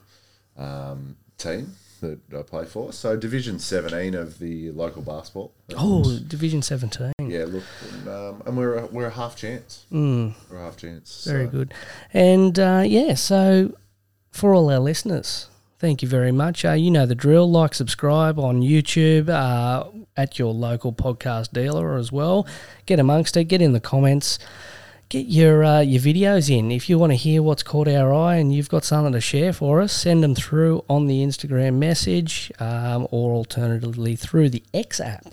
um, 0.57 1.15
team 1.39 1.73
that 2.01 2.19
I 2.37 2.41
play 2.43 2.65
for. 2.65 2.91
So 2.93 3.15
Division 3.17 3.59
17 3.59 4.13
of 4.15 4.39
the 4.39 4.71
local 4.71 5.01
basketball. 5.01 5.51
Oh, 5.75 6.19
Division 6.27 6.61
Seventeen. 6.61 7.13
Yeah, 7.19 7.45
look, 7.47 7.63
and, 7.91 8.07
um, 8.07 8.43
and 8.45 8.57
we're 8.57 8.75
a, 8.75 8.85
we're 8.87 9.05
a 9.07 9.11
half 9.11 9.35
chance. 9.35 9.85
We're 9.91 10.31
a 10.53 10.59
half 10.59 10.77
chance. 10.77 11.25
Very 11.25 11.45
so- 11.45 11.51
good. 11.51 11.73
And 12.13 12.57
uh, 12.59 12.83
yeah, 12.85 13.15
so 13.15 13.75
for 14.31 14.53
all 14.53 14.69
our 14.69 14.79
listeners, 14.79 15.49
thank 15.79 16.01
you 16.01 16.07
very 16.07 16.31
much. 16.31 16.63
Uh, 16.63 16.71
you 16.73 16.89
know 16.91 17.05
the 17.05 17.15
drill. 17.15 17.49
Like, 17.51 17.73
subscribe 17.73 18.39
on 18.39 18.61
YouTube 18.61 19.29
uh, 19.29 19.89
at 20.15 20.39
your 20.39 20.53
local 20.53 20.93
podcast 20.93 21.51
dealer 21.51 21.97
as 21.97 22.11
well. 22.11 22.47
Get 22.85 22.99
amongst 22.99 23.35
it. 23.35 23.45
Get 23.45 23.61
in 23.61 23.73
the 23.73 23.79
comments. 23.81 24.39
Get 25.09 25.27
your 25.27 25.63
uh, 25.63 25.79
your 25.79 26.01
videos 26.01 26.49
in. 26.55 26.69
If 26.69 26.89
you 26.89 26.99
want 26.99 27.13
to 27.13 27.15
hear 27.15 27.41
what's 27.41 27.63
caught 27.63 27.87
our 27.87 28.13
eye 28.13 28.35
and 28.35 28.53
you've 28.53 28.67
got 28.67 28.83
something 28.83 29.13
to 29.13 29.21
share 29.21 29.53
for 29.53 29.79
us, 29.79 29.93
send 29.93 30.21
them 30.21 30.35
through 30.35 30.83
on 30.89 31.07
the 31.07 31.23
Instagram 31.23 31.75
message 31.75 32.51
um, 32.59 33.07
or 33.09 33.31
alternatively 33.33 34.17
through 34.17 34.49
the 34.49 34.63
X 34.73 34.99
app. 34.99 35.25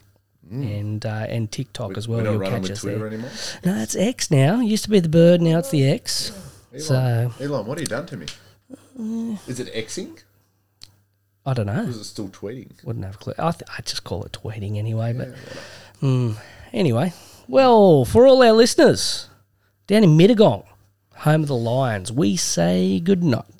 And 0.51 1.05
uh, 1.05 1.27
and 1.29 1.51
TikTok 1.51 1.97
as 1.97 2.07
well. 2.07 2.19
We're 2.19 2.25
not 2.25 2.33
You'll 2.33 2.61
catch 2.61 2.71
us 2.71 2.81
Twitter 2.83 2.99
there. 2.99 3.07
anymore. 3.09 3.31
No, 3.65 3.77
it's 3.83 3.97
X 3.97 4.31
now. 4.31 4.61
It 4.61 4.67
used 4.67 4.85
to 4.85 4.91
be 4.91 5.01
the 5.01 5.09
bird, 5.09 5.41
now 5.43 5.59
it's 5.59 5.71
the 5.71 5.89
X. 5.89 6.31
Elon, 6.73 6.81
So- 6.81 7.33
Elon, 7.41 7.67
what 7.67 7.79
have 7.79 7.83
you 7.83 7.87
done 7.89 8.07
to 8.07 8.17
me? 8.17 8.27
Is 9.49 9.59
it 9.59 9.75
Xing? 9.75 10.23
I 11.47 11.53
don't 11.55 11.67
know. 11.67 11.85
Or 11.85 11.89
is 11.89 11.97
it 11.97 12.05
still 12.05 12.29
tweeting? 12.29 12.71
Wouldn't 12.85 13.05
have 13.05 13.17
a 13.17 13.19
clue. 13.19 13.35
I, 13.39 13.51
th- 13.51 13.63
I 13.77 13.83
just 13.83 14.05
call 14.05 14.23
it 14.25 14.33
tweeting 14.33 14.77
anyway. 14.77 15.13
But 15.15 15.35
mm, 16.01 16.37
anyway, 16.73 17.13
well, 17.49 18.05
for 18.05 18.27
all 18.27 18.43
our 18.43 18.53
listeners 18.53 19.29
down 19.87 20.03
in 20.03 20.17
Mittagong, 20.17 20.65
home 21.17 21.43
of 21.43 21.49
the 21.49 21.55
Lions, 21.55 22.11
we 22.11 22.37
say 22.37 22.99
good 23.01 23.23
night. 23.23 23.54